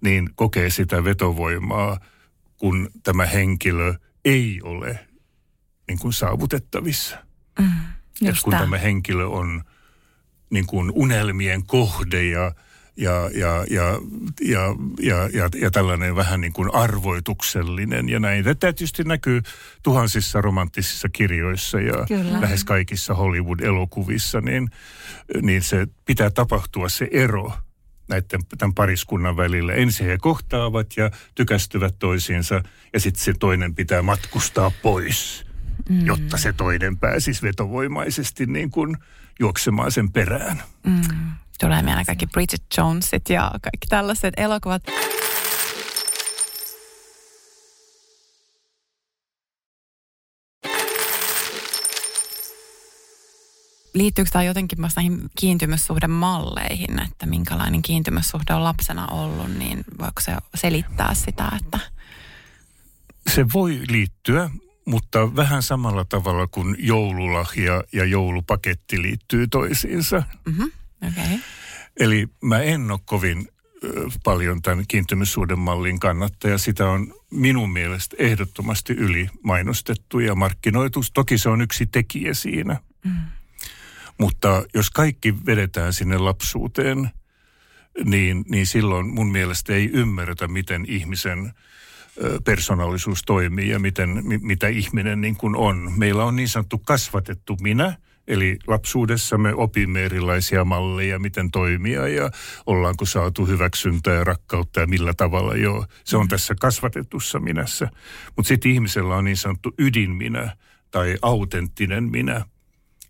niin 0.00 0.30
kokee 0.34 0.70
sitä 0.70 1.04
vetovoimaa– 1.04 1.98
kun 2.58 2.90
tämä 3.02 3.26
henkilö 3.26 3.94
ei 4.24 4.60
ole 4.62 5.08
niin 5.88 5.98
kuin 5.98 6.12
saavutettavissa. 6.12 7.16
Mm, 7.58 7.70
että 8.28 8.40
kun 8.44 8.52
tämä 8.52 8.78
henkilö 8.78 9.26
on 9.26 9.62
niin 10.50 10.66
kuin 10.66 10.92
unelmien 10.94 11.66
kohde 11.66 12.24
ja, 12.24 12.52
ja, 12.96 13.30
ja, 13.34 13.64
ja, 13.70 14.00
ja, 14.40 14.74
ja, 15.00 15.28
ja, 15.32 15.48
ja 15.60 15.70
tällainen 15.70 16.16
vähän 16.16 16.40
niin 16.40 16.52
kuin 16.52 16.74
arvoituksellinen 16.74 18.08
ja 18.08 18.20
näin. 18.20 18.44
Tämä 18.44 18.54
tietysti 18.54 19.04
näkyy 19.04 19.42
tuhansissa 19.82 20.40
romanttisissa 20.40 21.08
kirjoissa 21.08 21.80
ja 21.80 22.04
Kyllä. 22.08 22.40
lähes 22.40 22.64
kaikissa 22.64 23.14
Hollywood-elokuvissa, 23.14 24.40
niin, 24.40 24.70
niin 25.42 25.62
se 25.62 25.86
pitää 26.04 26.30
tapahtua 26.30 26.88
se 26.88 27.08
ero– 27.12 27.52
näiden 28.08 28.40
tämän 28.58 28.74
pariskunnan 28.74 29.36
välillä. 29.36 29.72
Ensin 29.72 30.06
he 30.06 30.18
kohtaavat 30.18 30.86
ja 30.96 31.10
tykästyvät 31.34 31.94
toisiinsa 31.98 32.62
ja 32.92 33.00
sitten 33.00 33.24
se 33.24 33.32
toinen 33.40 33.74
pitää 33.74 34.02
matkustaa 34.02 34.72
pois, 34.82 35.46
mm. 35.88 36.06
jotta 36.06 36.36
se 36.36 36.52
toinen 36.52 36.98
pääsisi 36.98 37.42
vetovoimaisesti 37.42 38.46
niin 38.46 38.70
kuin 38.70 38.96
juoksemaan 39.40 39.92
sen 39.92 40.12
perään. 40.12 40.62
Mm. 40.84 41.00
Tulee 41.60 41.82
mieleen 41.82 42.06
kaikki 42.06 42.26
Bridget 42.26 42.62
Jonesit 42.76 43.30
ja 43.30 43.50
kaikki 43.50 43.86
tällaiset 43.88 44.34
elokuvat. 44.36 44.82
Liittyykö 53.94 54.30
tämä 54.30 54.42
jotenkin 54.42 54.80
myös 54.80 54.96
näihin 54.96 55.30
kiintymyssuhdemalleihin, 55.38 57.02
että 57.02 57.26
minkälainen 57.26 57.82
kiintymyssuhde 57.82 58.54
on 58.54 58.64
lapsena 58.64 59.06
ollut, 59.06 59.58
niin 59.58 59.84
voiko 59.98 60.20
se 60.20 60.36
selittää 60.54 61.14
sitä, 61.14 61.52
että... 61.62 61.78
Se 63.34 63.46
voi 63.54 63.80
liittyä, 63.88 64.50
mutta 64.84 65.36
vähän 65.36 65.62
samalla 65.62 66.04
tavalla 66.04 66.46
kuin 66.46 66.76
joululahja 66.78 67.82
ja 67.92 68.04
joulupaketti 68.04 69.02
liittyy 69.02 69.46
toisiinsa. 69.46 70.22
Mm-hmm. 70.46 70.70
Okay. 71.08 71.38
Eli 72.00 72.28
mä 72.42 72.60
en 72.60 72.90
ole 72.90 73.00
kovin 73.04 73.48
paljon 74.24 74.62
tämän 74.62 74.84
kiintymyssuhdemallin 74.88 76.00
kannattaja. 76.00 76.58
Sitä 76.58 76.88
on 76.88 77.14
minun 77.30 77.70
mielestä 77.70 78.16
ehdottomasti 78.18 78.92
yli 78.92 79.28
mainostettu 79.42 80.18
ja 80.18 80.34
markkinoitu. 80.34 81.00
Toki 81.14 81.38
se 81.38 81.48
on 81.48 81.60
yksi 81.60 81.86
tekijä 81.86 82.34
siinä. 82.34 82.76
Mm. 83.04 83.16
Mutta 84.18 84.62
jos 84.74 84.90
kaikki 84.90 85.34
vedetään 85.46 85.92
sinne 85.92 86.18
lapsuuteen, 86.18 87.10
niin, 88.04 88.44
niin 88.48 88.66
silloin 88.66 89.06
mun 89.06 89.32
mielestä 89.32 89.72
ei 89.72 89.90
ymmärretä, 89.92 90.48
miten 90.48 90.84
ihmisen 90.88 91.52
persoonallisuus 92.44 93.22
toimii 93.26 93.68
ja 93.68 93.78
miten, 93.78 94.22
mitä 94.42 94.68
ihminen 94.68 95.20
niin 95.20 95.36
kuin 95.36 95.56
on. 95.56 95.92
Meillä 95.96 96.24
on 96.24 96.36
niin 96.36 96.48
sanottu 96.48 96.78
kasvatettu 96.78 97.56
minä, 97.60 97.96
eli 98.26 98.58
lapsuudessa 98.66 99.38
me 99.38 99.54
opimme 99.54 100.04
erilaisia 100.04 100.64
malleja, 100.64 101.18
miten 101.18 101.50
toimia 101.50 102.08
ja 102.08 102.30
ollaanko 102.66 103.04
saatu 103.04 103.46
hyväksyntää 103.46 104.14
ja 104.14 104.24
rakkautta 104.24 104.80
ja 104.80 104.86
millä 104.86 105.14
tavalla 105.14 105.56
joo. 105.56 105.86
Se 106.04 106.16
on 106.16 106.28
tässä 106.28 106.54
kasvatetussa 106.60 107.40
minässä. 107.40 107.88
Mutta 108.36 108.48
sitten 108.48 108.70
ihmisellä 108.70 109.16
on 109.16 109.24
niin 109.24 109.36
sanottu 109.36 109.74
ydinminä 109.78 110.56
tai 110.90 111.16
autenttinen 111.22 112.04
minä– 112.04 112.44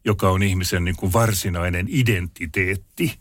joka 0.04 0.30
on 0.30 0.42
ihmisen 0.42 0.84
niin 0.84 0.96
kuin 0.96 1.12
varsinainen 1.12 1.86
identiteetti. 1.88 3.18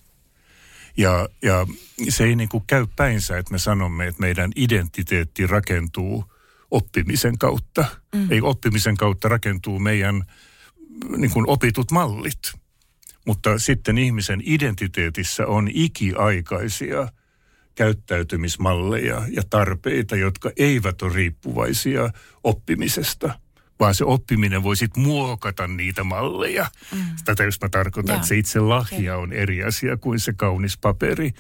Ja, 0.98 1.30
ja 1.42 1.68
se 2.10 2.24
ei 2.24 2.36
niin 2.36 2.50
kuin 2.50 2.64
käy 2.68 2.86
päinsä, 2.96 3.38
että 3.38 3.52
me 3.52 3.60
sanomme, 3.60 4.08
että 4.08 4.22
meidän 4.22 4.52
identiteetti 4.56 5.48
rakentuu 5.48 6.34
oppimisen 6.72 7.38
kautta. 7.38 7.86
Mm. 8.16 8.32
Ei 8.32 8.42
oppimisen 8.42 8.98
kautta 8.98 9.28
rakentuu 9.28 9.80
meidän 9.80 10.24
niin 11.18 11.32
kuin 11.32 11.50
opitut 11.50 11.92
mallit. 11.92 12.40
Mutta 13.26 13.60
sitten 13.60 13.98
ihmisen 13.98 14.42
identiteetissä 14.46 15.48
on 15.48 15.70
ikiaikaisia 15.74 17.08
käyttäytymismalleja 17.76 19.22
ja 19.32 19.44
tarpeita, 19.50 20.16
jotka 20.16 20.52
eivät 20.58 21.02
ole 21.02 21.14
riippuvaisia 21.14 22.10
oppimisesta– 22.44 23.34
vaan 23.80 23.96
se 23.96 24.04
oppiminen 24.06 24.64
voi 24.64 24.76
sitten 24.76 25.04
muokata 25.04 25.68
niitä 25.68 26.04
malleja. 26.04 26.68
Mm. 26.96 27.00
Tätä 27.26 27.44
jos 27.44 27.62
mä 27.62 27.70
tarkoitan, 27.70 28.14
ja. 28.14 28.16
että 28.16 28.28
se 28.28 28.38
itse 28.38 28.60
lahja 28.60 29.18
on 29.18 29.34
eri 29.34 29.64
asia 29.64 29.98
kuin 29.98 30.20
se 30.20 30.34
kaunis 30.34 30.78
paperi, 30.78 31.32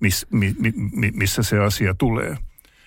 miss, 0.00 0.26
mi, 0.30 0.54
mi, 0.58 0.72
mi, 0.76 1.10
missä 1.14 1.42
se 1.42 1.58
asia 1.58 1.94
tulee. 1.94 2.36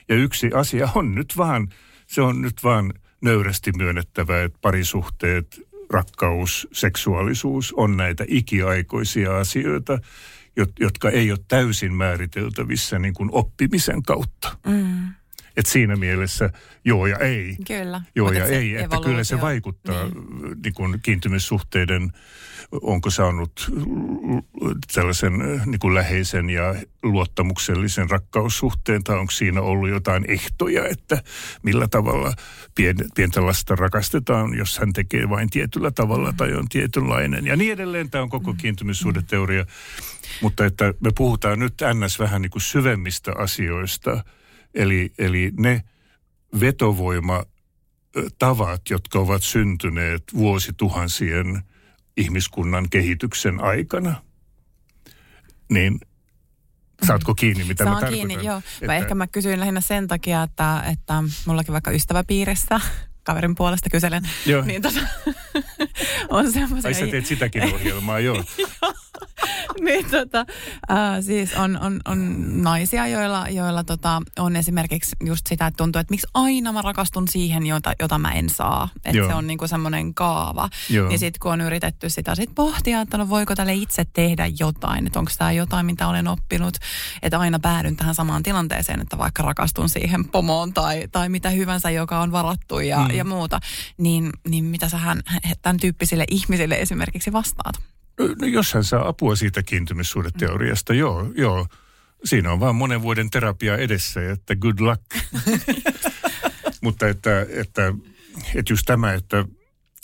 Ja 0.10 0.16
yksi 0.16 0.50
asia 0.54 0.90
on 0.96 1.16
nyt 1.16 1.34
vaan, 1.38 1.70
se 2.08 2.22
on 2.22 2.42
nyt 2.42 2.64
vaan 2.64 2.94
nöyrästi 3.22 3.72
myönnettävä, 3.78 4.44
että 4.44 4.60
parisuhteet, 4.62 5.62
rakkaus, 5.90 6.68
seksuaalisuus 6.72 7.74
on 7.74 7.98
näitä 7.98 8.26
ikiaikoisia 8.28 9.38
asioita, 9.38 10.00
jotka 10.80 11.10
ei 11.10 11.32
ole 11.32 11.40
täysin 11.48 11.94
määriteltävissä 11.94 13.00
niin 13.00 13.14
kuin 13.14 13.30
oppimisen 13.32 14.04
kautta. 14.04 14.58
Mm. 14.66 15.14
Että 15.58 15.72
siinä 15.72 15.96
mielessä 15.96 16.50
joo 16.86 17.06
ja 17.08 17.18
ei. 17.18 17.58
Kyllä. 17.68 18.02
Joo 18.16 18.28
Mut 18.28 18.36
ja 18.36 18.44
et 18.44 18.50
se 18.50 18.58
ei, 18.58 18.76
että 18.76 18.98
kyllä 19.04 19.24
se 19.24 19.42
vaikuttaa 19.42 20.04
Niin. 20.04 20.62
niin 20.64 20.74
kuin 20.74 21.00
kiintymyssuhteiden, 21.04 22.14
onko 22.82 23.10
saanut 23.10 23.72
tällaisen 24.94 25.34
niin 25.66 25.80
kuin 25.80 25.94
läheisen 25.96 26.50
ja 26.50 26.76
luottamuksellisen 27.04 28.10
rakkaussuhteen, 28.10 29.04
tai 29.04 29.18
onko 29.20 29.32
siinä 29.32 29.62
ollut 29.62 29.90
jotain 29.90 30.26
ehtoja, 30.28 30.88
että 30.88 31.24
millä 31.64 31.88
tavalla 31.88 32.34
pien, 32.76 32.96
pientä 33.16 33.46
lasta 33.46 33.76
rakastetaan, 33.76 34.58
jos 34.58 34.80
hän 34.80 34.94
tekee 34.94 35.30
vain 35.30 35.50
tietyllä 35.50 35.92
tavalla 35.92 36.34
tai 36.38 36.54
on 36.54 36.70
tietynlainen. 36.70 37.46
Ja 37.46 37.56
niin 37.56 37.74
edelleen, 37.74 38.10
tämä 38.10 38.22
on 38.22 38.30
koko 38.30 38.54
kiintymyssuhdeteoria. 38.54 39.66
Mutta 40.42 40.66
että 40.66 40.94
me 41.00 41.10
puhutaan 41.18 41.60
nyt 41.60 41.74
ns. 41.94 42.20
vähän 42.20 42.42
niin 42.42 42.52
kuin 42.52 42.62
syvemmistä 42.62 43.32
asioista, 43.38 44.24
eli, 44.74 45.14
eli 45.18 45.52
ne 45.60 45.84
vetovoima 46.60 47.44
ö, 48.18 48.30
tavat, 48.40 48.82
jotka 48.90 49.20
ovat 49.20 49.44
syntyneet 49.44 50.24
vuosituhansien 50.34 51.64
ihmiskunnan 52.18 52.90
kehityksen 52.90 53.64
aikana, 53.64 54.22
niin 55.70 56.00
saatko 57.08 57.36
kiinni, 57.36 57.64
mitä 57.64 57.84
mä 57.84 57.90
Saan 57.90 58.02
tarkoitan? 58.02 58.28
kiinni, 58.28 58.46
joo. 58.48 58.58
Että- 58.58 58.86
Mä 58.86 58.96
ehkä 58.96 59.16
mä 59.16 59.28
kysyin 59.28 59.60
lähinnä 59.60 59.82
sen 59.82 60.08
takia, 60.08 60.44
että, 60.44 60.84
että 60.92 61.24
mullakin 61.46 61.72
vaikka 61.74 61.92
ystäväpiirissä, 61.92 62.82
kaverin 63.24 63.56
puolesta 63.56 63.90
kyselen, 63.90 64.30
Joo. 64.46 64.66
niin 64.66 64.82
tota, 64.82 65.00
on 66.30 66.52
semmoisia... 66.52 66.88
Ai 66.88 66.94
sä 66.94 67.08
teet 67.08 67.26
sitäkin 67.26 67.74
ohjelmaa, 67.74 68.20
joo. 68.20 68.44
niin 69.86 70.06
tota, 70.12 70.46
ää, 70.90 71.22
siis 71.22 71.54
on, 71.54 71.80
on, 71.82 72.02
on 72.06 72.44
naisia, 72.64 73.08
joilla, 73.08 73.50
joilla 73.50 73.84
tota, 73.84 74.22
on 74.40 74.56
esimerkiksi 74.56 75.16
just 75.26 75.48
sitä, 75.48 75.68
että 75.68 75.78
tuntuu, 75.78 76.00
että 76.00 76.12
miksi 76.12 76.28
aina 76.34 76.72
mä 76.72 76.82
rakastun 76.82 77.28
siihen, 77.28 77.66
jota, 77.66 77.94
jota 78.00 78.20
mä 78.20 78.32
en 78.32 78.50
saa. 78.50 78.90
Että 79.06 79.28
se 79.28 79.34
on 79.34 79.48
niinku 79.48 79.68
semmoinen 79.68 80.14
kaava. 80.14 80.70
Joo. 80.90 81.08
Niin 81.08 81.20
sitten 81.20 81.40
kun 81.40 81.52
on 81.52 81.62
yritetty 81.62 82.10
sitä 82.10 82.36
sit 82.36 82.50
pohtia, 82.56 83.02
että 83.02 83.18
no 83.18 83.30
voiko 83.30 83.56
tälle 83.56 83.74
itse 83.74 84.06
tehdä 84.14 84.48
jotain, 84.60 85.08
että 85.08 85.20
onko 85.20 85.32
tämä 85.38 85.52
jotain, 85.52 85.86
mitä 85.86 86.08
olen 86.08 86.28
oppinut, 86.28 86.78
että 87.22 87.40
aina 87.40 87.60
päädyn 87.60 87.96
tähän 87.96 88.16
samaan 88.16 88.44
tilanteeseen, 88.44 89.02
että 89.02 89.18
vaikka 89.18 89.44
rakastun 89.44 89.90
siihen 89.90 90.26
pomoon 90.26 90.74
tai, 90.74 91.08
tai 91.12 91.30
mitä 91.30 91.50
hyvänsä, 91.50 91.90
joka 91.90 92.20
on 92.20 92.32
varattu 92.32 92.80
ja, 92.80 93.00
mm. 93.00 93.13
Ja 93.14 93.24
muuta, 93.24 93.60
niin, 93.98 94.30
niin 94.48 94.66
mitä 94.66 94.90
sä 94.90 94.98
hän, 94.98 95.22
tämän 95.62 95.78
tyyppisille 95.78 96.26
ihmisille 96.32 96.76
esimerkiksi 96.76 97.32
vastaat? 97.32 97.76
No, 98.20 98.48
jos 98.48 98.74
hän 98.74 98.84
saa 98.84 99.08
apua 99.08 99.36
siitä 99.36 99.64
kiintymyssuhdeteoriasta, 99.64 100.94
joo, 100.94 101.32
joo. 101.36 101.68
Siinä 102.26 102.52
on 102.52 102.60
vaan 102.60 102.76
monen 102.76 103.02
vuoden 103.02 103.30
terapia 103.30 103.78
edessä, 103.78 104.32
että 104.32 104.56
good 104.56 104.80
luck. 104.80 105.02
Mutta 106.82 107.08
että, 107.08 107.42
että, 107.50 107.94
että 108.56 108.74
just 108.74 108.84
tämä, 108.86 109.14
että, 109.14 109.46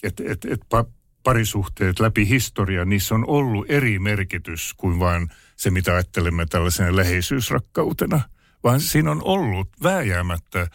että, 0.04 0.24
että, 0.28 0.48
että 0.52 0.66
pa- 0.76 0.92
parisuhteet 1.24 2.00
läpi 2.00 2.30
historia, 2.30 2.86
niissä 2.86 3.16
on 3.16 3.26
ollut 3.28 3.66
eri 3.70 4.00
merkitys 4.00 4.74
kuin 4.78 5.00
vain 5.00 5.30
se, 5.56 5.72
mitä 5.72 5.94
ajattelemme 5.94 6.46
tällaisena 6.46 6.96
läheisyysrakkautena. 6.96 8.22
Vaan 8.64 8.80
siinä 8.82 9.12
on 9.12 9.22
ollut 9.24 9.70
vääjäämättä, 9.84 10.68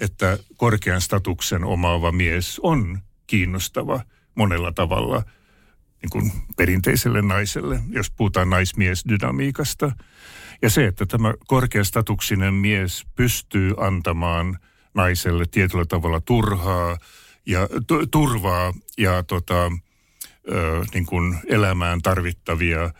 että 0.00 0.38
korkean 0.56 1.00
statuksen 1.00 1.64
omaava 1.64 2.12
mies 2.12 2.60
on 2.62 2.98
kiinnostava 3.26 4.00
monella 4.34 4.72
tavalla– 4.72 5.22
niin 6.02 6.10
kuin 6.10 6.32
perinteiselle 6.56 7.22
naiselle, 7.22 7.80
jos 7.90 8.10
puhutaan 8.10 8.50
naismiesdynamiikasta. 8.50 9.92
Ja 10.62 10.70
se, 10.70 10.86
että 10.86 11.06
tämä 11.06 11.34
korkeastatuksinen 11.46 12.54
mies 12.54 13.06
pystyy 13.14 13.74
antamaan 13.76 14.58
naiselle 14.94 15.44
tietyllä 15.50 15.84
tavalla 15.84 16.20
turhaa 16.20 16.98
ja 17.46 17.68
tu- 17.86 18.06
turvaa 18.06 18.74
ja 18.98 19.22
tota, 19.22 19.72
ö, 20.52 20.84
niin 20.94 21.06
kuin 21.06 21.38
elämään 21.46 22.02
tarvittavia 22.02 22.82
ö, 22.82 22.90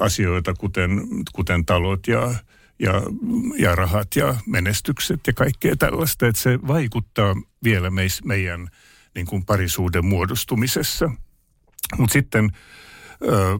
asioita, 0.00 0.54
kuten, 0.54 1.00
kuten 1.32 1.64
talot 1.64 2.06
ja, 2.06 2.34
ja, 2.78 3.02
ja 3.58 3.74
rahat 3.74 4.16
ja 4.16 4.34
menestykset 4.46 5.20
ja 5.26 5.32
kaikkea 5.32 5.76
tällaista, 5.76 6.26
että 6.26 6.42
se 6.42 6.58
vaikuttaa 6.66 7.34
vielä 7.64 7.90
meis, 7.90 8.24
meidän 8.24 8.68
niin 9.14 9.26
kuin 9.26 9.44
parisuuden 9.44 10.04
muodostumisessa. 10.04 11.10
Mutta 11.98 12.12
sitten 12.12 12.50
ö, 13.22 13.58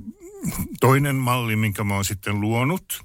toinen 0.81 1.17
malli, 1.17 1.57
minkä 1.57 1.85
mä 1.85 1.95
oon 1.95 2.05
sitten 2.05 2.41
luonut, 2.41 3.03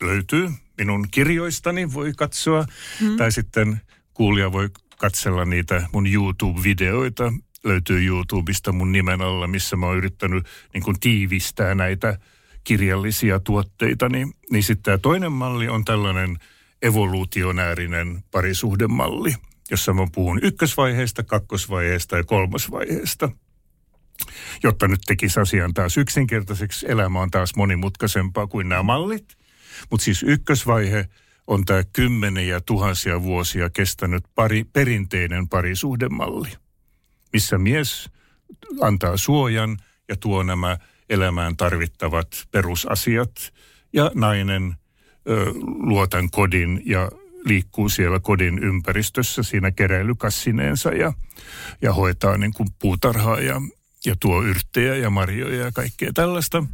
löytyy 0.00 0.50
minun 0.78 1.06
kirjoistani, 1.10 1.92
voi 1.92 2.12
katsoa. 2.16 2.64
Mm. 3.00 3.16
Tai 3.16 3.32
sitten 3.32 3.80
kuulija 4.14 4.52
voi 4.52 4.68
katsella 4.98 5.44
niitä 5.44 5.88
mun 5.92 6.06
YouTube-videoita. 6.06 7.32
Löytyy 7.64 8.06
YouTubesta 8.06 8.72
mun 8.72 8.92
nimen 8.92 9.20
alla, 9.20 9.46
missä 9.46 9.76
mä 9.76 9.86
oon 9.86 9.96
yrittänyt 9.96 10.46
niin 10.74 10.82
kuin 10.82 11.00
tiivistää 11.00 11.74
näitä 11.74 12.18
kirjallisia 12.64 13.40
tuotteita. 13.40 14.08
Niin, 14.08 14.32
niin 14.50 14.62
sitten 14.62 14.82
tämä 14.82 14.98
toinen 14.98 15.32
malli 15.32 15.68
on 15.68 15.84
tällainen 15.84 16.38
evoluutionäärinen 16.82 18.22
parisuhdemalli, 18.30 19.34
jossa 19.70 19.92
mä 19.92 20.06
puhun 20.14 20.40
ykkösvaiheesta, 20.42 21.22
kakkosvaiheesta 21.22 22.16
ja 22.16 22.24
kolmosvaiheesta 22.24 23.28
jotta 24.62 24.88
nyt 24.88 25.00
tekisi 25.06 25.40
asian 25.40 25.74
taas 25.74 25.96
yksinkertaiseksi. 25.96 26.86
Elämä 26.88 27.20
on 27.20 27.30
taas 27.30 27.56
monimutkaisempaa 27.56 28.46
kuin 28.46 28.68
nämä 28.68 28.82
mallit. 28.82 29.36
Mutta 29.90 30.04
siis 30.04 30.22
ykkösvaihe 30.22 31.08
on 31.46 31.64
tämä 31.64 31.84
kymmeniä 31.92 32.60
tuhansia 32.60 33.22
vuosia 33.22 33.70
kestänyt 33.70 34.24
pari, 34.34 34.64
perinteinen 34.64 35.48
parisuhdemalli, 35.48 36.48
missä 37.32 37.58
mies 37.58 38.10
antaa 38.80 39.16
suojan 39.16 39.76
ja 40.08 40.16
tuo 40.16 40.42
nämä 40.42 40.78
elämään 41.10 41.56
tarvittavat 41.56 42.28
perusasiat 42.50 43.52
ja 43.92 44.10
nainen 44.14 44.74
ö, 45.28 45.52
luo 45.64 46.06
tämän 46.06 46.30
kodin 46.30 46.82
ja 46.84 47.10
liikkuu 47.44 47.88
siellä 47.88 48.20
kodin 48.20 48.58
ympäristössä 48.58 49.42
siinä 49.42 49.70
keräilykassineensa 49.70 50.90
ja, 50.90 51.12
ja 51.82 51.92
hoitaa 51.92 52.36
niin 52.36 52.52
kuin 52.52 52.68
puutarhaa 52.78 53.40
ja, 53.40 53.62
ja 54.06 54.14
tuo 54.20 54.42
yrttejä 54.42 54.96
ja 54.96 55.10
marjoja 55.10 55.64
ja 55.64 55.72
kaikkea 55.72 56.12
tällaista. 56.12 56.64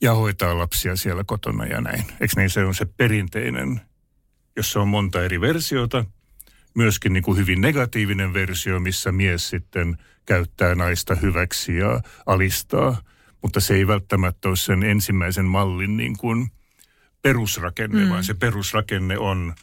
Ja 0.00 0.14
hoitaa 0.14 0.58
lapsia 0.58 0.96
siellä 0.96 1.24
kotona 1.24 1.66
ja 1.66 1.80
näin. 1.80 2.04
Eikö 2.20 2.34
niin 2.36 2.50
se 2.50 2.64
on 2.64 2.74
se 2.74 2.84
perinteinen, 2.84 3.80
jossa 4.56 4.80
on 4.80 4.88
monta 4.88 5.24
eri 5.24 5.40
versiota. 5.40 6.04
Myöskin 6.74 7.12
niin 7.12 7.22
kuin 7.22 7.38
hyvin 7.38 7.60
negatiivinen 7.60 8.34
versio, 8.34 8.80
missä 8.80 9.12
mies 9.12 9.48
sitten 9.48 9.96
käyttää 10.26 10.74
naista 10.74 11.14
hyväksi 11.14 11.76
ja 11.76 12.00
alistaa. 12.26 13.02
Mutta 13.46 13.60
se 13.60 13.74
ei 13.74 13.86
välttämättä 13.86 14.48
ole 14.48 14.56
sen 14.56 14.82
ensimmäisen 14.82 15.44
mallin 15.44 15.96
niin 15.96 16.16
kuin 16.16 16.50
perusrakenne, 17.22 18.04
mm. 18.04 18.10
vaan 18.10 18.24
se 18.24 18.34
perusrakenne 18.34 19.18
on 19.18 19.54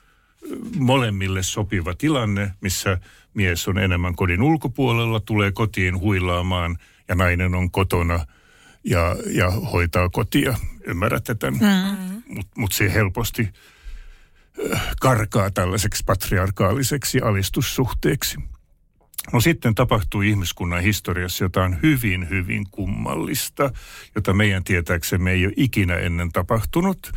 molemmille 0.77 1.43
sopiva 1.43 1.93
tilanne, 1.93 2.51
missä 2.61 2.97
mies 3.33 3.67
on 3.67 3.77
enemmän 3.77 4.15
kodin 4.15 4.41
ulkopuolella, 4.41 5.19
tulee 5.19 5.51
kotiin 5.51 5.99
huilaamaan 5.99 6.77
ja 7.07 7.15
nainen 7.15 7.55
on 7.55 7.71
kotona 7.71 8.25
ja, 8.83 9.15
ja 9.25 9.51
hoitaa 9.51 10.09
kotia. 10.09 10.57
Ymmärrätte 10.87 11.35
tämän? 11.35 11.59
Mm. 11.99 12.23
Mutta 12.27 12.51
mut 12.57 12.71
se 12.71 12.93
helposti 12.93 13.49
karkaa 14.99 15.51
tällaiseksi 15.51 16.03
patriarkaaliseksi 16.05 17.19
alistussuhteeksi. 17.19 18.37
No 19.34 19.41
sitten 19.41 19.76
tapahtui 19.76 20.30
ihmiskunnan 20.30 20.82
historiassa 20.82 21.43
jotain 21.43 21.80
hyvin, 21.84 22.30
hyvin 22.30 22.65
kummallista, 22.71 23.71
jota 24.15 24.34
meidän 24.34 24.63
tietääksemme 24.63 25.32
ei 25.32 25.45
ole 25.45 25.54
ikinä 25.58 25.95
ennen 25.95 26.32
tapahtunut. 26.32 27.12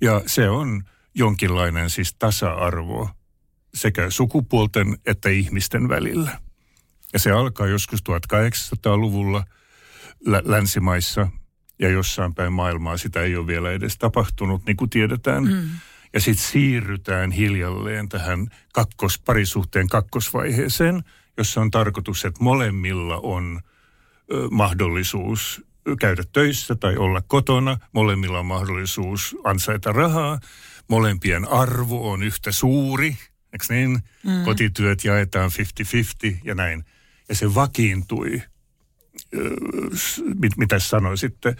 Ja 0.00 0.22
se 0.26 0.48
on 0.48 0.82
jonkinlainen 1.14 1.90
siis 1.90 2.14
tasa-arvo 2.14 3.10
sekä 3.74 4.10
sukupuolten 4.10 4.96
että 5.06 5.28
ihmisten 5.28 5.88
välillä. 5.88 6.38
Ja 7.12 7.18
se 7.18 7.30
alkaa 7.30 7.66
joskus 7.66 8.00
1800-luvulla 8.00 9.44
lä- 10.26 10.42
länsimaissa 10.44 11.28
ja 11.78 11.88
jossain 11.88 12.34
päin 12.34 12.52
maailmaa 12.52 12.96
sitä 12.96 13.22
ei 13.22 13.36
ole 13.36 13.46
vielä 13.46 13.70
edes 13.70 13.98
tapahtunut, 13.98 14.66
niin 14.66 14.76
kuin 14.76 14.90
tiedetään. 14.90 15.44
Mm. 15.44 15.68
Ja 16.12 16.20
sitten 16.20 16.44
siirrytään 16.44 17.30
hiljalleen 17.30 18.08
tähän 18.08 18.46
kakkos, 18.72 19.18
parisuhteen 19.18 19.88
kakkosvaiheeseen, 19.88 21.04
jossa 21.36 21.60
on 21.60 21.70
tarkoitus, 21.70 22.24
että 22.24 22.44
molemmilla 22.44 23.16
on 23.16 23.60
ö, 24.32 24.48
mahdollisuus 24.50 25.62
käydä 26.00 26.22
töissä 26.32 26.74
tai 26.74 26.96
olla 26.96 27.22
kotona. 27.26 27.78
Molemmilla 27.92 28.38
on 28.38 28.46
mahdollisuus 28.46 29.36
ansaita 29.44 29.92
rahaa. 29.92 30.38
Molempien 30.88 31.48
arvo 31.48 32.10
on 32.12 32.22
yhtä 32.22 32.52
suuri, 32.52 33.16
eikö 33.52 33.64
niin? 33.68 33.98
Mm. 34.24 34.44
Kotityöt 34.44 35.04
jaetaan 35.04 35.50
50-50 36.32 36.36
ja 36.44 36.54
näin. 36.54 36.84
Ja 37.28 37.34
se 37.34 37.54
vakiintui, 37.54 38.42
ö, 39.34 39.50
s- 39.96 40.22
mit, 40.40 40.56
mitä 40.56 40.78
sanoisitte, 40.78 41.56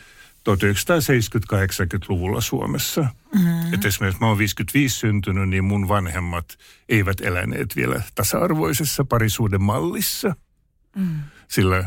1970-80-luvulla 0.49 2.40
Suomessa. 2.40 3.01
Mm-hmm. 3.34 3.74
Että 3.74 3.88
esimerkiksi 3.88 4.20
mä 4.20 4.28
oon 4.28 4.38
55 4.38 4.99
syntynyt, 4.99 5.49
niin 5.49 5.64
mun 5.64 5.88
vanhemmat 5.88 6.59
eivät 6.88 7.20
eläneet 7.20 7.76
vielä 7.76 8.03
tasa-arvoisessa 8.14 9.05
parisuuden 9.05 9.62
mallissa. 9.62 10.36
Mm. 10.97 11.20
Sillä 11.49 11.84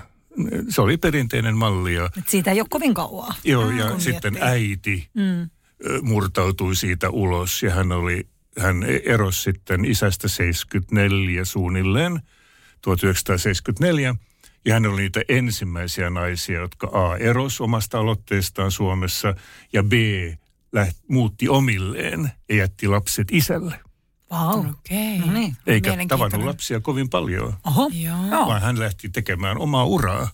se 0.70 0.82
oli 0.82 0.98
perinteinen 0.98 1.58
malli. 1.58 1.94
Ja, 1.94 2.10
Et 2.18 2.30
siitä 2.30 2.52
ei 2.52 2.60
ole 2.60 2.68
kovin 2.70 2.94
kauaa. 2.94 3.36
Joo, 3.44 3.70
ja 3.70 3.94
mm, 3.94 4.00
sitten 4.00 4.34
miettii. 4.34 4.52
äiti 4.52 5.10
mm. 5.14 5.50
murtautui 6.02 6.76
siitä 6.76 7.10
ulos 7.10 7.64
ja 7.64 7.72
hän 7.72 7.92
oli, 7.92 8.28
hän 8.60 8.84
erosi 8.84 9.42
sitten 9.42 9.86
isästä 9.86 10.28
74 10.28 11.46
suunnilleen, 11.46 12.20
1974. 12.82 14.16
Ja 14.66 14.74
hän 14.74 14.86
oli 14.86 15.02
niitä 15.02 15.22
ensimmäisiä 15.30 16.10
naisia, 16.10 16.60
jotka 16.60 16.88
A. 16.88 17.18
eros 17.18 17.62
omasta 17.62 18.00
aloitteestaan 18.00 18.72
Suomessa 18.72 19.34
ja 19.74 19.84
B. 19.84 19.94
Läht, 20.72 20.98
muutti 21.10 21.50
omilleen 21.50 22.32
ja 22.50 22.56
jätti 22.56 22.88
lapset 22.88 23.28
isälle. 23.32 23.80
Wow. 24.32 24.60
Okei. 24.60 25.20
Okay. 25.20 25.28
No 25.28 25.34
niin. 25.34 25.58
Eikä 25.68 25.98
tavannut 26.08 26.44
lapsia 26.44 26.80
kovin 26.80 27.10
paljon. 27.10 27.54
Oho. 27.66 27.92
Joo. 27.94 28.48
Vaan 28.48 28.62
hän 28.62 28.80
lähti 28.80 29.10
tekemään 29.10 29.58
omaa 29.58 29.86
uraa 29.86 30.30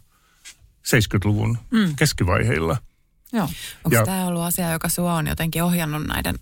70-luvun 0.88 1.58
mm. 1.72 1.96
keskivaiheilla. 1.96 2.78
Joo. 3.34 3.50
Onko 3.84 4.06
tämä 4.06 4.28
ollut 4.28 4.42
asia, 4.42 4.72
joka 4.72 4.90
sinua 4.90 5.14
on 5.14 5.28
jotenkin 5.28 5.64
ohjannut 5.64 6.08
näiden 6.08 6.36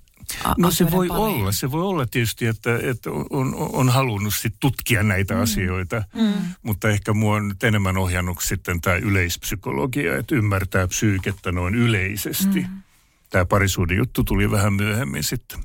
No 0.58 0.72
se 0.72 0.92
voi 0.92 1.08
paljon. 1.08 1.26
olla. 1.28 1.52
Se 1.52 1.72
voi 1.72 1.82
olla 1.82 2.06
tietysti, 2.06 2.46
että, 2.46 2.80
että 2.84 3.10
on, 3.12 3.56
on 3.56 3.90
halunnut 3.90 4.34
sit 4.34 4.54
tutkia 4.60 5.04
näitä 5.04 5.34
mm. 5.34 5.42
asioita, 5.42 6.04
mm. 6.16 6.34
mutta 6.64 6.90
ehkä 6.90 7.14
mua 7.14 7.36
on 7.36 7.48
nyt 7.48 7.64
enemmän 7.64 7.98
ohjannut 7.98 8.38
sitten 8.42 8.82
tämä 8.82 8.96
yleispsykologia, 8.96 10.18
että 10.18 10.36
ymmärtää 10.36 10.88
psyykettä 10.88 11.52
noin 11.52 11.76
yleisesti. 11.76 12.62
Mm. 12.62 12.82
Tämä 13.30 13.46
parisuuden 13.46 13.98
juttu 13.98 14.24
tuli 14.24 14.52
vähän 14.52 14.74
myöhemmin 14.74 15.24
sitten. 15.24 15.60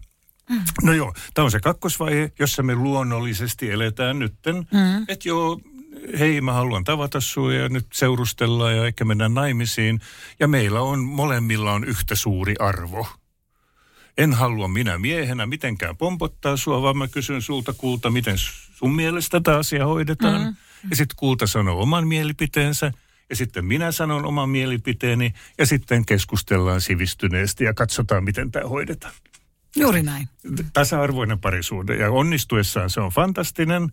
Mm. 0.50 0.60
No 0.82 0.92
joo, 0.92 1.14
tämä 1.34 1.44
on 1.44 1.50
se 1.50 1.60
kakkosvaihe, 1.60 2.32
jossa 2.38 2.62
me 2.62 2.74
luonnollisesti 2.74 3.70
eletään 3.70 4.18
nytten. 4.18 4.56
Mm. 4.56 5.04
Että 5.08 5.28
joo, 5.28 5.60
hei 6.18 6.40
mä 6.40 6.52
haluan 6.52 6.84
tavata 6.84 7.20
sinua 7.20 7.52
ja 7.52 7.68
nyt 7.68 7.86
seurustellaan 7.92 8.76
ja 8.76 8.86
ehkä 8.86 9.04
mennään 9.04 9.34
naimisiin. 9.34 10.00
Ja 10.40 10.48
meillä 10.48 10.80
on, 10.80 11.04
molemmilla 11.04 11.72
on 11.72 11.84
yhtä 11.84 12.14
suuri 12.14 12.54
arvo. 12.58 13.06
En 14.18 14.32
halua 14.32 14.68
minä 14.68 14.98
miehenä 14.98 15.46
mitenkään 15.46 15.96
pompottaa 15.96 16.56
sua, 16.56 16.82
vaan 16.82 16.96
mä 16.96 17.08
kysyn 17.08 17.42
sulta 17.42 17.72
kulta, 17.72 18.10
miten 18.10 18.36
sun 18.74 18.94
mielestä 18.94 19.40
tämä 19.40 19.58
asia 19.58 19.86
hoidetaan. 19.86 20.42
Mm. 20.42 20.56
Ja 20.90 20.96
sitten 20.96 21.16
kulta 21.16 21.46
sanoo 21.46 21.82
oman 21.82 22.08
mielipiteensä 22.08 22.92
ja 23.30 23.36
sitten 23.36 23.64
minä 23.64 23.92
sanon 23.92 24.26
oman 24.26 24.48
mielipiteeni 24.48 25.34
ja 25.58 25.66
sitten 25.66 26.04
keskustellaan 26.04 26.80
sivistyneesti 26.80 27.64
ja 27.64 27.74
katsotaan, 27.74 28.24
miten 28.24 28.50
tämä 28.50 28.68
hoidetaan. 28.68 29.14
Juuri 29.76 30.02
näin. 30.02 30.28
Tasa-arvoinen 30.72 31.38
parisuhde 31.38 31.96
ja 31.96 32.10
onnistuessaan 32.10 32.90
se 32.90 33.00
on 33.00 33.10
fantastinen, 33.10 33.92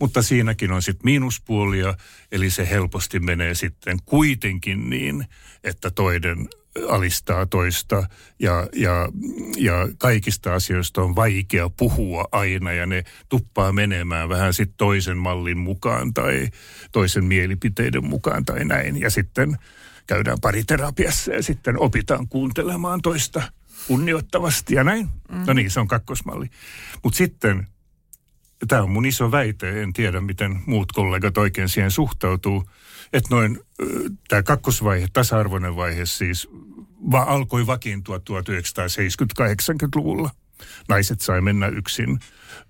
mutta 0.00 0.22
siinäkin 0.22 0.72
on 0.72 0.82
sitten 0.82 1.04
miinuspuolia, 1.04 1.94
eli 2.32 2.50
se 2.50 2.70
helposti 2.70 3.20
menee 3.20 3.54
sitten 3.54 3.98
kuitenkin 4.04 4.90
niin, 4.90 5.26
että 5.64 5.90
toinen 5.90 6.48
alistaa 6.88 7.46
toista 7.46 8.06
ja, 8.38 8.66
ja, 8.72 9.08
ja 9.56 9.88
kaikista 9.98 10.54
asioista 10.54 11.02
on 11.02 11.16
vaikea 11.16 11.70
puhua 11.70 12.24
aina 12.32 12.72
ja 12.72 12.86
ne 12.86 13.04
tuppaa 13.28 13.72
menemään 13.72 14.28
vähän 14.28 14.54
sitten 14.54 14.76
toisen 14.76 15.18
mallin 15.18 15.58
mukaan 15.58 16.14
tai 16.14 16.48
toisen 16.92 17.24
mielipiteiden 17.24 18.06
mukaan 18.06 18.44
tai 18.44 18.64
näin. 18.64 19.00
Ja 19.00 19.10
sitten 19.10 19.58
käydään 20.06 20.38
pariterapiassa 20.40 21.32
ja 21.32 21.42
sitten 21.42 21.80
opitaan 21.80 22.28
kuuntelemaan 22.28 23.02
toista 23.02 23.42
kunnioittavasti 23.86 24.74
ja 24.74 24.84
näin. 24.84 25.08
Mm. 25.32 25.44
No 25.46 25.52
niin, 25.52 25.70
se 25.70 25.80
on 25.80 25.88
kakkosmalli. 25.88 26.46
Mutta 27.02 27.16
sitten, 27.16 27.66
tämä 28.68 28.82
on 28.82 28.90
mun 28.90 29.06
iso 29.06 29.30
väite, 29.30 29.82
en 29.82 29.92
tiedä 29.92 30.20
miten 30.20 30.60
muut 30.66 30.92
kollegat 30.92 31.38
oikein 31.38 31.68
siihen 31.68 31.90
suhtautuu, 31.90 32.70
että 33.12 33.34
noin 33.34 33.60
tämä 34.28 34.42
kakkosvaihe, 34.42 35.06
tasa-arvoinen 35.12 35.76
vaihe 35.76 36.06
siis, 36.06 36.48
va, 37.10 37.22
alkoi 37.22 37.66
vakiintua 37.66 38.16
1970-80-luvulla. 38.16 40.30
Naiset 40.88 41.20
sai 41.20 41.40
mennä 41.40 41.66
yksin 41.66 42.20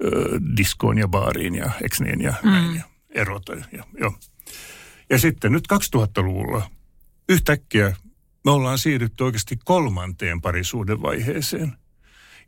ö, 0.05 0.41
diskoon 0.57 0.99
ja 0.99 1.09
baariin 1.09 1.55
ja 1.55 1.71
eks 1.83 2.01
niin 2.01 2.21
ja 2.21 2.35
mm. 2.43 2.51
näin 2.51 2.77
ja 2.77 2.83
erota. 3.11 3.53
Ja, 3.73 3.85
jo. 4.01 4.15
ja 5.11 5.19
sitten 5.19 5.53
nyt 5.53 5.65
2000-luvulla 5.73 6.71
yhtäkkiä 7.29 7.97
me 8.47 8.51
ollaan 8.51 8.79
siirrytty 8.79 9.25
oikeasti 9.25 9.59
kolmanteen 9.65 10.41
parisuuden 10.41 11.03
vaiheeseen. 11.03 11.73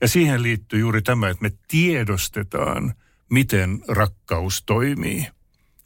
Ja 0.01 0.09
siihen 0.09 0.43
liittyy 0.43 0.81
juuri 0.81 1.03
tämä, 1.03 1.29
että 1.29 1.43
me 1.43 1.53
tiedostetaan, 1.69 2.95
miten 3.31 3.83
rakkaus 3.89 4.63
toimii. 4.63 5.27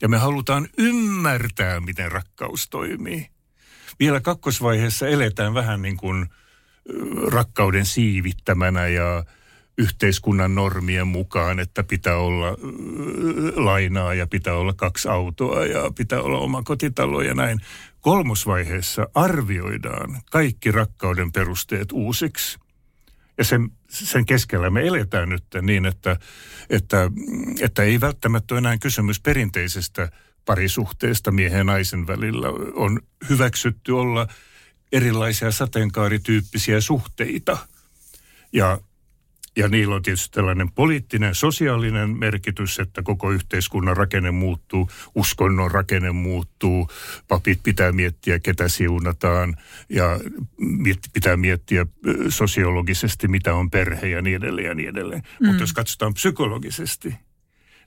Ja 0.02 0.08
me 0.08 0.18
halutaan 0.18 0.68
ymmärtää, 0.78 1.80
miten 1.80 2.12
rakkaus 2.12 2.68
toimii. 2.68 3.26
Vielä 4.02 4.20
kakkosvaiheessa 4.20 5.08
eletään 5.08 5.54
vähän 5.54 5.82
niin 5.82 5.96
kuin 5.96 6.26
rakkauden 7.26 7.86
siivittämänä 7.86 8.86
ja 8.86 9.24
yhteiskunnan 9.78 10.54
normien 10.54 11.06
mukaan, 11.06 11.60
että 11.60 11.82
pitää 11.84 12.16
olla 12.16 12.56
lainaa 13.56 14.14
ja 14.14 14.26
pitää 14.26 14.54
olla 14.54 14.72
kaksi 14.72 15.08
autoa 15.08 15.66
ja 15.66 15.90
pitää 15.96 16.22
olla 16.22 16.38
oma 16.38 16.62
kotitalo 16.62 17.22
ja 17.22 17.34
näin. 17.34 17.60
Kolmosvaiheessa 18.00 19.08
arvioidaan 19.14 20.20
kaikki 20.30 20.70
rakkauden 20.70 21.32
perusteet 21.32 21.92
uusiksi. 21.92 22.58
Ja 23.38 23.44
sen, 23.44 23.70
sen 23.88 24.26
keskellä 24.26 24.70
me 24.70 24.86
eletään 24.86 25.28
nyt 25.28 25.44
niin, 25.62 25.86
että, 25.86 26.16
että, 26.70 27.10
että 27.60 27.82
ei 27.82 28.00
välttämättä 28.00 28.58
enää 28.58 28.78
kysymys 28.78 29.20
perinteisestä 29.20 30.10
parisuhteesta 30.44 31.30
miehen 31.30 31.58
ja 31.58 31.64
naisen 31.64 32.06
välillä. 32.06 32.48
On 32.74 33.00
hyväksytty 33.30 33.92
olla 33.92 34.26
erilaisia 34.92 35.50
sateenkaarityyppisiä 35.50 36.80
suhteita. 36.80 37.58
Ja 38.52 38.78
ja 39.56 39.68
niillä 39.68 39.94
on 39.94 40.02
tietysti 40.02 40.34
tällainen 40.34 40.72
poliittinen, 40.72 41.34
sosiaalinen 41.34 42.10
merkitys, 42.18 42.78
että 42.78 43.02
koko 43.02 43.30
yhteiskunnan 43.30 43.96
rakenne 43.96 44.30
muuttuu, 44.30 44.90
uskonnon 45.14 45.70
rakenne 45.70 46.12
muuttuu, 46.12 46.88
papit 47.28 47.60
pitää 47.62 47.92
miettiä, 47.92 48.38
ketä 48.38 48.68
siunataan 48.68 49.56
ja 49.88 50.20
pitää 51.12 51.36
miettiä 51.36 51.86
sosiologisesti, 52.28 53.28
mitä 53.28 53.54
on 53.54 53.70
perhe 53.70 54.08
ja 54.08 54.22
niin 54.22 54.36
edelleen 54.36 54.66
ja 54.66 54.74
niin 54.74 54.88
edelleen. 54.88 55.22
Mm. 55.40 55.46
Mutta 55.46 55.62
jos 55.62 55.72
katsotaan 55.72 56.14
psykologisesti, 56.14 57.14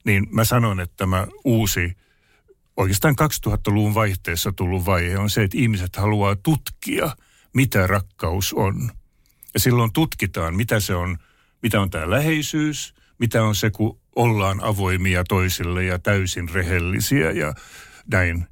niin 0.03 0.27
mä 0.31 0.43
sanon, 0.43 0.79
että 0.79 0.95
tämä 0.97 1.27
uusi, 1.43 1.97
oikeastaan 2.77 3.15
2000-luvun 3.47 3.93
vaihteessa 3.93 4.51
tullut 4.51 4.85
vaihe 4.85 5.17
on 5.17 5.29
se, 5.29 5.43
että 5.43 5.57
ihmiset 5.57 5.95
haluaa 5.95 6.35
tutkia, 6.35 7.15
mitä 7.53 7.87
rakkaus 7.87 8.53
on. 8.53 8.91
Ja 9.53 9.59
silloin 9.59 9.93
tutkitaan, 9.93 10.55
mitä 10.55 10.79
se 10.79 10.95
on– 10.95 11.17
mitä 11.65 11.81
on 11.81 11.89
tämä 11.89 12.09
läheisyys, 12.09 12.93
mitä 13.17 13.43
on 13.43 13.55
se, 13.55 13.71
kun 13.71 13.99
ollaan 14.15 14.63
avoimia 14.63 15.23
toisille 15.23 15.83
ja 15.83 15.99
täysin 15.99 16.49
rehellisiä 16.49 17.31
ja 17.31 17.53
näin. 18.11 18.45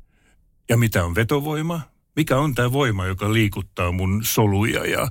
Ja 0.69 0.77
mitä 0.77 1.05
on 1.05 1.15
vetovoima, 1.15 1.81
mikä 2.15 2.37
on 2.37 2.55
tämä 2.55 2.71
voima, 2.71 3.05
joka 3.05 3.33
liikuttaa 3.33 3.91
mun 3.91 4.23
soluja 4.23 4.85
ja 4.85 5.07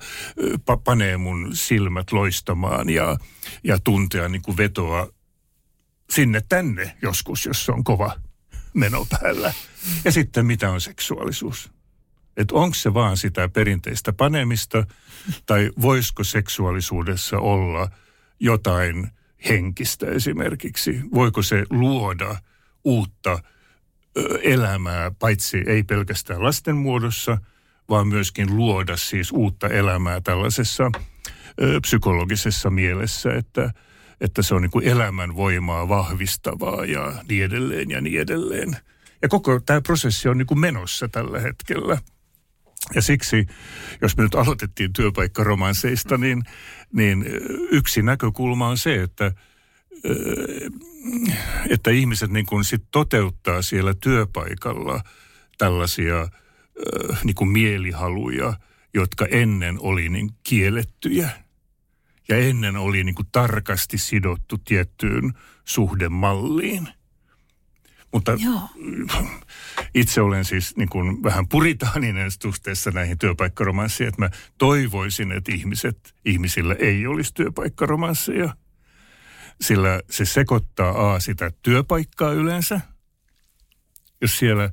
pa- 0.70 0.80
panee 0.84 1.16
mun 1.16 1.50
silmät 1.56 2.12
loistamaan 2.12 2.90
ja, 2.90 3.16
ja 3.64 3.78
tuntea 3.78 4.28
niin 4.28 4.42
kuin 4.42 4.56
vetoa 4.56 5.08
sinne 6.10 6.42
tänne 6.48 6.96
joskus, 7.02 7.46
jos 7.46 7.64
se 7.64 7.72
on 7.72 7.84
kova 7.84 8.14
meno 8.74 9.06
päällä. 9.10 9.54
Ja 10.04 10.12
sitten 10.12 10.46
mitä 10.46 10.70
on 10.70 10.80
seksuaalisuus? 10.80 11.72
Että 12.36 12.54
onko 12.54 12.74
se 12.74 12.94
vaan 12.94 13.16
sitä 13.16 13.48
perinteistä 13.48 14.12
panemista, 14.12 14.86
tai 15.46 15.70
voisiko 15.80 16.24
seksuaalisuudessa 16.24 17.38
olla 17.38 17.90
jotain 18.40 19.10
henkistä 19.48 20.06
esimerkiksi? 20.06 21.00
Voiko 21.14 21.42
se 21.42 21.64
luoda 21.70 22.36
uutta 22.84 23.38
elämää, 24.42 25.10
paitsi 25.10 25.62
ei 25.66 25.82
pelkästään 25.82 26.44
lasten 26.44 26.76
muodossa, 26.76 27.38
vaan 27.88 28.08
myöskin 28.08 28.56
luoda 28.56 28.96
siis 28.96 29.32
uutta 29.32 29.68
elämää 29.68 30.20
tällaisessa 30.20 30.90
psykologisessa 31.82 32.70
mielessä, 32.70 33.34
että, 33.34 33.70
että 34.22 34.42
se 34.42 34.54
on 34.54 34.62
niin 34.62 34.70
kuin 34.70 34.88
elämän 34.88 35.36
voimaa 35.36 35.88
vahvistavaa 35.88 36.84
ja 36.84 37.12
niin 37.28 37.44
edelleen 37.44 37.90
ja 37.90 38.00
niin 38.00 38.20
edelleen. 38.20 38.76
Ja 39.22 39.28
koko 39.28 39.60
tämä 39.60 39.80
prosessi 39.80 40.28
on 40.28 40.38
niin 40.38 40.60
menossa 40.60 41.08
tällä 41.08 41.40
hetkellä. 41.40 41.98
Ja 42.94 43.02
siksi, 43.02 43.46
jos 44.02 44.16
me 44.16 44.22
nyt 44.22 44.34
aloitettiin 44.34 44.92
työpaikkaromanseista, 44.92 46.18
niin, 46.18 46.42
niin 46.92 47.24
yksi 47.70 48.02
näkökulma 48.02 48.68
on 48.68 48.78
se, 48.78 49.02
että, 49.02 49.32
että 51.70 51.90
ihmiset 51.90 52.30
niin 52.30 52.46
kuin 52.46 52.64
sit 52.64 52.82
toteuttaa 52.90 53.62
siellä 53.62 53.94
työpaikalla 53.94 55.00
tällaisia 55.58 56.28
niin 57.24 57.34
kuin 57.34 57.48
mielihaluja 57.48 58.54
jotka 58.94 59.26
ennen 59.30 59.76
oli 59.80 60.08
niin 60.08 60.30
kiellettyjä 60.42 61.30
ja 62.28 62.36
ennen 62.36 62.76
oli 62.76 63.04
niin 63.04 63.14
kuin 63.14 63.28
tarkasti 63.32 63.98
sidottu 63.98 64.58
tiettyyn 64.58 65.32
suhdemalliin. 65.64 66.88
Mutta 68.12 68.32
Joo. 68.32 68.68
itse 69.94 70.20
olen 70.20 70.44
siis 70.44 70.76
niin 70.76 70.88
kuin 70.88 71.22
vähän 71.22 71.48
puritaaninen 71.48 72.30
suhteessa 72.42 72.90
näihin 72.90 73.18
työpaikkaromansseihin, 73.18 74.08
että 74.08 74.22
mä 74.22 74.30
toivoisin, 74.58 75.32
että 75.32 75.52
ihmiset, 75.52 76.14
ihmisillä 76.24 76.74
ei 76.78 77.06
olisi 77.06 77.34
työpaikkaromansseja, 77.34 78.56
sillä 79.60 80.00
se 80.10 80.24
sekoittaa 80.24 81.12
A 81.12 81.20
sitä 81.20 81.50
työpaikkaa 81.62 82.32
yleensä, 82.32 82.80
jos 84.20 84.38
siellä 84.38 84.70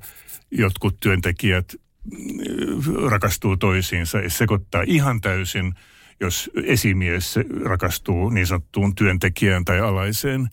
jotkut 0.50 0.96
työntekijät 1.00 1.74
mm, 2.04 3.08
rakastuu 3.08 3.56
toisiinsa, 3.56 4.18
ja 4.18 4.30
sekoittaa 4.30 4.82
ihan 4.86 5.20
täysin, 5.20 5.74
jos 6.20 6.50
esimies 6.64 7.34
rakastuu 7.64 8.30
niin 8.30 8.46
sanottuun 8.46 8.94
työntekijään 8.94 9.64
tai 9.64 9.80
alaiseen. 9.80 10.50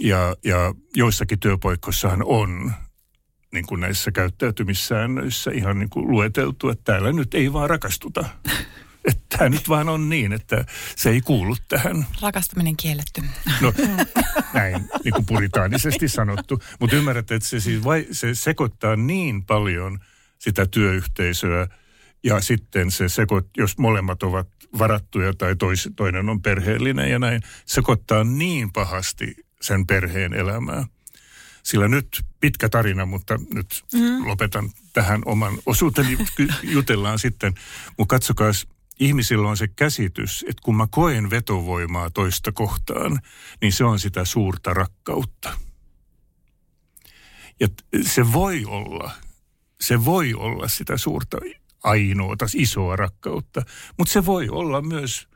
Ja, 0.00 0.36
ja 0.44 0.74
joissakin 0.96 1.40
työpaikoissahan 1.40 2.22
on 2.24 2.72
niin 3.52 3.66
kuin 3.66 3.80
näissä 3.80 4.12
käyttäytymissäännöissä 4.12 5.50
ihan 5.50 5.78
niin 5.78 5.90
kuin 5.90 6.10
lueteltu, 6.10 6.68
että 6.68 6.92
täällä 6.92 7.12
nyt 7.12 7.34
ei 7.34 7.52
vaan 7.52 7.70
rakastuta. 7.70 8.24
Että 9.04 9.38
tämä 9.38 9.48
nyt 9.48 9.68
vaan 9.68 9.88
on 9.88 10.08
niin, 10.08 10.32
että 10.32 10.64
se 10.96 11.10
ei 11.10 11.20
kuulu 11.20 11.56
tähän. 11.68 12.06
Rakastaminen 12.22 12.76
kielletty. 12.76 13.22
No 13.60 13.72
näin, 14.54 14.88
niin 15.04 15.14
kuin 15.14 15.26
puritaanisesti 15.26 16.08
sanottu. 16.08 16.62
Mutta 16.80 16.96
ymmärrät, 16.96 17.30
että 17.30 17.48
se, 17.48 17.60
siis 17.60 17.84
vai, 17.84 18.06
se 18.10 18.34
sekoittaa 18.34 18.96
niin 18.96 19.44
paljon 19.44 19.98
sitä 20.38 20.66
työyhteisöä 20.66 21.68
ja 22.24 22.40
sitten 22.40 22.90
se 22.90 23.08
sekoit, 23.08 23.46
jos 23.56 23.78
molemmat 23.78 24.22
ovat 24.22 24.48
varattuja 24.78 25.34
tai 25.34 25.56
tois, 25.56 25.88
toinen 25.96 26.28
on 26.28 26.42
perheellinen 26.42 27.10
ja 27.10 27.18
näin, 27.18 27.42
sekoittaa 27.66 28.24
niin 28.24 28.72
pahasti 28.72 29.36
sen 29.60 29.86
perheen 29.86 30.34
elämää. 30.34 30.84
Sillä 31.62 31.88
nyt 31.88 32.24
pitkä 32.40 32.68
tarina, 32.68 33.06
mutta 33.06 33.38
nyt 33.54 33.84
mm. 33.92 34.28
lopetan 34.28 34.70
tähän 34.92 35.22
oman 35.24 35.58
osuuteni, 35.66 36.18
jutellaan 36.62 37.18
sitten. 37.18 37.54
Mutta 37.98 38.14
katsokaa, 38.14 38.50
ihmisillä 39.00 39.48
on 39.48 39.56
se 39.56 39.68
käsitys, 39.68 40.44
että 40.48 40.62
kun 40.64 40.76
mä 40.76 40.86
koen 40.90 41.30
vetovoimaa 41.30 42.10
toista 42.10 42.52
kohtaan, 42.52 43.20
niin 43.62 43.72
se 43.72 43.84
on 43.84 44.00
sitä 44.00 44.24
suurta 44.24 44.74
rakkautta. 44.74 45.58
Ja 47.60 47.68
se 48.02 48.32
voi 48.32 48.64
olla, 48.64 49.12
se 49.80 50.04
voi 50.04 50.34
olla 50.34 50.68
sitä 50.68 50.96
suurta 50.96 51.38
ainoata, 51.84 52.46
isoa 52.54 52.96
rakkautta, 52.96 53.62
mutta 53.98 54.12
se 54.12 54.26
voi 54.26 54.48
olla 54.48 54.82
myös, 54.82 55.28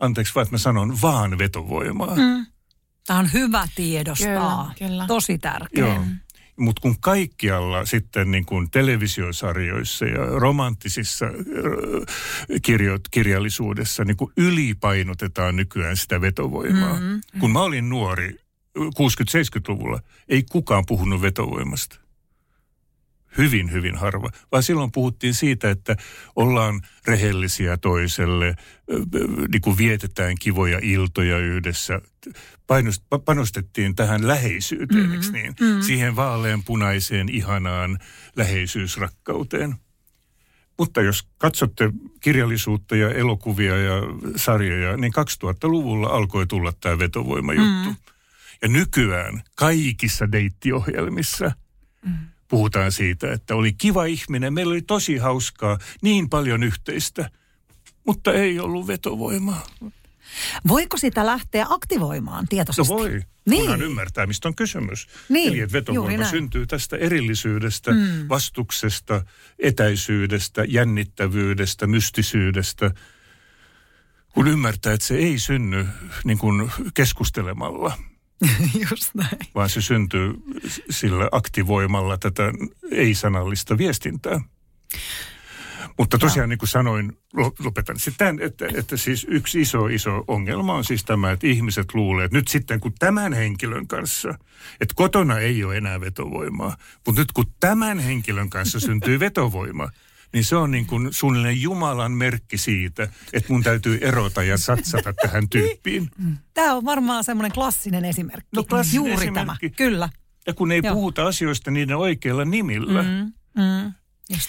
anteeksi 0.00 0.34
vaan, 0.34 0.42
että 0.42 0.54
mä 0.54 0.58
sanon, 0.58 0.98
vaan 1.02 1.38
vetovoimaa. 1.38 2.16
Mm. 2.16 2.46
Tämä 3.06 3.18
on 3.18 3.32
hyvä 3.32 3.68
tiedostaa. 3.74 4.72
Kyllä, 4.78 4.90
kyllä. 4.90 5.06
Tosi 5.06 5.38
tärkeä. 5.38 5.86
Joo. 5.86 6.02
Mutta 6.58 6.80
kun 6.80 6.96
kaikkialla 7.00 7.84
sitten 7.84 8.30
niin 8.30 8.46
kuin 8.46 8.70
televisiosarjoissa 8.70 10.04
ja 10.04 10.26
romanttisissa 10.26 11.26
äh, 11.26 11.32
kirjo, 12.62 12.98
kirjallisuudessa 13.10 14.04
niin 14.04 14.16
kuin 14.16 14.32
ylipainotetaan 14.36 15.56
nykyään 15.56 15.96
sitä 15.96 16.20
vetovoimaa. 16.20 16.94
Mm-hmm. 16.94 17.20
Kun 17.40 17.50
mä 17.50 17.60
olin 17.60 17.88
nuori 17.88 18.36
60-70-luvulla, 18.78 20.00
ei 20.28 20.44
kukaan 20.50 20.84
puhunut 20.86 21.22
vetovoimasta. 21.22 22.05
Hyvin, 23.38 23.72
hyvin 23.72 23.96
harva. 23.96 24.30
Vaan 24.52 24.62
silloin 24.62 24.92
puhuttiin 24.92 25.34
siitä, 25.34 25.70
että 25.70 25.96
ollaan 26.36 26.80
rehellisiä 27.06 27.76
toiselle, 27.76 28.54
niin 29.52 29.60
kuin 29.60 29.78
vietetään 29.78 30.34
kivoja 30.40 30.78
iltoja 30.82 31.38
yhdessä. 31.38 32.00
Painost, 32.66 33.02
panostettiin 33.24 33.94
tähän 33.94 34.28
läheisyyteen, 34.28 35.00
mm-hmm. 35.00 35.14
eikö 35.14 35.32
niin? 35.32 35.54
Mm-hmm. 35.60 35.82
Siihen 35.82 36.16
vaaleanpunaiseen, 36.16 37.28
ihanaan 37.28 37.98
läheisyysrakkauteen. 38.36 39.74
Mutta 40.78 41.02
jos 41.02 41.28
katsotte 41.38 41.92
kirjallisuutta 42.20 42.96
ja 42.96 43.10
elokuvia 43.10 43.76
ja 43.76 43.94
sarjoja, 44.36 44.96
niin 44.96 45.12
2000-luvulla 45.44 46.08
alkoi 46.08 46.46
tulla 46.46 46.72
tämä 46.80 46.98
vetovoimajuttu. 46.98 47.90
Mm. 47.90 47.96
Ja 48.62 48.68
nykyään 48.68 49.42
kaikissa 49.54 50.32
deittiohjelmissa 50.32 51.52
mm. 52.06 52.14
Puhutaan 52.48 52.92
siitä, 52.92 53.32
että 53.32 53.54
oli 53.54 53.72
kiva 53.72 54.04
ihminen, 54.04 54.54
meillä 54.54 54.70
oli 54.70 54.82
tosi 54.82 55.16
hauskaa, 55.16 55.78
niin 56.02 56.28
paljon 56.28 56.62
yhteistä, 56.62 57.30
mutta 58.06 58.32
ei 58.32 58.58
ollut 58.60 58.86
vetovoimaa. 58.86 59.66
Voiko 60.68 60.96
sitä 60.96 61.26
lähteä 61.26 61.66
aktivoimaan 61.68 62.48
tietoisesti? 62.48 62.92
No 62.92 62.98
voi, 62.98 63.22
niin. 63.46 63.60
kunhan 63.60 63.82
ymmärtää, 63.82 64.26
mistä 64.26 64.48
on 64.48 64.54
kysymys. 64.54 65.08
Niin, 65.28 65.52
Eli 65.52 65.60
että 65.60 65.72
vetovoima 65.72 66.24
syntyy 66.24 66.66
tästä 66.66 66.96
erillisyydestä, 66.96 67.90
mm. 67.90 68.28
vastuksesta, 68.28 69.24
etäisyydestä, 69.58 70.64
jännittävyydestä, 70.68 71.86
mystisyydestä. 71.86 72.90
Kun 74.34 74.48
ymmärtää, 74.48 74.92
että 74.92 75.06
se 75.06 75.16
ei 75.16 75.38
synny 75.38 75.86
niin 76.24 76.38
kuin 76.38 76.70
keskustelemalla, 76.94 77.98
Just 78.90 79.14
näin. 79.14 79.38
vaan 79.54 79.68
se 79.68 79.80
syntyy 79.80 80.34
sillä 80.90 81.28
aktivoimalla 81.32 82.18
tätä 82.18 82.42
ei-sanallista 82.90 83.78
viestintää. 83.78 84.40
Mutta 85.98 86.18
tosiaan 86.18 86.48
niin 86.48 86.58
kuin 86.58 86.68
sanoin, 86.68 87.18
lo- 87.32 87.54
lopetan 87.58 87.98
sitten, 87.98 88.38
että, 88.42 88.68
että 88.74 88.96
siis 88.96 89.26
yksi 89.30 89.60
iso 89.60 89.86
iso 89.86 90.24
ongelma 90.28 90.74
on 90.74 90.84
siis 90.84 91.04
tämä, 91.04 91.32
että 91.32 91.46
ihmiset 91.46 91.94
luulee, 91.94 92.24
että 92.24 92.36
nyt 92.36 92.48
sitten 92.48 92.80
kun 92.80 92.92
tämän 92.98 93.32
henkilön 93.32 93.86
kanssa, 93.86 94.28
että 94.80 94.94
kotona 94.94 95.38
ei 95.38 95.64
ole 95.64 95.76
enää 95.76 96.00
vetovoimaa, 96.00 96.76
mutta 97.06 97.20
nyt 97.20 97.32
kun 97.32 97.46
tämän 97.60 97.98
henkilön 97.98 98.50
kanssa 98.50 98.80
syntyy 98.80 99.20
vetovoima, 99.20 99.88
niin 100.36 100.44
se 100.44 100.56
on 100.56 100.70
niin 100.70 100.86
kuin 100.86 101.08
suunnilleen 101.12 101.62
Jumalan 101.62 102.12
merkki 102.12 102.58
siitä, 102.58 103.08
että 103.32 103.52
mun 103.52 103.62
täytyy 103.62 103.98
erota 104.00 104.42
ja 104.42 104.58
satsata 104.58 105.12
tähän 105.12 105.48
tyyppiin. 105.48 106.10
Tämä 106.54 106.74
on 106.74 106.84
varmaan 106.84 107.24
semmoinen 107.24 107.52
klassinen 107.52 108.04
esimerkki. 108.04 108.48
No, 108.56 108.64
klassinen 108.64 108.96
Juuri 108.96 109.12
esimerkki. 109.12 109.68
tämä, 109.70 109.76
kyllä. 109.76 110.08
Ja 110.46 110.54
kun 110.54 110.72
ei 110.72 110.80
Joo. 110.84 110.94
puhuta 110.94 111.26
asioista 111.26 111.70
niiden 111.70 111.96
oikeilla 111.96 112.44
nimillä, 112.44 113.02
Mm, 113.02 113.32
mm. 113.62 113.92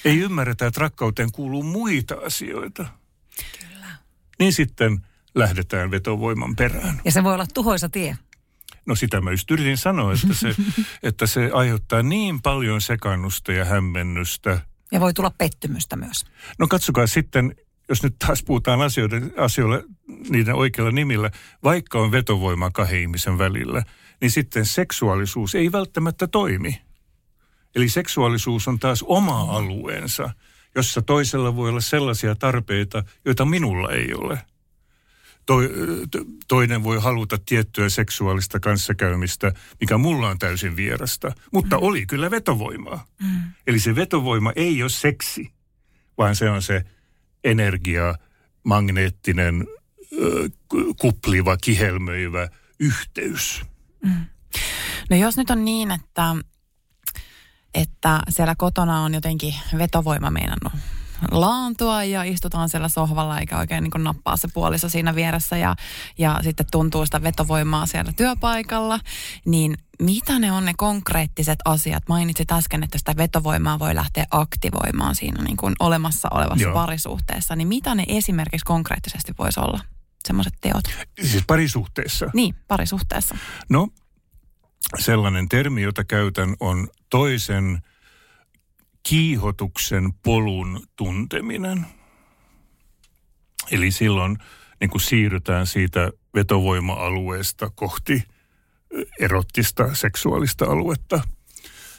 Ei 0.05 0.17
ymmärretä, 0.19 0.67
että 0.67 0.79
rakkauteen 0.81 1.31
kuuluu 1.31 1.63
muita 1.63 2.15
asioita. 2.25 2.85
Kyllä. 3.59 3.87
Niin 4.39 4.53
sitten 4.53 5.05
lähdetään 5.35 5.91
vetovoiman 5.91 6.55
perään. 6.55 7.01
Ja 7.05 7.11
se 7.11 7.23
voi 7.23 7.33
olla 7.33 7.47
tuhoisa 7.53 7.89
tie. 7.89 8.17
No 8.85 8.95
sitä 8.95 9.21
mä 9.21 9.31
just 9.31 9.51
yritin 9.51 9.77
sanoa, 9.77 10.13
että 10.13 10.33
se, 10.33 10.55
että 11.03 11.27
se 11.27 11.49
aiheuttaa 11.53 12.03
niin 12.03 12.41
paljon 12.41 12.81
sekannusta 12.81 13.51
ja 13.51 13.65
hämmennystä. 13.65 14.59
Ja 14.91 14.99
voi 14.99 15.13
tulla 15.13 15.31
pettymystä 15.37 15.95
myös. 15.95 16.25
No 16.59 16.67
katsokaa 16.67 17.07
sitten, 17.07 17.55
jos 17.89 18.03
nyt 18.03 18.15
taas 18.19 18.43
puhutaan 18.43 18.81
asioiden, 18.81 19.33
asioilla 19.37 19.81
niiden 20.29 20.55
oikeilla 20.55 20.91
nimillä, 20.91 21.31
vaikka 21.63 21.99
on 21.99 22.11
vetovoima 22.11 22.71
kahden 22.71 22.99
ihmisen 22.99 23.37
välillä, 23.37 23.83
niin 24.21 24.31
sitten 24.31 24.65
seksuaalisuus 24.65 25.55
ei 25.55 25.71
välttämättä 25.71 26.27
toimi. 26.27 26.81
Eli 27.75 27.89
seksuaalisuus 27.89 28.67
on 28.67 28.79
taas 28.79 29.03
oma 29.03 29.41
alueensa, 29.41 30.29
jossa 30.75 31.01
toisella 31.01 31.55
voi 31.55 31.69
olla 31.69 31.81
sellaisia 31.81 32.35
tarpeita, 32.35 33.03
joita 33.25 33.45
minulla 33.45 33.91
ei 33.91 34.13
ole. 34.13 34.39
To- 35.47 35.61
toinen 36.47 36.83
voi 36.83 37.01
haluta 37.01 37.37
tiettyä 37.45 37.89
seksuaalista 37.89 38.59
kanssakäymistä, 38.59 39.51
mikä 39.81 39.97
mulla 39.97 40.29
on 40.29 40.39
täysin 40.39 40.75
vierasta, 40.75 41.31
mutta 41.53 41.77
oli 41.77 42.05
kyllä 42.05 42.31
vetovoimaa. 42.31 43.05
Eli 43.67 43.79
se 43.79 43.95
vetovoima 43.95 44.51
ei 44.55 44.83
ole 44.83 44.89
seksi, 44.89 45.53
vaan 46.17 46.35
se 46.35 46.49
on 46.49 46.61
se 46.61 46.83
energia, 47.43 48.15
magneettinen, 48.63 49.67
kupliva, 51.01 51.57
kihelmöivä 51.57 52.49
yhteys. 52.79 53.61
No 55.09 55.15
jos 55.15 55.37
nyt 55.37 55.49
on 55.49 55.65
niin, 55.65 55.91
että, 55.91 56.35
että 57.73 58.21
siellä 58.29 58.55
kotona 58.55 59.01
on 59.01 59.13
jotenkin 59.13 59.55
vetovoima 59.77 60.31
meinannut 60.31 60.73
laantua 61.31 62.03
ja 62.03 62.23
istutaan 62.23 62.69
siellä 62.69 62.87
sohvalla 62.87 63.39
eikä 63.39 63.57
oikein 63.57 63.83
niin 63.83 64.03
nappaa 64.03 64.37
se 64.37 64.47
puoliso 64.53 64.89
siinä 64.89 65.15
vieressä 65.15 65.57
ja, 65.57 65.75
ja 66.17 66.39
sitten 66.43 66.65
tuntuu 66.71 67.05
sitä 67.05 67.23
vetovoimaa 67.23 67.85
siellä 67.85 68.13
työpaikalla, 68.15 68.99
niin 69.45 69.77
mitä 70.01 70.39
ne 70.39 70.51
on 70.51 70.65
ne 70.65 70.73
konkreettiset 70.77 71.59
asiat? 71.65 72.03
Mainitsit 72.09 72.51
äsken, 72.51 72.83
että 72.83 72.97
sitä 72.97 73.13
vetovoimaa 73.17 73.79
voi 73.79 73.95
lähteä 73.95 74.25
aktivoimaan 74.31 75.15
siinä 75.15 75.43
niin 75.43 75.57
kuin 75.57 75.75
olemassa 75.79 76.27
olevassa 76.31 76.63
Joo. 76.63 76.73
parisuhteessa, 76.73 77.55
niin 77.55 77.67
mitä 77.67 77.95
ne 77.95 78.05
esimerkiksi 78.07 78.65
konkreettisesti 78.65 79.33
voisi 79.39 79.59
olla? 79.59 79.79
Semmoiset 80.27 80.53
teot. 80.61 80.83
Siis 81.21 81.43
parisuhteessa. 81.47 82.29
Niin, 82.33 82.55
parisuhteessa. 82.67 83.37
No, 83.69 83.87
sellainen 84.99 85.49
termi, 85.49 85.81
jota 85.81 86.03
käytän, 86.03 86.55
on 86.59 86.87
toisen 87.09 87.81
kiihotuksen 89.07 90.13
polun 90.13 90.87
tunteminen. 90.95 91.85
Eli 93.71 93.91
silloin 93.91 94.37
niin 94.79 94.89
kuin 94.89 95.01
siirrytään 95.01 95.67
siitä 95.67 96.11
vetovoima-alueesta 96.35 97.71
kohti 97.75 98.23
erottista 99.19 99.95
seksuaalista 99.95 100.65
aluetta. 100.65 101.21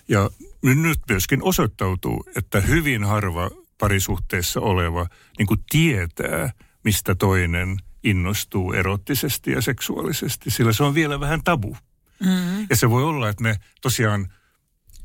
Ja 0.08 0.30
nyt 0.62 0.98
myöskin 1.08 1.42
osoittautuu, 1.42 2.24
että 2.36 2.60
hyvin 2.60 3.04
harva 3.04 3.50
parisuhteessa 3.78 4.60
oleva 4.60 5.06
niin 5.38 5.46
kuin 5.46 5.60
tietää, 5.70 6.52
mistä 6.84 7.14
toinen 7.14 7.76
innostuu 8.04 8.72
erottisesti 8.72 9.50
ja 9.50 9.60
seksuaalisesti, 9.60 10.50
sillä 10.50 10.72
se 10.72 10.84
on 10.84 10.94
vielä 10.94 11.20
vähän 11.20 11.42
tabu. 11.44 11.76
Mm. 12.20 12.66
Ja 12.70 12.76
se 12.76 12.90
voi 12.90 13.04
olla, 13.04 13.28
että 13.28 13.42
me 13.42 13.56
tosiaan 13.80 14.32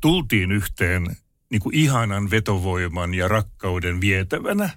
tultiin 0.01 0.51
yhteen 0.51 1.17
niin 1.53 1.61
kuin 1.61 1.75
ihanan 1.75 2.31
vetovoiman 2.31 3.13
ja 3.13 3.27
rakkauden 3.27 4.01
vietävänä, 4.01 4.69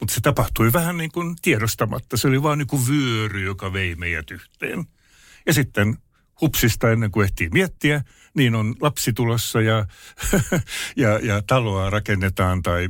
mutta 0.00 0.14
se 0.14 0.20
tapahtui 0.20 0.72
vähän 0.72 0.96
niin 0.96 1.12
kuin 1.12 1.36
tiedostamatta. 1.42 2.16
Se 2.16 2.28
oli 2.28 2.42
vaan 2.42 2.58
niin 2.58 2.66
kuin 2.66 2.82
vyöry, 2.88 3.44
joka 3.44 3.72
vei 3.72 3.94
meidät 3.94 4.30
yhteen. 4.30 4.84
Ja 5.46 5.52
sitten 5.52 5.98
hupsista 6.40 6.90
ennen 6.90 7.10
kuin 7.10 7.24
ehtii 7.24 7.48
miettiä, 7.52 8.04
niin 8.34 8.54
on 8.54 8.74
lapsi 8.80 9.12
tulossa 9.12 9.60
ja, 9.60 9.86
ja, 10.96 11.18
ja 11.18 11.42
taloa 11.46 11.90
rakennetaan 11.90 12.62
tai, 12.62 12.88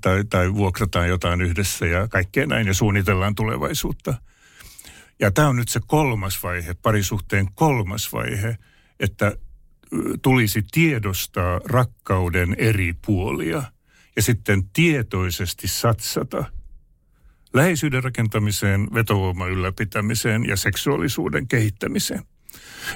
tai, 0.00 0.24
tai 0.24 0.54
vuokrataan 0.54 1.08
jotain 1.08 1.40
yhdessä 1.40 1.86
ja 1.86 2.08
kaikkea 2.08 2.46
näin 2.46 2.66
ja 2.66 2.74
suunnitellaan 2.74 3.34
tulevaisuutta. 3.34 4.14
Ja 5.20 5.30
tämä 5.30 5.48
on 5.48 5.56
nyt 5.56 5.68
se 5.68 5.80
kolmas 5.86 6.42
vaihe, 6.42 6.74
parisuhteen 6.74 7.46
kolmas 7.54 8.12
vaihe, 8.12 8.58
että 9.00 9.36
tulisi 10.22 10.64
tiedostaa 10.70 11.60
rakkauden 11.64 12.54
eri 12.58 12.94
puolia 13.06 13.62
ja 14.16 14.22
sitten 14.22 14.62
tietoisesti 14.72 15.68
satsata 15.68 16.44
läheisyyden 17.54 18.04
rakentamiseen, 18.04 18.88
vetovoiman 18.94 19.50
ylläpitämiseen 19.50 20.46
ja 20.46 20.56
seksuaalisuuden 20.56 21.48
kehittämiseen. 21.48 22.22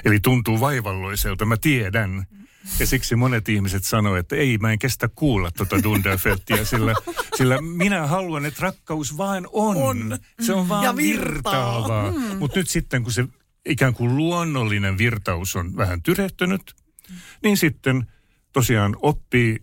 Eli 0.05 0.19
tuntuu 0.19 0.59
vaivalloiselta, 0.59 1.45
mä 1.45 1.57
tiedän. 1.57 2.25
Ja 2.79 2.85
siksi 2.85 3.15
monet 3.15 3.49
ihmiset 3.49 3.83
sanoo, 3.83 4.15
että 4.15 4.35
ei, 4.35 4.57
mä 4.57 4.71
en 4.71 4.79
kestä 4.79 5.09
kuulla 5.15 5.51
tuota 5.51 5.83
Dunderfeltia, 5.83 6.65
sillä, 6.65 6.93
sillä 7.37 7.61
minä 7.61 8.07
haluan, 8.07 8.45
että 8.45 8.61
rakkaus 8.61 9.17
vain 9.17 9.47
on. 9.51 9.77
on. 9.77 10.17
Se 10.41 10.53
on 10.53 10.69
vaan 10.69 10.83
ja 10.83 10.95
virtaavaa. 10.95 12.11
Mm. 12.11 12.37
Mutta 12.37 12.59
nyt 12.59 12.69
sitten, 12.69 13.03
kun 13.03 13.11
se 13.13 13.25
ikään 13.65 13.93
kuin 13.93 14.17
luonnollinen 14.17 14.97
virtaus 14.97 15.55
on 15.55 15.75
vähän 15.77 16.01
tyrehtynyt, 16.01 16.75
niin 17.43 17.57
sitten 17.57 18.07
tosiaan 18.53 18.95
oppii, 19.01 19.59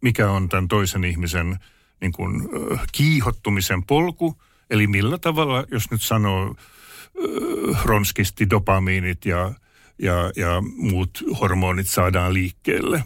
mikä 0.00 0.30
on 0.30 0.48
tämän 0.48 0.68
toisen 0.68 1.04
ihmisen 1.04 1.58
niin 2.00 2.12
kuin, 2.12 2.48
kiihottumisen 2.92 3.84
polku. 3.84 4.42
Eli 4.70 4.86
millä 4.86 5.18
tavalla, 5.18 5.64
jos 5.70 5.90
nyt 5.90 6.02
sanoo 6.02 6.54
ronskisti 7.84 8.50
dopamiinit 8.50 9.24
ja, 9.24 9.52
ja, 9.98 10.32
ja 10.36 10.62
muut 10.76 11.24
hormonit 11.40 11.88
saadaan 11.88 12.34
liikkeelle. 12.34 13.04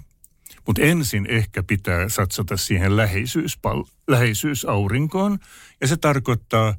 Mutta 0.66 0.82
ensin 0.82 1.26
ehkä 1.26 1.62
pitää 1.62 2.08
satsata 2.08 2.56
siihen 2.56 2.92
läheisyyspal- 2.92 3.90
läheisyysaurinkoon. 4.08 5.38
Ja 5.80 5.86
se 5.86 5.96
tarkoittaa, 5.96 6.74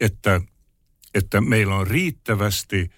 että, 0.00 0.40
että 1.14 1.40
meillä 1.40 1.74
on 1.74 1.86
riittävästi 1.86 2.90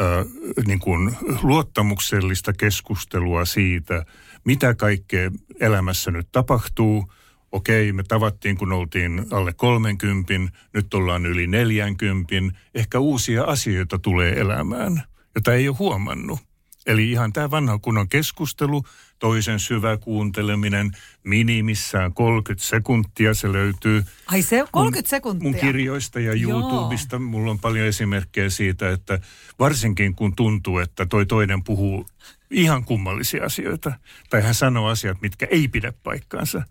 äh, 0.00 0.26
niin 0.66 0.78
kuin 0.78 1.16
luottamuksellista 1.42 2.52
keskustelua 2.52 3.44
siitä, 3.44 4.04
mitä 4.44 4.74
kaikkea 4.74 5.30
elämässä 5.60 6.10
nyt 6.10 6.28
tapahtuu. 6.32 7.12
Okei, 7.52 7.92
me 7.92 8.02
tavattiin, 8.02 8.56
kun 8.58 8.72
oltiin 8.72 9.26
alle 9.30 9.52
30, 9.52 10.34
nyt 10.74 10.94
ollaan 10.94 11.26
yli 11.26 11.46
40. 11.46 12.34
Ehkä 12.74 12.98
uusia 12.98 13.44
asioita 13.44 13.98
tulee 13.98 14.40
elämään, 14.40 15.02
jota 15.34 15.54
ei 15.54 15.68
ole 15.68 15.76
huomannut. 15.76 16.49
Eli 16.86 17.10
ihan 17.10 17.32
tämä 17.32 17.50
vanha 17.50 17.78
kunnon 17.78 18.08
keskustelu, 18.08 18.84
toisen 19.18 19.60
syvä 19.60 19.96
kuunteleminen, 19.96 20.90
minimissään 21.24 22.14
30 22.14 22.66
sekuntia 22.66 23.34
se 23.34 23.52
löytyy. 23.52 24.04
Ai 24.26 24.42
se 24.42 24.64
30 24.72 25.06
mun, 25.06 25.10
sekuntia? 25.10 25.50
Mun 25.50 25.60
kirjoista 25.60 26.20
ja 26.20 26.32
YouTubesta 26.32 27.16
Joo. 27.16 27.20
mulla 27.20 27.50
on 27.50 27.58
paljon 27.58 27.86
esimerkkejä 27.86 28.50
siitä, 28.50 28.90
että 28.90 29.20
varsinkin 29.58 30.14
kun 30.14 30.36
tuntuu, 30.36 30.78
että 30.78 31.06
toi 31.06 31.26
toinen 31.26 31.64
puhuu 31.64 32.06
ihan 32.50 32.84
kummallisia 32.84 33.44
asioita, 33.44 33.92
tai 34.30 34.42
hän 34.42 34.54
sanoo 34.54 34.86
asiat, 34.86 35.20
mitkä 35.20 35.46
ei 35.50 35.68
pidä 35.68 35.92
paikkaansa, 36.02 36.62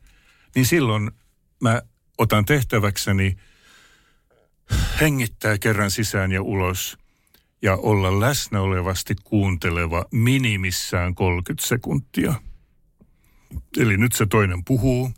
niin 0.55 0.65
silloin 0.65 1.11
mä 1.61 1.81
otan 2.17 2.45
tehtäväkseni 2.45 3.37
hengittää 5.01 5.57
kerran 5.57 5.91
sisään 5.91 6.31
ja 6.31 6.41
ulos– 6.41 6.97
ja 7.61 7.75
olla 7.75 8.19
läsnä 8.19 8.61
olevasti 8.61 9.15
kuunteleva 9.23 10.05
minimissään 10.11 11.15
30 11.15 11.67
sekuntia. 11.67 12.33
Eli 13.77 13.97
nyt 13.97 14.11
se 14.11 14.25
toinen 14.25 14.65
puhuu, 14.65 15.11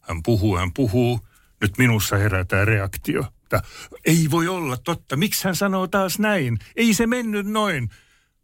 hän 0.00 0.22
puhuu, 0.22 0.56
hän 0.56 0.72
puhuu, 0.72 1.20
nyt 1.60 1.78
minussa 1.78 2.16
herätään 2.16 2.66
reaktio. 2.66 3.24
Tää, 3.48 3.62
ei 4.04 4.28
voi 4.30 4.48
olla 4.48 4.76
totta, 4.76 5.16
miksi 5.16 5.44
hän 5.44 5.56
sanoo 5.56 5.86
taas 5.86 6.18
näin? 6.18 6.58
Ei 6.76 6.94
se 6.94 7.06
mennyt 7.06 7.46
noin. 7.46 7.90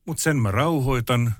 Mutta 0.06 0.22
sen 0.22 0.36
mä 0.36 0.50
rauhoitan 0.50 1.34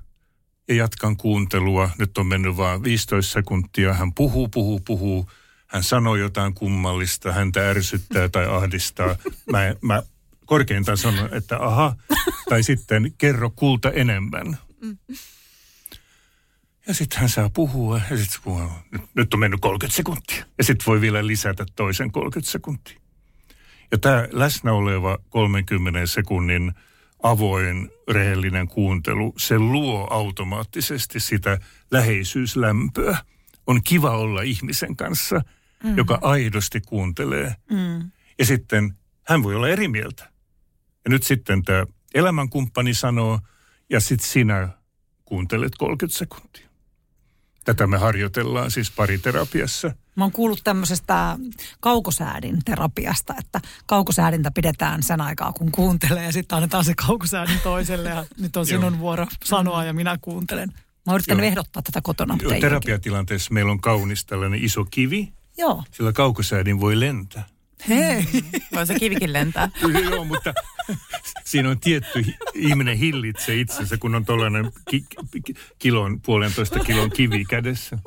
ja 0.69 0.75
jatkan 0.75 1.17
kuuntelua. 1.17 1.91
Nyt 1.99 2.19
on 2.19 2.27
mennyt 2.27 2.57
vain 2.57 2.83
15 2.83 3.33
sekuntia. 3.33 3.95
Hän 3.95 4.15
puhuu, 4.15 4.49
puhuu, 4.49 4.81
puhuu. 4.81 5.31
Hän 5.67 5.83
sanoo 5.83 6.17
jotain 6.17 6.55
kummallista, 6.55 7.33
häntä 7.33 7.71
ärsyttää 7.71 8.29
tai 8.29 8.47
ahdistaa. 8.47 9.17
Mä, 9.51 9.75
mä 9.81 10.03
korkeintaan 10.47 10.99
sanoa, 10.99 11.29
että 11.33 11.59
aha, 11.59 11.97
tai 12.49 12.63
sitten 12.63 13.13
kerro 13.19 13.51
kulta 13.51 13.91
enemmän. 13.91 14.59
Ja 16.87 16.95
sitten 16.95 17.21
hän 17.21 17.29
saa 17.29 17.51
puhua, 17.51 18.01
ja 18.11 18.17
sitten 18.17 18.41
puhuu, 18.45 18.71
nyt, 18.91 19.03
nyt 19.15 19.35
on 19.35 19.41
mennyt 19.41 19.61
30 19.61 19.97
sekuntia. 19.97 20.45
Ja 20.59 20.65
sitten 20.65 20.87
voi 20.87 21.01
vielä 21.01 21.27
lisätä 21.27 21.67
toisen 21.77 22.13
30 22.13 22.53
sekuntia. 22.53 23.01
Ja 23.93 23.99
tämä 23.99 24.29
läsnä 24.31 24.73
oleva 24.73 25.19
30 25.29 26.07
sekunnin 26.07 26.73
avoin, 27.23 27.91
rehellinen 28.11 28.69
kuuntelu, 28.69 29.35
se 29.39 29.59
luo 29.59 30.07
automaattisesti 30.11 31.21
sitä 31.21 31.59
läheisyyslämpöä. 31.91 33.17
On 33.67 33.83
kiva 33.83 34.11
olla 34.11 34.43
ihmisen 34.43 34.97
kanssa, 34.97 35.41
mm. 35.85 35.97
joka 35.97 36.19
aidosti 36.23 36.81
kuuntelee. 36.81 37.55
Mm. 37.71 38.11
Ja 38.39 38.45
sitten 38.45 38.95
hän 39.23 39.43
voi 39.43 39.55
olla 39.55 39.69
eri 39.69 39.89
mieltä. 39.89 40.32
Ja 41.05 41.11
nyt 41.11 41.23
sitten 41.23 41.63
tämä 41.63 41.87
elämänkumppani 42.15 42.95
sanoo, 42.95 43.41
ja 43.91 44.01
sitten 44.01 44.29
sinä 44.29 44.69
kuuntelet 45.25 45.73
30 45.79 46.19
sekuntia. 46.19 46.69
Tätä 47.65 47.87
me 47.87 47.99
harjoitellaan 47.99 48.71
siis 48.71 48.91
pariterapiassa. 48.91 49.93
Mä 50.17 50.25
oon 50.25 50.33
kuullut 50.33 50.61
tämmöisestä 50.65 51.39
kaukosäädin 51.81 52.59
terapiasta, 52.65 53.35
että 53.39 53.61
kaukosäädintä 53.87 54.51
pidetään 54.51 55.03
sen 55.03 55.21
aikaa, 55.21 55.53
kun 55.53 55.73
kuuntelee 55.73 56.25
ja 56.25 56.33
sitten 56.33 56.57
annetaan 56.57 56.85
se 56.85 56.95
kaukosäädin 56.95 57.61
toiselle 57.63 58.09
ja 58.09 58.25
nyt 58.41 58.57
on 58.57 58.67
sinun 58.67 58.99
vuoro 58.99 59.27
sanoa 59.45 59.85
ja 59.85 59.93
minä 59.93 60.19
kuuntelen. 60.21 60.69
Mä 60.69 61.13
oon 61.13 61.15
yrittänyt 61.15 61.45
ehdottaa 61.45 61.83
tätä 61.83 62.01
kotona. 62.03 62.39
Joo, 62.43 62.61
terapiatilanteessa 62.61 63.55
meillä 63.55 63.73
on 63.73 63.81
kaunis 63.81 64.25
tällainen 64.25 64.65
iso 64.65 64.85
kivi. 64.85 65.33
Joo. 65.59 65.85
Sillä 65.91 66.13
kaukosäädin 66.13 66.81
voi 66.81 67.01
lentää. 67.01 67.45
Hei. 67.89 68.25
Voi 68.75 68.87
se 68.87 68.99
kivikin 68.99 69.33
lentää. 69.33 69.69
Joo, 70.11 70.25
mutta 70.25 70.55
siinä 71.45 71.71
on 71.71 71.81
tietty, 71.81 72.25
ihminen 72.55 72.97
hillitsee 72.97 73.57
itsensä, 73.57 73.97
kun 73.97 74.15
on 74.15 74.25
tuollainen 74.25 74.73
ki, 74.91 75.05
ki, 75.45 75.55
kilon, 75.79 76.21
puolentoista 76.21 76.79
kilon 76.79 77.11
kivi 77.11 77.45
kädessä. 77.45 77.99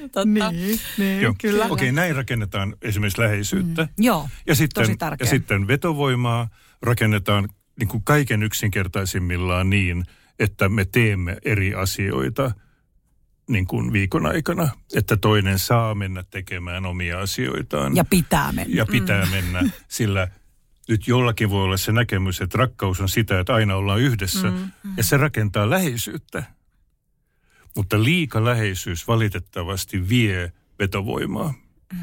Totta. 0.00 0.24
Niin, 0.52 0.80
niin 0.98 1.22
Joo. 1.22 1.34
kyllä. 1.40 1.64
Okei, 1.64 1.72
okay, 1.72 1.92
näin 1.92 2.16
rakennetaan 2.16 2.76
esimerkiksi 2.82 3.20
läheisyyttä. 3.20 3.82
Mm. 3.82 4.04
Joo, 4.04 4.28
ja 4.46 4.54
sitten, 4.54 4.84
tosi 4.84 4.96
tärkeä. 4.96 5.24
Ja 5.24 5.30
sitten 5.30 5.66
vetovoimaa 5.66 6.48
rakennetaan 6.82 7.48
niin 7.78 7.88
kuin 7.88 8.04
kaiken 8.04 8.42
yksinkertaisimmillaan 8.42 9.70
niin, 9.70 10.04
että 10.38 10.68
me 10.68 10.84
teemme 10.84 11.36
eri 11.44 11.74
asioita– 11.74 12.50
niin 13.50 13.66
kuin 13.66 13.92
viikon 13.92 14.26
aikana, 14.26 14.68
että 14.94 15.16
toinen 15.16 15.58
saa 15.58 15.94
mennä 15.94 16.24
tekemään 16.30 16.86
omia 16.86 17.20
asioitaan. 17.20 17.96
Ja 17.96 18.04
pitää 18.04 18.52
mennä. 18.52 18.74
Ja 18.76 18.86
pitää 18.86 19.24
mm. 19.24 19.30
mennä, 19.30 19.70
sillä 19.88 20.28
nyt 20.88 21.08
jollakin 21.08 21.50
voi 21.50 21.64
olla 21.64 21.76
se 21.76 21.92
näkemys, 21.92 22.40
että 22.40 22.58
rakkaus 22.58 23.00
on 23.00 23.08
sitä, 23.08 23.40
että 23.40 23.54
aina 23.54 23.76
ollaan 23.76 24.00
yhdessä. 24.00 24.50
Mm. 24.50 24.56
Mm. 24.56 24.92
Ja 24.96 25.04
se 25.04 25.16
rakentaa 25.16 25.70
läheisyyttä. 25.70 26.42
Mutta 27.76 28.02
liika 28.02 28.44
läheisyys 28.44 29.08
valitettavasti 29.08 30.08
vie 30.08 30.52
vetovoimaa. 30.78 31.54
Mm. 31.92 31.98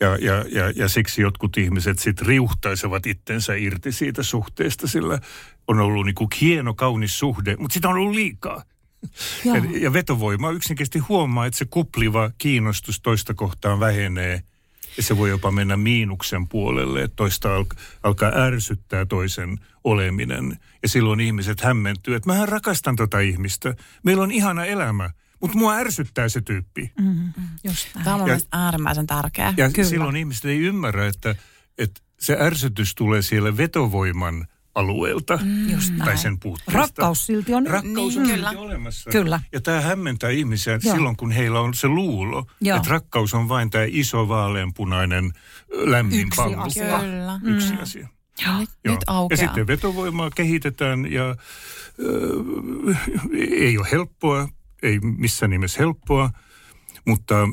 Ja, 0.00 0.16
ja, 0.20 0.44
ja, 0.52 0.72
ja 0.76 0.88
siksi 0.88 1.22
jotkut 1.22 1.56
ihmiset 1.56 1.98
sitten 1.98 2.26
riuhtaisevat 2.26 3.06
itsensä 3.06 3.54
irti 3.54 3.92
siitä 3.92 4.22
suhteesta, 4.22 4.88
sillä 4.88 5.18
on 5.68 5.80
ollut 5.80 6.06
niin 6.06 6.14
kuin 6.14 6.28
hieno, 6.40 6.74
kaunis 6.74 7.18
suhde, 7.18 7.56
mutta 7.56 7.74
sitä 7.74 7.88
on 7.88 7.96
ollut 7.96 8.14
liikaa. 8.14 8.62
Ja, 9.44 9.52
ja 9.80 9.92
vetovoima 9.92 10.50
yksinkertaisesti 10.50 10.98
huomaa, 10.98 11.46
että 11.46 11.58
se 11.58 11.64
kupliva 11.64 12.30
kiinnostus 12.38 13.00
toista 13.00 13.34
kohtaan 13.34 13.80
vähenee. 13.80 14.42
Ja 14.96 15.02
se 15.02 15.16
voi 15.16 15.30
jopa 15.30 15.50
mennä 15.50 15.76
miinuksen 15.76 16.48
puolelle, 16.48 17.02
että 17.02 17.16
toista 17.16 17.56
al- 17.56 17.64
alkaa 18.02 18.32
ärsyttää 18.34 19.06
toisen 19.06 19.58
oleminen. 19.84 20.56
Ja 20.82 20.88
silloin 20.88 21.20
ihmiset 21.20 21.60
hämmentyy, 21.60 22.14
että 22.14 22.30
mähän 22.30 22.48
rakastan 22.48 22.96
tota 22.96 23.20
ihmistä. 23.20 23.74
Meillä 24.02 24.22
on 24.22 24.30
ihana 24.30 24.64
elämä, 24.64 25.10
mutta 25.40 25.58
mua 25.58 25.74
ärsyttää 25.74 26.28
se 26.28 26.40
tyyppi. 26.40 26.92
Mm, 27.00 27.32
just 27.64 27.88
näin. 27.94 28.04
Tämä 28.04 28.16
on 28.16 28.28
Ja- 28.28 28.38
äärimmäisen 28.52 29.06
tärkeä. 29.06 29.54
Ja 29.56 29.70
Kyllä. 29.70 29.88
silloin 29.88 30.16
ihmiset 30.16 30.44
ei 30.44 30.58
ymmärrä, 30.58 31.06
että, 31.06 31.34
että 31.78 32.00
se 32.20 32.36
ärsytys 32.40 32.94
tulee 32.94 33.22
siellä 33.22 33.56
vetovoiman 33.56 34.46
alueelta 34.74 35.38
Just 35.72 35.94
tai 36.04 36.18
sen 36.18 36.38
puutteesta. 36.38 36.78
Rakkaus 36.78 37.26
silti 37.26 37.54
on... 37.54 37.66
Rakkaus 37.66 38.16
Niin, 38.16 38.20
on 38.22 38.26
kyllä. 38.28 38.48
silti 38.50 38.64
olemassa. 38.64 39.10
Kyllä. 39.10 39.40
Ja 39.52 39.60
tämä 39.60 39.80
hämmentää 39.80 40.30
ihmisiä 40.30 40.78
Joo. 40.84 40.94
silloin, 40.94 41.16
kun 41.16 41.30
heillä 41.32 41.60
on 41.60 41.74
se 41.74 41.88
luulo, 41.88 42.46
Joo. 42.60 42.76
että 42.76 42.90
rakkaus 42.90 43.34
on 43.34 43.48
vain 43.48 43.70
tämä 43.70 43.84
iso 43.88 44.28
vaaleanpunainen 44.28 45.32
lämmin 45.70 46.20
Yksi 46.20 46.36
pallo. 46.36 46.56
asia. 46.62 47.00
Kyllä. 47.00 47.40
Yksi 47.44 47.74
asia. 47.74 48.08
Joo. 48.46 48.58
Nyt, 48.58 48.70
Joo. 48.84 48.94
nyt 48.94 49.04
aukeaa. 49.06 49.36
Ja 49.40 49.46
sitten 49.46 49.66
vetovoimaa 49.66 50.30
kehitetään 50.30 51.12
ja 51.12 51.36
ö, 51.98 52.94
ei 53.50 53.78
ole 53.78 53.86
helppoa, 53.92 54.48
ei 54.82 55.00
missään 55.00 55.50
nimessä 55.50 55.78
helppoa, 55.78 56.30
mutta, 57.06 57.48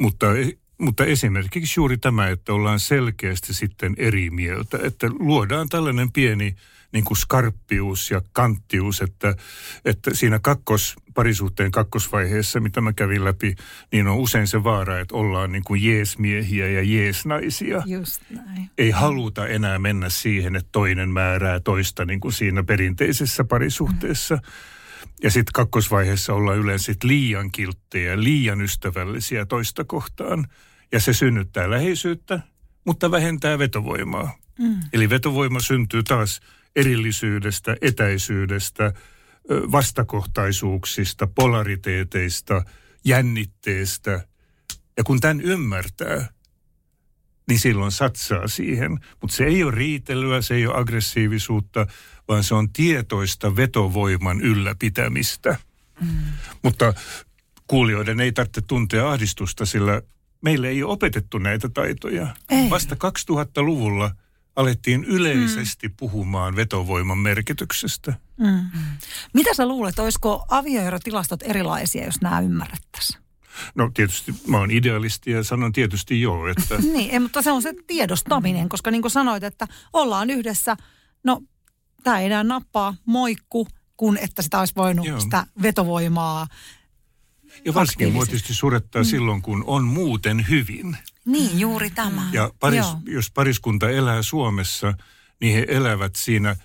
mutta, 0.00 0.26
mutta 0.78 1.04
esimerkiksi 1.04 1.80
juuri 1.80 1.98
tämä, 1.98 2.28
että 2.28 2.52
ollaan 2.52 2.80
selkeästi 2.80 3.54
sitten 3.54 3.94
eri 3.98 4.30
mieltä, 4.30 4.78
että 4.82 5.10
luodaan 5.18 5.68
tällainen 5.68 6.12
pieni 6.12 6.56
niin 6.92 7.04
kuin 7.04 7.16
skarppius 7.16 8.10
ja 8.10 8.22
kanttius, 8.32 9.00
että, 9.00 9.34
että 9.84 10.14
siinä 10.14 10.38
kakkos, 10.38 10.96
parisuhteen 11.14 11.70
kakkosvaiheessa, 11.70 12.60
mitä 12.60 12.80
mä 12.80 12.92
kävin 12.92 13.24
läpi, 13.24 13.54
niin 13.92 14.08
on 14.08 14.16
usein 14.16 14.46
se 14.46 14.64
vaara, 14.64 15.00
että 15.00 15.16
ollaan 15.16 15.52
niin 15.52 15.64
kuin 15.64 15.84
jeesmiehiä 15.84 16.68
ja 16.68 16.82
jeesnaisia 16.82 17.82
Just 17.86 18.22
näin. 18.30 18.70
ei 18.78 18.90
haluta 18.90 19.46
enää 19.46 19.78
mennä 19.78 20.08
siihen, 20.08 20.56
että 20.56 20.68
toinen 20.72 21.08
määrää 21.08 21.60
toista 21.60 22.04
niin 22.04 22.20
kuin 22.20 22.32
siinä 22.32 22.62
perinteisessä 22.62 23.44
parisuhteessa. 23.44 24.38
Ja 25.22 25.30
sitten 25.30 25.52
kakkosvaiheessa 25.52 26.34
ollaan 26.34 26.58
yleensä 26.58 26.84
sit 26.84 27.04
liian 27.04 27.52
kilttejä, 27.52 28.22
liian 28.22 28.60
ystävällisiä 28.60 29.46
toista 29.46 29.84
kohtaan. 29.84 30.46
Ja 30.92 31.00
se 31.00 31.12
synnyttää 31.12 31.70
läheisyyttä, 31.70 32.40
mutta 32.84 33.10
vähentää 33.10 33.58
vetovoimaa. 33.58 34.38
Mm. 34.58 34.80
Eli 34.92 35.10
vetovoima 35.10 35.60
syntyy 35.60 36.02
taas 36.02 36.40
erillisyydestä, 36.76 37.76
etäisyydestä, 37.80 38.92
vastakohtaisuuksista, 39.48 41.26
polariteeteista, 41.26 42.62
jännitteestä. 43.04 44.26
Ja 44.96 45.04
kun 45.04 45.20
tämän 45.20 45.40
ymmärtää, 45.40 46.28
niin 47.48 47.58
silloin 47.58 47.92
satsaa 47.92 48.48
siihen. 48.48 49.00
Mutta 49.20 49.36
se 49.36 49.44
ei 49.44 49.64
ole 49.64 49.72
riitelyä, 49.72 50.42
se 50.42 50.54
ei 50.54 50.66
ole 50.66 50.76
aggressiivisuutta, 50.76 51.86
vaan 52.28 52.44
se 52.44 52.54
on 52.54 52.72
tietoista 52.72 53.56
vetovoiman 53.56 54.40
ylläpitämistä. 54.40 55.56
Mm. 56.00 56.08
Mutta 56.62 56.94
kuulijoiden 57.66 58.20
ei 58.20 58.32
tarvitse 58.32 58.60
tuntea 58.60 59.10
ahdistusta, 59.10 59.66
sillä 59.66 60.02
meille 60.40 60.68
ei 60.68 60.82
ole 60.82 60.92
opetettu 60.92 61.38
näitä 61.38 61.68
taitoja. 61.68 62.36
Ei. 62.50 62.70
Vasta 62.70 62.94
2000-luvulla 62.94 64.10
alettiin 64.56 65.04
yleisesti 65.04 65.88
mm. 65.88 65.94
puhumaan 65.96 66.56
vetovoiman 66.56 67.18
merkityksestä. 67.18 68.14
Mitä 69.32 69.54
sä 69.54 69.66
luulet, 69.66 69.98
olisiko 69.98 70.44
avioerotilastot 70.48 71.42
erilaisia, 71.42 72.04
jos 72.04 72.20
nämä 72.20 72.40
ymmärrettäisiin? 72.40 72.85
No 73.74 73.90
tietysti 73.94 74.34
mä 74.46 74.58
oon 74.58 74.70
idealisti 74.70 75.30
ja 75.30 75.44
sanon 75.44 75.72
tietysti 75.72 76.20
joo, 76.20 76.48
että 76.48 76.78
Niin, 76.92 77.10
ei, 77.10 77.18
mutta 77.18 77.42
se 77.42 77.50
on 77.50 77.62
se 77.62 77.74
tiedostaminen, 77.86 78.68
koska 78.68 78.90
niin 78.90 79.02
kuin 79.02 79.12
sanoit, 79.12 79.44
että 79.44 79.66
ollaan 79.92 80.30
yhdessä, 80.30 80.76
no 81.24 81.42
tämä 82.02 82.20
ei 82.20 82.26
enää 82.26 82.44
nappaa, 82.44 82.94
moikku, 83.06 83.68
kun 83.96 84.18
että 84.18 84.42
sitä 84.42 84.58
olisi 84.58 84.74
voinut 84.76 85.06
Joo. 85.06 85.20
sitä 85.20 85.46
vetovoimaa. 85.62 86.46
ja 87.64 87.74
varsinkin 87.74 88.12
mua 88.12 88.26
tietysti 88.26 88.54
surettaa 88.54 89.02
mm. 89.02 89.06
silloin, 89.06 89.42
kun 89.42 89.64
on 89.66 89.84
muuten 89.84 90.46
hyvin. 90.48 90.96
Niin, 91.24 91.60
juuri 91.60 91.90
tämä. 91.90 92.28
Ja 92.32 92.50
paris, 92.60 92.78
Joo. 92.78 93.00
jos 93.06 93.30
pariskunta 93.30 93.90
elää 93.90 94.22
Suomessa, 94.22 94.94
niin 95.40 95.54
he 95.54 95.66
elävät 95.68 96.16
siinä 96.16 96.56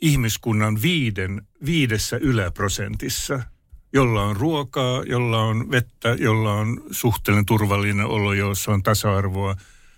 ihmiskunnan 0.00 0.82
viiden, 0.82 1.46
viidessä 1.64 2.16
yläprosentissa, 2.16 3.40
jolla 3.92 4.22
on 4.22 4.36
ruokaa, 4.36 5.02
jolla 5.06 5.42
on 5.42 5.70
vettä, 5.70 6.16
jolla 6.18 6.52
on 6.52 6.82
suhteellinen 6.90 7.46
turvallinen 7.46 8.06
olo, 8.06 8.32
jossa 8.32 8.72
on 8.72 8.82
tasa-arvoa. 8.82 9.56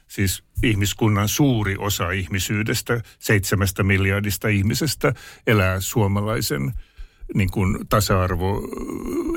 Siis 0.08 0.44
ihmiskunnan 0.62 1.28
suuri 1.28 1.76
osa 1.78 2.10
ihmisyydestä, 2.10 3.00
seitsemästä 3.18 3.82
miljardista 3.82 4.48
ihmisestä, 4.48 5.14
elää 5.46 5.80
suomalaisen 5.80 6.72
niin 7.34 7.50
kuin 7.50 7.78
tasa-arvo 7.88 8.68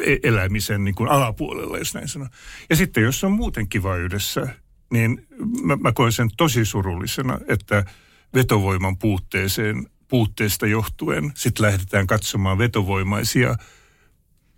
e- 0.04 0.18
elämisen 0.24 0.84
niin 0.84 0.96
kuin 0.96 1.10
alapuolella, 1.10 1.78
jos 1.78 1.94
näin 1.94 2.08
sanoo. 2.08 2.28
Ja 2.70 2.76
sitten 2.76 3.04
jos 3.04 3.24
on 3.24 3.32
muuten 3.32 3.70
kiva 3.70 3.96
yhdessä, 3.96 4.48
niin 4.92 5.28
mä, 5.64 5.76
mä 5.76 5.92
koen 5.92 6.12
sen 6.12 6.30
tosi 6.38 6.66
surullisena, 6.66 7.40
että 7.48 7.86
vetovoiman 8.34 8.98
puutteeseen, 8.98 9.88
puutteesta 10.08 10.68
johtuen 10.68 11.32
sitten 11.36 11.66
lähdetään 11.66 12.08
katsomaan 12.08 12.58
vetovoimaisia 12.58 13.56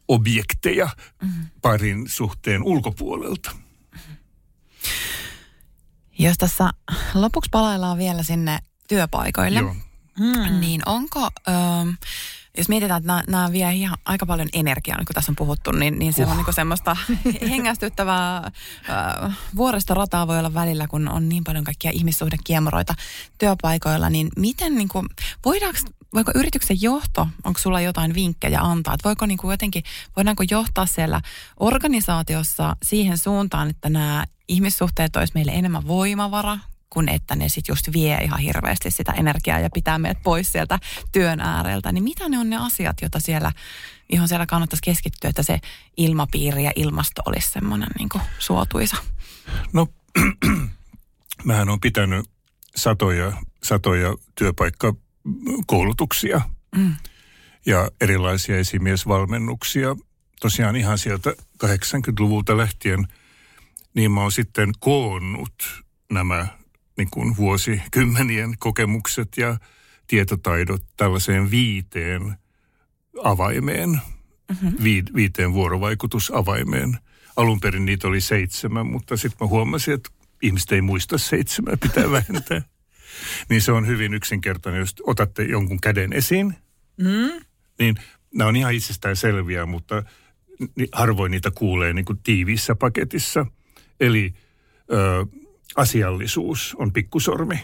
objekteja 0.09 0.89
parin 1.61 2.09
suhteen 2.09 2.63
ulkopuolelta. 2.63 3.51
Jos 6.19 6.37
tässä 6.37 6.69
lopuksi 7.13 7.49
palaillaan 7.51 7.97
vielä 7.97 8.23
sinne 8.23 8.59
työpaikoille, 8.87 9.59
Joo. 9.59 9.75
mm. 10.19 10.59
niin 10.59 10.81
onko, 10.85 11.19
ähm, 11.49 11.89
jos 12.59 12.69
mietitään, 12.69 12.97
että 12.97 13.07
nämä, 13.07 13.23
nämä 13.27 13.51
vie 13.51 13.73
ihan 13.73 13.97
aika 14.05 14.25
paljon 14.25 14.49
energiaa, 14.53 14.97
nyt 14.97 15.07
kun 15.07 15.13
tässä 15.13 15.31
on 15.31 15.35
puhuttu, 15.35 15.71
niin, 15.71 15.99
niin 15.99 16.13
siellä 16.13 16.31
on 16.31 16.37
niin 16.37 16.53
semmoista 16.53 16.97
hengästyttävää 17.49 18.37
äh, 18.37 19.37
vuoristorataa 19.55 20.27
voi 20.27 20.39
olla 20.39 20.53
välillä, 20.53 20.87
kun 20.87 21.07
on 21.07 21.29
niin 21.29 21.43
paljon 21.43 21.63
kaikkia 21.63 21.91
ihmissuhdekiemuroita 21.91 22.95
työpaikoilla, 23.37 24.09
niin 24.09 24.29
miten 24.37 24.75
niin 24.75 24.89
kuin, 24.89 25.07
voidaanko 25.45 25.79
voiko 26.13 26.31
yrityksen 26.35 26.81
johto, 26.81 27.27
onko 27.43 27.59
sulla 27.59 27.81
jotain 27.81 28.13
vinkkejä 28.13 28.59
antaa, 28.61 28.93
että 28.93 29.09
voiko 29.09 29.25
niin 29.25 29.37
kuin 29.37 29.51
jotenkin, 29.51 29.83
voidaanko 30.15 30.43
johtaa 30.51 30.85
siellä 30.85 31.21
organisaatiossa 31.59 32.75
siihen 32.83 33.17
suuntaan, 33.17 33.69
että 33.69 33.89
nämä 33.89 34.25
ihmissuhteet 34.47 35.15
olisi 35.15 35.33
meille 35.35 35.51
enemmän 35.51 35.87
voimavara, 35.87 36.57
kun 36.89 37.09
että 37.09 37.35
ne 37.35 37.49
sitten 37.49 37.71
just 37.71 37.93
vie 37.93 38.17
ihan 38.17 38.39
hirveästi 38.39 38.91
sitä 38.91 39.11
energiaa 39.11 39.59
ja 39.59 39.69
pitää 39.73 39.99
meidät 39.99 40.23
pois 40.23 40.51
sieltä 40.51 40.79
työn 41.11 41.39
ääreltä. 41.39 41.91
Niin 41.91 42.03
mitä 42.03 42.29
ne 42.29 42.39
on 42.39 42.49
ne 42.49 42.57
asiat, 42.57 43.01
joita 43.01 43.19
siellä, 43.19 43.51
johon 44.11 44.27
siellä 44.27 44.45
kannattaisi 44.45 44.83
keskittyä, 44.83 45.29
että 45.29 45.43
se 45.43 45.59
ilmapiiri 45.97 46.63
ja 46.63 46.71
ilmasto 46.75 47.21
olisi 47.25 47.51
semmoinen 47.51 47.89
niin 47.99 48.09
suotuisa? 48.39 48.97
No, 49.73 49.87
mähän 51.45 51.69
on 51.69 51.79
pitänyt 51.79 52.25
satoja, 52.75 53.31
satoja 53.63 54.15
työpaikkakoulutuksia 54.35 56.41
Mm. 56.75 56.95
ja 57.65 57.89
erilaisia 58.01 58.57
esimiesvalmennuksia. 58.57 59.95
Tosiaan 60.41 60.75
ihan 60.75 60.97
sieltä 60.97 61.33
80-luvulta 61.65 62.57
lähtien, 62.57 63.07
niin 63.93 64.11
mä 64.11 64.21
oon 64.21 64.31
sitten 64.31 64.71
koonnut 64.79 65.83
nämä 66.11 66.47
niin 66.99 67.09
kuin 67.11 67.37
vuosikymmenien 67.37 68.55
kokemukset 68.59 69.27
ja 69.37 69.57
tietotaidot 70.07 70.81
tällaiseen 70.97 71.51
viiteen 71.51 72.33
avaimeen, 73.23 73.89
mm-hmm. 73.89 74.73
vi, 74.83 75.03
viiteen 75.15 75.53
vuorovaikutusavaimeen. 75.53 76.97
Alun 77.35 77.59
perin 77.59 77.85
niitä 77.85 78.07
oli 78.07 78.21
seitsemän, 78.21 78.87
mutta 78.87 79.17
sitten 79.17 79.37
mä 79.45 79.49
huomasin, 79.49 79.93
että 79.93 80.09
ihmiset 80.41 80.71
ei 80.71 80.81
muista 80.81 81.17
seitsemää, 81.17 81.77
pitää 81.77 82.11
vähentää. 82.17 82.61
niin 83.49 83.61
se 83.61 83.71
on 83.71 83.87
hyvin 83.87 84.13
yksinkertainen, 84.13 84.79
jos 84.79 84.95
otatte 85.03 85.43
jonkun 85.43 85.81
käden 85.81 86.13
esiin, 86.13 86.55
Mm. 86.97 87.45
niin 87.79 87.95
nämä 88.35 88.47
on 88.47 88.55
ihan 88.55 88.73
itsestään 88.73 89.15
selviä, 89.15 89.65
mutta 89.65 90.03
harvoin 90.91 91.31
niitä 91.31 91.51
kuulee 91.51 91.93
niin 91.93 92.05
kuin 92.05 92.19
tiiviissä 92.23 92.75
paketissa. 92.75 93.45
Eli 93.99 94.33
ö, 94.91 95.25
asiallisuus 95.75 96.75
on 96.79 96.93
pikkusormi. 96.93 97.59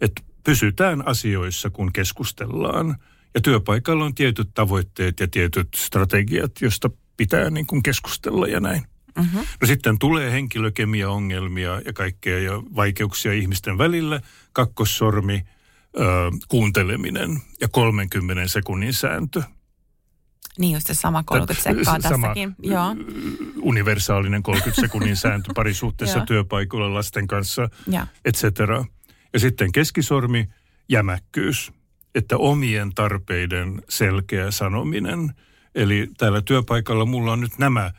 Että 0.00 0.22
pysytään 0.44 1.08
asioissa, 1.08 1.70
kun 1.70 1.92
keskustellaan. 1.92 2.96
Ja 3.34 3.40
työpaikalla 3.40 4.04
on 4.04 4.14
tietyt 4.14 4.48
tavoitteet 4.54 5.20
ja 5.20 5.28
tietyt 5.28 5.68
strategiat, 5.76 6.52
josta 6.60 6.90
pitää 7.16 7.50
niin 7.50 7.66
kuin 7.66 7.82
keskustella 7.82 8.46
ja 8.46 8.60
näin. 8.60 8.82
Mm-hmm. 9.18 9.40
No 9.60 9.66
sitten 9.66 9.98
tulee 9.98 10.32
henkilökemia-ongelmia 10.32 11.80
ja 11.84 11.92
kaikkea 11.92 12.38
ja 12.38 12.52
vaikeuksia 12.76 13.32
ihmisten 13.32 13.78
välillä. 13.78 14.20
Kakkossormi, 14.52 15.42
ö, 15.98 16.02
kuunteleminen 16.48 17.42
ja 17.60 17.68
30 17.68 18.48
sekunnin 18.48 18.94
sääntö. 18.94 19.42
Niin 20.58 20.72
just 20.72 20.86
se 20.86 20.94
sama 20.94 21.22
30 21.22 21.62
sekkaa 21.62 22.00
sama 22.00 22.26
tässäkin. 22.26 22.54
Joo. 22.62 22.96
universaalinen 23.62 24.42
30 24.42 24.80
sekunnin 24.80 25.16
sääntö 25.16 25.52
parisuhteessa 25.54 26.20
työpaikoilla 26.26 26.94
lasten 26.94 27.26
kanssa, 27.26 27.68
Joo. 27.86 28.06
et 28.24 28.34
cetera. 28.34 28.84
Ja 29.32 29.38
sitten 29.38 29.72
keskisormi, 29.72 30.48
jämäkkyys, 30.88 31.72
että 32.14 32.36
omien 32.36 32.94
tarpeiden 32.94 33.82
selkeä 33.88 34.50
sanominen. 34.50 35.34
Eli 35.74 36.08
täällä 36.18 36.42
työpaikalla 36.42 37.04
mulla 37.04 37.32
on 37.32 37.40
nyt 37.40 37.58
nämä 37.58 37.92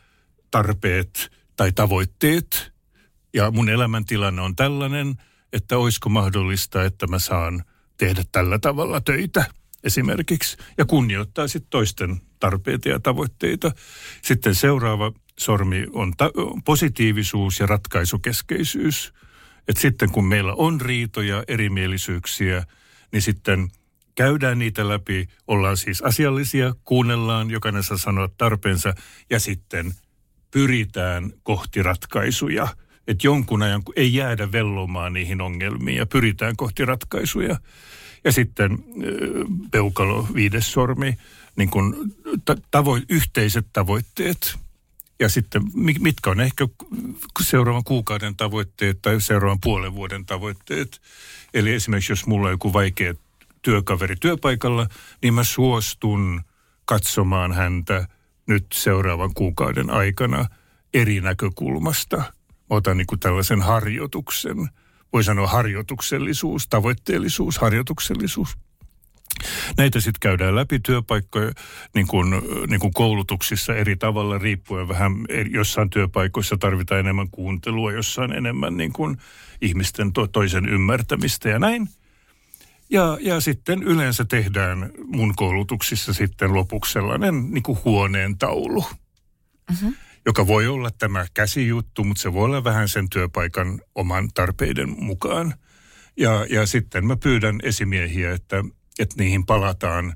tarpeet 0.52 1.32
tai 1.56 1.72
tavoitteet 1.72 2.74
ja 3.34 3.52
mun 3.52 3.70
elämäntilanne 3.70 4.42
on 4.42 4.56
tällainen, 4.56 5.16
että 5.54 5.78
olisiko 5.78 6.10
mahdollista, 6.10 6.84
että 6.84 7.08
mä 7.08 7.20
saan 7.20 7.64
tehdä 7.98 8.24
tällä 8.32 8.60
tavalla 8.60 9.02
töitä 9.02 9.46
esimerkiksi 9.84 10.58
ja 10.78 10.86
kunnioittaa 10.86 11.48
sitten 11.48 11.70
toisten 11.70 12.22
tarpeita 12.44 12.90
ja 12.90 13.00
tavoitteita. 13.00 13.72
Sitten 14.22 14.56
seuraava 14.56 15.12
sormi 15.40 15.86
on 15.94 16.14
ta- 16.18 16.32
positiivisuus 16.66 17.60
ja 17.60 17.66
ratkaisukeskeisyys. 17.66 19.14
Et 19.68 19.78
sitten 19.78 20.12
kun 20.12 20.26
meillä 20.26 20.54
on 20.54 20.82
riitoja, 20.82 21.44
erimielisyyksiä, 21.48 22.64
niin 23.12 23.22
sitten 23.22 23.72
käydään 24.16 24.60
niitä 24.60 24.88
läpi, 24.88 25.28
ollaan 25.48 25.78
siis 25.78 26.02
asiallisia, 26.02 26.74
kuunnellaan, 26.84 27.52
jokainen 27.52 27.84
saa 27.84 27.98
sanoa 27.98 28.30
tarpeensa 28.38 28.94
ja 29.30 29.40
sitten 29.40 29.94
pyritään 30.52 31.32
kohti 31.44 31.84
ratkaisuja. 31.84 32.68
Että 33.08 33.28
jonkun 33.28 33.64
ajan 33.64 33.82
ei 33.96 34.14
jäädä 34.14 34.52
vellomaan 34.52 35.14
niihin 35.14 35.42
ongelmiin 35.42 35.98
ja 35.98 36.06
pyritään 36.06 36.56
kohti 36.56 36.86
ratkaisuja. 36.86 37.60
Ja 38.24 38.32
sitten 38.32 38.78
peukalo, 39.72 40.28
viides 40.34 40.72
sormi, 40.72 41.18
niin 41.56 41.70
ta- 42.46 42.56
tavo- 42.72 43.06
yhteiset 43.10 43.66
tavoitteet. 43.74 44.60
Ja 45.20 45.30
sitten 45.30 45.62
mi- 45.74 46.00
mitkä 46.00 46.30
on 46.30 46.42
ehkä 46.42 46.68
seuraavan 47.42 47.84
kuukauden 47.84 48.36
tavoitteet 48.36 49.02
tai 49.02 49.22
seuraavan 49.22 49.60
puolen 49.64 49.94
vuoden 49.94 50.26
tavoitteet. 50.26 51.02
Eli 51.54 51.74
esimerkiksi 51.74 52.12
jos 52.12 52.28
mulla 52.28 52.48
on 52.48 52.54
joku 52.54 52.74
vaikea 52.74 53.14
työkaveri 53.62 54.16
työpaikalla, 54.16 54.88
niin 55.22 55.34
mä 55.34 55.44
suostun 55.44 56.42
katsomaan 56.86 57.54
häntä 57.54 58.08
nyt 58.48 58.66
seuraavan 58.74 59.34
kuukauden 59.34 59.90
aikana 59.90 60.46
eri 60.94 61.22
näkökulmasta. 61.22 62.24
Otan 62.70 62.98
niin 62.98 63.08
kuin 63.08 63.20
tällaisen 63.20 63.62
harjoituksen. 63.62 64.70
Voi 65.14 65.24
sanoa 65.24 65.48
harjoituksellisuus, 65.48 66.68
tavoitteellisuus, 66.68 67.58
harjoituksellisuus. 67.58 68.58
Näitä 69.78 70.00
sitten 70.00 70.20
käydään 70.20 70.56
läpi 70.56 70.80
työpaikkoja 70.80 71.52
niin 71.96 72.08
kuin, 72.08 72.30
niin 72.68 72.80
kuin 72.80 72.94
koulutuksissa 72.94 73.76
eri 73.76 73.96
tavalla 73.96 74.38
riippuen 74.38 74.88
vähän. 74.88 75.12
Jossain 75.50 75.90
työpaikoissa 75.90 76.58
tarvitaan 76.58 77.00
enemmän 77.00 77.30
kuuntelua, 77.30 77.92
jossain 77.92 78.32
enemmän 78.32 78.78
niin 78.78 78.94
kuin 78.94 79.18
ihmisten 79.62 80.14
to, 80.14 80.28
toisen 80.28 80.70
ymmärtämistä 80.70 81.50
ja 81.50 81.60
näin. 81.60 81.90
Ja, 82.90 83.18
ja 83.22 83.40
sitten 83.40 83.84
yleensä 83.84 84.26
tehdään 84.26 84.92
mun 85.06 85.34
koulutuksissa 85.36 86.14
sitten 86.14 86.54
lopuksi 86.54 86.94
sellainen 86.94 87.52
niin 87.52 87.64
huoneen 87.86 88.38
taulu, 88.38 88.86
mm-hmm. 89.72 89.96
Joka 90.26 90.48
voi 90.48 90.68
olla 90.68 90.92
tämä 90.92 91.26
käsijuttu, 91.34 92.04
mutta 92.04 92.22
se 92.22 92.34
voi 92.34 92.46
olla 92.46 92.64
vähän 92.64 92.90
sen 92.90 93.10
työpaikan 93.10 93.82
oman 93.96 94.30
tarpeiden 94.34 94.90
mukaan. 94.90 95.54
Ja, 96.18 96.46
ja 96.50 96.66
sitten 96.66 97.08
mä 97.08 97.16
pyydän 97.16 97.60
esimiehiä, 97.64 98.32
että, 98.32 98.64
että 99.00 99.16
niihin 99.18 99.46
palataan 99.46 100.16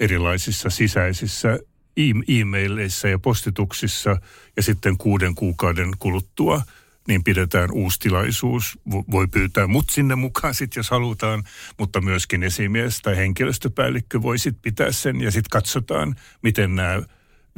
erilaisissa 0.00 0.70
sisäisissä 0.70 1.58
e- 1.96 2.40
e-maileissa 2.40 3.08
ja 3.08 3.18
postituksissa 3.18 4.16
ja 4.56 4.62
sitten 4.62 4.96
kuuden 4.98 5.34
kuukauden 5.34 5.90
kuluttua 5.98 6.62
niin 7.08 7.24
pidetään 7.24 7.70
uusi 7.72 7.98
tilaisuus. 8.00 8.78
Vo- 8.90 9.04
Voi 9.10 9.26
pyytää 9.26 9.66
mut 9.66 9.90
sinne 9.90 10.14
mukaan 10.14 10.54
sit, 10.54 10.76
jos 10.76 10.90
halutaan, 10.90 11.44
mutta 11.78 12.00
myöskin 12.00 12.42
esimies 12.42 13.00
tai 13.02 13.16
henkilöstöpäällikkö 13.16 14.22
voi 14.22 14.38
sit 14.38 14.56
pitää 14.62 14.92
sen 14.92 15.20
ja 15.20 15.30
sitten 15.30 15.50
katsotaan, 15.50 16.16
miten 16.42 16.74
nämä 16.74 17.02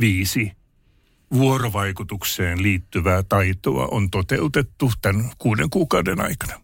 viisi 0.00 0.52
vuorovaikutukseen 1.32 2.62
liittyvää 2.62 3.22
taitoa 3.22 3.88
on 3.90 4.10
toteutettu 4.10 4.92
tämän 5.02 5.30
kuuden 5.38 5.70
kuukauden 5.70 6.20
aikana. 6.20 6.60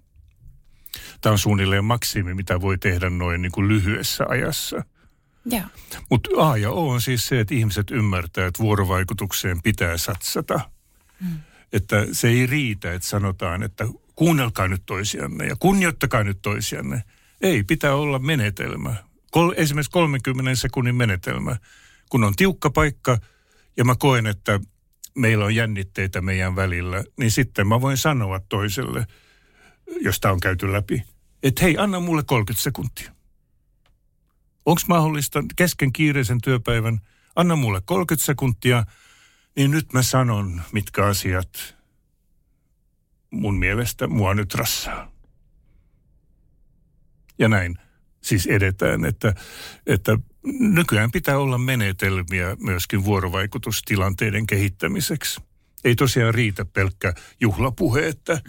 Tämä 1.21 1.33
on 1.33 1.39
suunnilleen 1.39 1.85
maksimi, 1.85 2.35
mitä 2.35 2.61
voi 2.61 2.79
tehdä 2.79 3.11
noin 3.11 3.43
niin 3.43 3.53
kuin 3.53 3.69
lyhyessä 3.69 4.25
ajassa. 4.29 4.85
Mutta 6.11 6.31
A 6.37 6.57
ja 6.57 6.71
O 6.71 6.89
on 6.89 7.01
siis 7.01 7.27
se, 7.27 7.41
että 7.41 7.55
ihmiset 7.55 7.91
ymmärtää, 7.91 8.47
että 8.47 8.63
vuorovaikutukseen 8.63 9.63
pitää 9.63 9.97
satsata. 9.97 10.61
Mm. 11.21 11.41
Että 11.73 12.07
se 12.13 12.29
ei 12.29 12.47
riitä, 12.47 12.93
että 12.93 13.09
sanotaan, 13.09 13.63
että 13.63 13.87
kuunnelkaa 14.17 14.69
nyt 14.69 14.83
toisianne 14.87 15.47
ja 15.47 15.57
kunnioittakaa 15.59 16.25
nyt 16.25 16.39
toisianne. 16.43 17.03
Ei, 17.41 17.63
pitää 17.63 17.95
olla 17.95 18.19
menetelmä. 18.19 18.95
Kol, 19.31 19.53
esimerkiksi 19.57 19.91
30 19.91 20.55
sekunnin 20.55 20.95
menetelmä. 20.95 21.57
Kun 22.09 22.25
on 22.25 22.37
tiukka 22.37 22.71
paikka 22.71 23.19
ja 23.77 23.85
mä 23.85 23.95
koen, 23.99 24.27
että 24.27 24.61
meillä 25.15 25.45
on 25.45 25.55
jännitteitä 25.55 26.21
meidän 26.21 26.57
välillä, 26.57 27.05
niin 27.19 27.31
sitten 27.31 27.69
mä 27.69 27.81
voin 27.81 27.97
sanoa 27.97 28.41
toiselle, 28.49 29.07
josta 30.01 30.33
on 30.33 30.41
käyty 30.41 30.73
läpi, 30.73 31.05
että 31.43 31.63
hei, 31.63 31.79
anna 31.79 32.01
mulle 32.01 32.23
30 32.23 32.63
sekuntia. 32.63 33.13
Onko 34.67 34.81
mahdollista 34.89 35.45
kesken 35.57 35.93
kiireisen 35.93 36.41
työpäivän, 36.41 37.01
anna 37.37 37.57
mulle 37.57 37.83
30 37.85 38.27
sekuntia, 38.27 38.85
niin 39.57 39.71
nyt 39.71 39.93
mä 39.93 40.03
sanon, 40.03 40.63
mitkä 40.73 41.07
asiat 41.07 41.77
mun 43.31 43.59
mielestä 43.59 44.07
mua 44.07 44.35
nyt 44.35 44.55
rassaa. 44.55 45.13
Ja 47.39 47.49
näin 47.49 47.79
siis 48.21 48.47
edetään, 48.47 49.05
että, 49.05 49.35
että 49.87 50.19
nykyään 50.59 51.11
pitää 51.11 51.39
olla 51.39 51.59
menetelmiä 51.59 52.57
myöskin 52.61 53.05
vuorovaikutustilanteiden 53.05 54.47
kehittämiseksi. 54.47 55.41
Ei 55.85 55.95
tosiaan 55.95 56.35
riitä 56.35 56.65
pelkkä 56.65 57.15
juhlapuhe, 57.41 58.09
että 58.09 58.41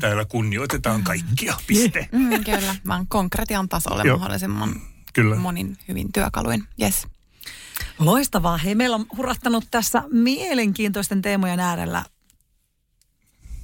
täällä 0.00 0.24
kunnioitetaan 0.24 1.02
kaikkia, 1.02 1.54
piste. 1.66 2.08
Mm, 2.12 2.44
kyllä, 2.44 2.74
vaan 2.86 3.06
konkretian 3.06 3.68
tasolle 3.68 4.02
Joo. 4.04 4.18
mahdollisimman 4.18 4.80
Kyllä. 5.12 5.36
monin 5.36 5.76
hyvin 5.88 6.12
työkaluin. 6.12 6.64
Yes. 6.82 7.06
Loistavaa. 7.98 8.56
Hei, 8.56 8.74
meillä 8.74 8.96
on 8.96 9.06
hurattanut 9.16 9.64
tässä 9.70 10.02
mielenkiintoisten 10.12 11.22
teemojen 11.22 11.60
äärellä 11.60 12.04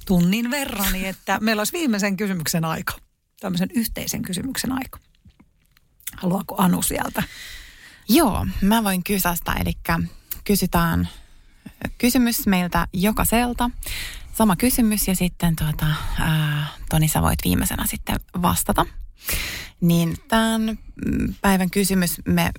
tunnin 0.05 0.51
verran, 0.51 0.93
niin 0.93 1.05
että 1.05 1.39
meillä 1.41 1.59
olisi 1.59 1.73
viimeisen 1.73 2.17
kysymyksen 2.17 2.65
aika. 2.65 2.93
Tämmöisen 3.39 3.69
yhteisen 3.75 4.21
kysymyksen 4.21 4.71
aika. 4.71 4.99
Haluaako 6.17 6.55
Anu 6.57 6.81
sieltä? 6.81 7.23
Joo, 8.09 8.47
mä 8.61 8.83
voin 8.83 9.03
kysästä, 9.03 9.53
eli 9.53 9.73
kysytään 10.43 11.09
kysymys 11.97 12.47
meiltä 12.47 12.87
jokaiselta. 12.93 13.69
Sama 14.33 14.55
kysymys 14.55 15.07
ja 15.07 15.15
sitten 15.15 15.55
tuota, 15.55 15.85
ää, 16.19 16.67
Toni 16.89 17.07
sä 17.07 17.21
voit 17.21 17.39
viimeisenä 17.45 17.85
sitten 17.87 18.15
vastata. 18.41 18.85
Niin 19.81 20.17
tämän 20.27 20.79
päivän 21.41 21.69
kysymys 21.69 22.15
me 22.25 22.51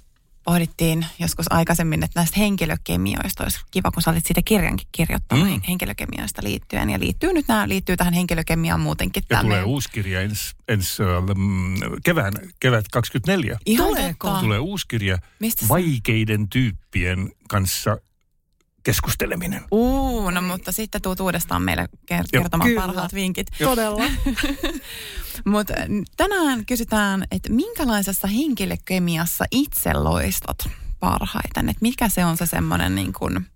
pohdittiin 0.51 1.07
joskus 1.19 1.47
aikaisemmin, 1.53 2.03
että 2.03 2.21
näistä 2.21 2.41
henkilökemioista 2.41 3.43
olisi 3.43 3.61
kiva, 3.71 3.91
kun 3.91 4.03
sä 4.03 4.11
olit 4.11 4.27
siitä 4.27 4.43
kirjankin 4.45 4.89
kirjoittanut 4.93 5.49
Mm. 5.49 5.61
henkilökemioista 5.69 6.43
liittyen. 6.45 6.91
Ja 6.91 7.01
liittyy 7.01 7.33
nyt 7.33 7.49
nämä, 7.49 7.69
liittyy 7.69 7.97
tähän 7.97 8.15
henkilökemiaan 8.15 8.81
muutenkin. 8.81 9.23
Ja 9.31 9.41
tulee 9.41 9.63
uusi 9.63 9.89
kirja 9.93 10.21
ensi 10.21 10.55
ens, 10.69 10.99
kevään, 12.05 12.33
kevät 12.61 12.85
24. 12.93 13.59
Ihan 13.67 13.87
Tuleeko? 13.87 14.29
totta. 14.29 14.41
Tulee 14.41 14.59
uusi 14.59 14.89
kirja 14.89 15.19
Mistä 15.41 15.69
vaikeiden 15.69 16.49
tyyppien 16.49 17.33
kanssa 17.49 17.97
keskusteleminen. 18.83 19.65
Uu, 19.71 20.31
no 20.31 20.43
mutta 20.43 20.73
sitten 20.73 21.03
tuut 21.03 21.21
uudestaan 21.21 21.63
meille 21.63 21.89
Joo. 22.11 22.23
kertomaan 22.33 22.69
Kyllä. 22.71 22.81
parhaat 22.81 23.15
vinkit. 23.15 23.47
Todella. 23.59 24.03
Mutta 25.45 25.75
tänään 26.17 26.67
kysytään, 26.67 27.25
että 27.31 27.53
minkälaisessa 27.53 28.29
henkilökemiassa 28.29 29.45
itse 29.51 29.93
loistat 29.95 30.59
parhaiten? 31.01 31.69
Että 31.69 31.83
mikä 31.83 32.09
se 32.09 32.25
on 32.25 32.37
se 32.37 32.47
semmoinen 32.47 32.95
niin 32.95 33.13
kuin 33.13 33.47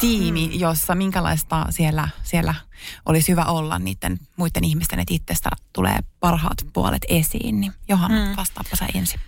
tiimi, 0.00 0.58
jossa 0.58 0.94
minkälaista 0.94 1.66
siellä, 1.70 2.08
siellä 2.22 2.54
olisi 3.06 3.28
hyvä 3.32 3.44
olla 3.44 3.78
niiden 3.78 4.20
muiden 4.36 4.64
ihmisten, 4.64 5.00
että 5.00 5.14
itsestä 5.14 5.50
tulee 5.72 5.98
parhaat 6.20 6.66
puolet 6.72 7.02
esiin. 7.08 7.60
Niin 7.60 7.72
Johanna, 7.88 8.26
Mm. 8.30 8.36
vastaappa 8.36 8.76
sä 8.76 8.86
ensin. 8.94 9.20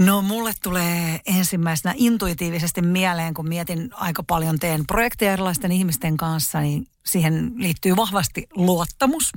No 0.00 0.22
mulle 0.22 0.52
tulee 0.62 1.20
ensimmäisenä 1.26 1.94
intuitiivisesti 1.96 2.82
mieleen, 2.82 3.34
kun 3.34 3.48
mietin 3.48 3.90
aika 3.92 4.22
paljon, 4.22 4.58
teen 4.58 4.86
projekteja 4.86 5.32
erilaisten 5.32 5.72
ihmisten 5.72 6.16
kanssa, 6.16 6.60
niin 6.60 6.86
siihen 7.06 7.52
liittyy 7.56 7.96
vahvasti 7.96 8.46
luottamus. 8.54 9.32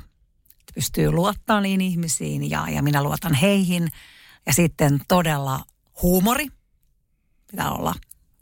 Pystyy 0.76 1.11
luottaa 1.11 1.61
niin 1.61 1.82
ihmisiin 1.82 2.49
ja, 2.49 2.66
ja 2.70 2.84
minä 2.84 3.03
luotan 3.03 3.34
heihin. 3.34 3.88
Ja 4.45 4.53
sitten 4.53 5.01
todella 5.07 5.66
huumori. 6.01 6.47
Pitää 7.51 7.72
olla 7.72 7.95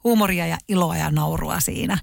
huumoria 0.04 0.48
ja 0.48 0.58
iloa 0.68 0.98
ja 0.98 1.12
naurua 1.12 1.60
siinä. 1.60 1.98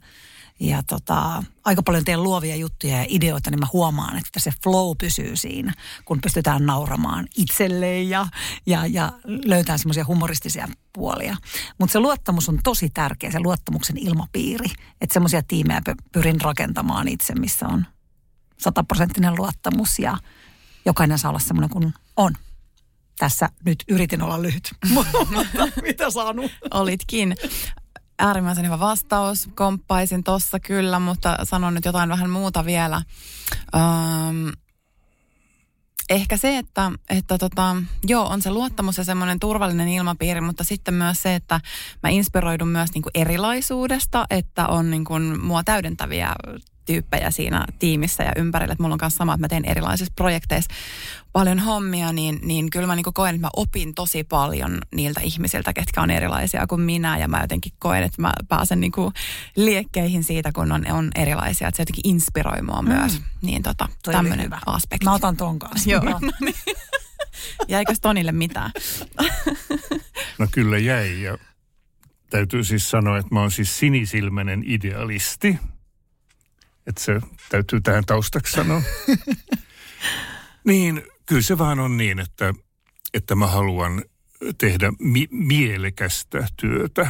Ja 0.60 0.82
tota, 0.82 1.42
aika 1.64 1.82
paljon 1.82 2.04
teen 2.04 2.22
luovia 2.22 2.56
juttuja 2.56 2.96
ja 2.96 3.04
ideoita, 3.08 3.50
niin 3.50 3.60
mä 3.60 3.66
huomaan, 3.72 4.18
että 4.18 4.40
se 4.40 4.52
flow 4.62 4.96
pysyy 5.00 5.36
siinä, 5.36 5.74
kun 6.04 6.20
pystytään 6.20 6.66
nauramaan 6.66 7.26
itselleen 7.36 8.08
ja, 8.08 8.26
ja, 8.66 8.86
ja 8.86 9.12
löytää 9.24 9.78
semmoisia 9.78 10.04
humoristisia 10.04 10.68
puolia. 10.92 11.36
Mutta 11.78 11.92
se 11.92 12.00
luottamus 12.00 12.48
on 12.48 12.58
tosi 12.64 12.90
tärkeä, 12.90 13.30
se 13.30 13.40
luottamuksen 13.40 13.98
ilmapiiri. 13.98 14.66
Että 15.00 15.12
semmoisia 15.12 15.42
tiimejä 15.48 15.80
pyrin 16.12 16.40
rakentamaan 16.40 17.08
itse, 17.08 17.34
missä 17.34 17.66
on 17.68 17.86
sataprosenttinen 18.58 19.36
luottamus 19.36 19.98
ja 19.98 20.18
jokainen 20.84 21.18
saa 21.18 21.28
olla 21.28 21.38
semmoinen 21.38 21.70
kuin 21.70 21.94
on. 22.16 22.32
Tässä 23.18 23.48
nyt 23.64 23.84
yritin 23.88 24.22
olla 24.22 24.42
lyhyt, 24.42 24.74
mitä 25.82 26.10
saanut? 26.10 26.50
Olitkin 26.70 27.36
äärimmäisen 28.18 28.64
hyvä 28.64 28.78
vastaus. 28.78 29.48
Komppaisin 29.54 30.24
tossa 30.24 30.60
kyllä, 30.60 30.98
mutta 30.98 31.36
sanon 31.42 31.74
nyt 31.74 31.84
jotain 31.84 32.08
vähän 32.08 32.30
muuta 32.30 32.64
vielä. 32.64 33.02
Öm, 33.74 34.52
ehkä 36.10 36.36
se, 36.36 36.58
että, 36.58 36.92
että 37.10 37.38
tota, 37.38 37.76
joo, 38.06 38.26
on 38.26 38.42
se 38.42 38.50
luottamus 38.50 38.98
ja 38.98 39.04
semmoinen 39.04 39.40
turvallinen 39.40 39.88
ilmapiiri, 39.88 40.40
mutta 40.40 40.64
sitten 40.64 40.94
myös 40.94 41.22
se, 41.22 41.34
että 41.34 41.60
mä 42.02 42.08
inspiroidun 42.08 42.68
myös 42.68 42.92
niin 42.94 43.02
kuin 43.02 43.12
erilaisuudesta, 43.14 44.26
että 44.30 44.66
on 44.66 44.90
niin 44.90 45.04
kuin 45.04 45.40
mua 45.44 45.64
täydentäviä 45.64 46.34
tyyppejä 46.88 47.30
siinä 47.30 47.66
tiimissä 47.78 48.22
ja 48.22 48.32
ympärillä. 48.36 48.72
Että 48.72 48.82
mulla 48.82 48.92
on 48.94 48.98
myös 49.02 49.14
sama, 49.14 49.34
että 49.34 49.44
mä 49.44 49.48
teen 49.48 49.64
erilaisissa 49.64 50.12
projekteissa 50.16 50.70
paljon 51.32 51.58
hommia, 51.58 52.12
niin, 52.12 52.38
niin 52.42 52.70
kyllä 52.70 52.86
mä 52.86 52.96
niin 52.96 53.04
koen, 53.14 53.34
että 53.34 53.46
mä 53.46 53.50
opin 53.56 53.94
tosi 53.94 54.24
paljon 54.24 54.78
niiltä 54.94 55.20
ihmisiltä, 55.20 55.72
ketkä 55.72 56.02
on 56.02 56.10
erilaisia 56.10 56.66
kuin 56.66 56.80
minä. 56.80 57.18
Ja 57.18 57.28
mä 57.28 57.40
jotenkin 57.40 57.72
koen, 57.78 58.02
että 58.02 58.22
mä 58.22 58.32
pääsen 58.48 58.80
niin 58.80 58.92
liekkeihin 59.56 60.24
siitä, 60.24 60.52
kun 60.52 60.72
on, 60.72 60.92
on 60.92 61.10
erilaisia. 61.14 61.68
Että 61.68 61.76
se 61.76 61.82
jotenkin 61.82 62.10
inspiroi 62.10 62.62
mua 62.62 62.82
mm. 62.82 62.88
myös. 62.88 63.20
Niin 63.42 63.62
tota, 63.62 63.88
tämmöinen 64.02 64.50
aspekti. 64.66 65.04
Mä 65.04 65.14
otan 65.14 65.36
ton 65.36 65.58
kanssa. 65.58 65.90
Joo. 65.90 66.04
No 66.04 66.18
niin. 66.40 66.54
Jäikö 67.68 67.94
Tonille 68.02 68.32
mitään? 68.32 68.70
no 70.38 70.46
kyllä 70.50 70.78
jäi 70.78 71.22
ja 71.22 71.38
täytyy 72.30 72.64
siis 72.64 72.90
sanoa, 72.90 73.18
että 73.18 73.34
mä 73.34 73.40
oon 73.40 73.50
siis 73.50 73.78
sinisilmäinen 73.78 74.62
idealisti– 74.66 75.58
että 76.88 77.02
se 77.02 77.20
täytyy 77.48 77.80
tähän 77.80 78.04
taustaksi 78.06 78.52
sanoa. 78.52 78.82
niin, 80.64 81.02
kyllä 81.26 81.42
se 81.42 81.58
vaan 81.58 81.80
on 81.80 81.96
niin, 81.96 82.18
että, 82.18 82.54
että 83.14 83.34
mä 83.34 83.46
haluan 83.46 84.04
tehdä 84.58 84.92
mi- 84.98 85.28
mielekästä 85.30 86.46
työtä. 86.56 87.06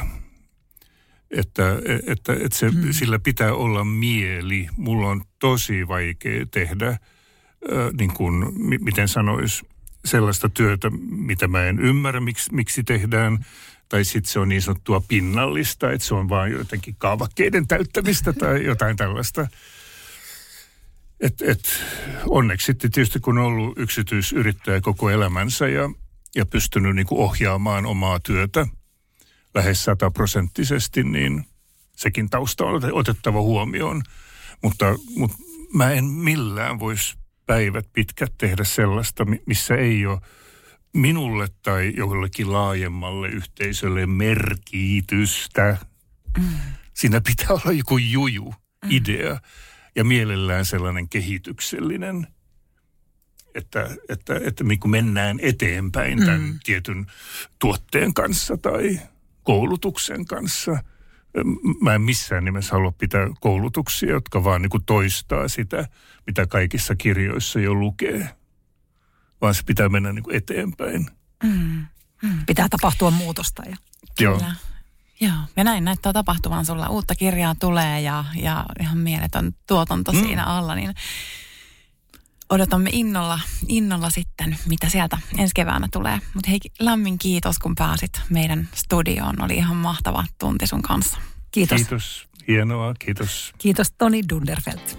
Että, 1.30 1.62
että, 2.06 2.32
että 2.32 2.58
se, 2.58 2.70
hmm. 2.70 2.92
sillä 2.92 3.18
pitää 3.18 3.54
olla 3.54 3.84
mieli. 3.84 4.68
Mulla 4.76 5.08
on 5.08 5.22
tosi 5.38 5.88
vaikea 5.88 6.46
tehdä, 6.46 6.88
äh, 6.88 6.98
niin 7.98 8.12
kuin, 8.14 8.44
miten 8.80 9.08
sanois, 9.08 9.64
sellaista 10.04 10.48
työtä, 10.48 10.90
mitä 11.10 11.48
mä 11.48 11.64
en 11.64 11.78
ymmärrä, 11.78 12.20
miksi, 12.20 12.54
miksi 12.54 12.84
tehdään 12.84 13.46
tai 13.88 14.04
sitten 14.04 14.32
se 14.32 14.38
on 14.38 14.48
niin 14.48 14.62
sanottua 14.62 15.02
pinnallista, 15.08 15.92
että 15.92 16.06
se 16.06 16.14
on 16.14 16.28
vain 16.28 16.52
jotenkin 16.52 16.96
kaavakkeiden 16.98 17.66
täyttämistä 17.66 18.32
tai 18.32 18.64
jotain 18.64 18.96
tällaista. 18.96 19.46
Et, 21.20 21.42
et, 21.42 21.68
onneksi 22.28 22.66
sitten 22.66 22.90
tietysti 22.90 23.20
kun 23.20 23.38
on 23.38 23.44
ollut 23.44 23.78
yksityisyrittäjä 23.78 24.80
koko 24.80 25.10
elämänsä 25.10 25.68
ja, 25.68 25.90
ja 26.34 26.46
pystynyt 26.46 26.96
niin 26.96 27.06
kuin 27.06 27.20
ohjaamaan 27.20 27.86
omaa 27.86 28.20
työtä 28.20 28.66
lähes 29.54 29.84
sataprosenttisesti, 29.84 31.02
niin 31.02 31.46
sekin 31.96 32.30
tausta 32.30 32.64
on 32.64 32.80
otettava 32.92 33.40
huomioon. 33.40 34.02
Mutta, 34.62 34.86
mutta 35.16 35.36
mä 35.74 35.90
en 35.90 36.04
millään 36.04 36.78
voisi 36.78 37.16
päivät 37.46 37.86
pitkät 37.92 38.32
tehdä 38.38 38.64
sellaista, 38.64 39.26
missä 39.46 39.74
ei 39.74 40.06
ole 40.06 40.20
minulle 40.92 41.48
tai 41.62 41.92
jollekin 41.96 42.52
laajemmalle 42.52 43.28
yhteisölle 43.28 44.06
merkitystä. 44.06 45.76
Mm. 46.38 46.44
Siinä 46.94 47.20
pitää 47.20 47.46
olla 47.50 47.72
joku 47.72 47.98
juju, 47.98 48.54
mm. 48.84 48.90
idea 48.90 49.40
ja 49.96 50.04
mielellään 50.04 50.64
sellainen 50.64 51.08
kehityksellinen, 51.08 52.26
että, 53.54 53.96
että, 54.08 54.40
että 54.44 54.64
niin 54.64 54.80
kuin 54.80 54.90
mennään 54.90 55.38
eteenpäin 55.42 56.18
tämän 56.18 56.40
mm. 56.40 56.58
tietyn 56.64 57.06
tuotteen 57.58 58.14
kanssa 58.14 58.56
tai 58.56 59.00
koulutuksen 59.42 60.26
kanssa. 60.26 60.82
Mä 61.80 61.94
en 61.94 62.02
missään 62.02 62.44
nimessä 62.44 62.72
halua 62.72 62.92
pitää 62.92 63.28
koulutuksia, 63.40 64.10
jotka 64.10 64.44
vaan 64.44 64.62
niin 64.62 64.70
kuin 64.70 64.84
toistaa 64.84 65.48
sitä, 65.48 65.88
mitä 66.26 66.46
kaikissa 66.46 66.96
kirjoissa 66.96 67.60
jo 67.60 67.74
lukee 67.74 68.28
vaan 69.40 69.54
se 69.54 69.62
pitää 69.62 69.88
mennä 69.88 70.12
niin 70.12 70.22
kuin 70.22 70.36
eteenpäin. 70.36 71.10
Mm. 71.42 71.86
Mm. 72.22 72.46
Pitää 72.46 72.68
tapahtua 72.68 73.10
muutosta. 73.10 73.62
Ja... 73.70 73.76
Joo. 74.20 74.40
Joo, 75.20 75.34
ja 75.56 75.64
näin 75.64 75.84
näyttää 75.84 76.12
tapahtuvan 76.12 76.66
sulla. 76.66 76.88
Uutta 76.88 77.14
kirjaa 77.14 77.54
tulee 77.54 78.00
ja, 78.00 78.24
ja 78.42 78.66
ihan 78.80 78.98
mieletön 78.98 79.54
tuotanto 79.66 80.12
mm. 80.12 80.18
siinä 80.20 80.44
alla, 80.44 80.74
niin 80.74 80.94
odotamme 82.50 82.90
innolla, 82.92 83.40
innolla 83.68 84.10
sitten, 84.10 84.58
mitä 84.66 84.88
sieltä 84.88 85.18
ensi 85.38 85.54
keväänä 85.54 85.88
tulee. 85.92 86.20
Mutta 86.34 86.50
hei, 86.50 86.58
lämmin 86.78 87.18
kiitos, 87.18 87.58
kun 87.58 87.74
pääsit 87.74 88.20
meidän 88.30 88.68
studioon. 88.74 89.42
Oli 89.42 89.56
ihan 89.56 89.76
mahtava 89.76 90.24
tunti 90.38 90.66
sun 90.66 90.82
kanssa. 90.82 91.18
Kiitos. 91.50 91.76
Kiitos. 91.76 92.28
Hienoa, 92.48 92.94
kiitos. 92.98 93.52
Kiitos 93.58 93.92
Toni 93.98 94.22
Dunderfelt. 94.28 94.98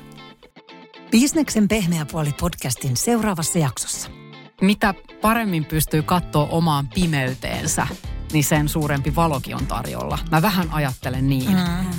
Bisneksen 1.11 1.67
pehmeä 1.67 2.05
puoli 2.05 2.33
podcastin 2.39 2.97
seuraavassa 2.97 3.59
jaksossa 3.59 4.18
mitä 4.61 4.93
paremmin 5.21 5.65
pystyy 5.65 6.03
katsoa 6.03 6.47
omaan 6.51 6.87
pimeyteensä, 6.87 7.87
niin 8.33 8.43
sen 8.43 8.69
suurempi 8.69 9.15
valokin 9.15 9.55
on 9.55 9.65
tarjolla. 9.67 10.19
Mä 10.31 10.41
vähän 10.41 10.67
ajattelen 10.71 11.29
niin. 11.29 11.51
Mm. 11.51 11.89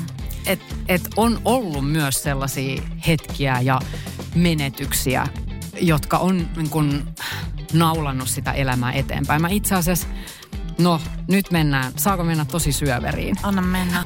Että 0.46 0.74
et 0.88 1.08
on 1.16 1.40
ollut 1.44 1.90
myös 1.90 2.22
sellaisia 2.22 2.82
hetkiä 3.06 3.61
ja 3.61 3.80
menetyksiä, 4.34 5.26
jotka 5.80 6.18
on 6.18 6.48
niin 6.56 6.70
kun, 6.70 7.08
naulannut 7.72 8.28
sitä 8.28 8.52
elämää 8.52 8.92
eteenpäin. 8.92 9.42
Mä 9.42 9.48
itse 9.48 9.74
asiassa, 9.74 10.08
no 10.78 11.00
nyt 11.28 11.50
mennään, 11.50 11.92
saako 11.96 12.24
mennä 12.24 12.44
tosi 12.44 12.72
syöveriin? 12.72 13.36
Anna 13.42 13.62
mennä. 13.62 14.04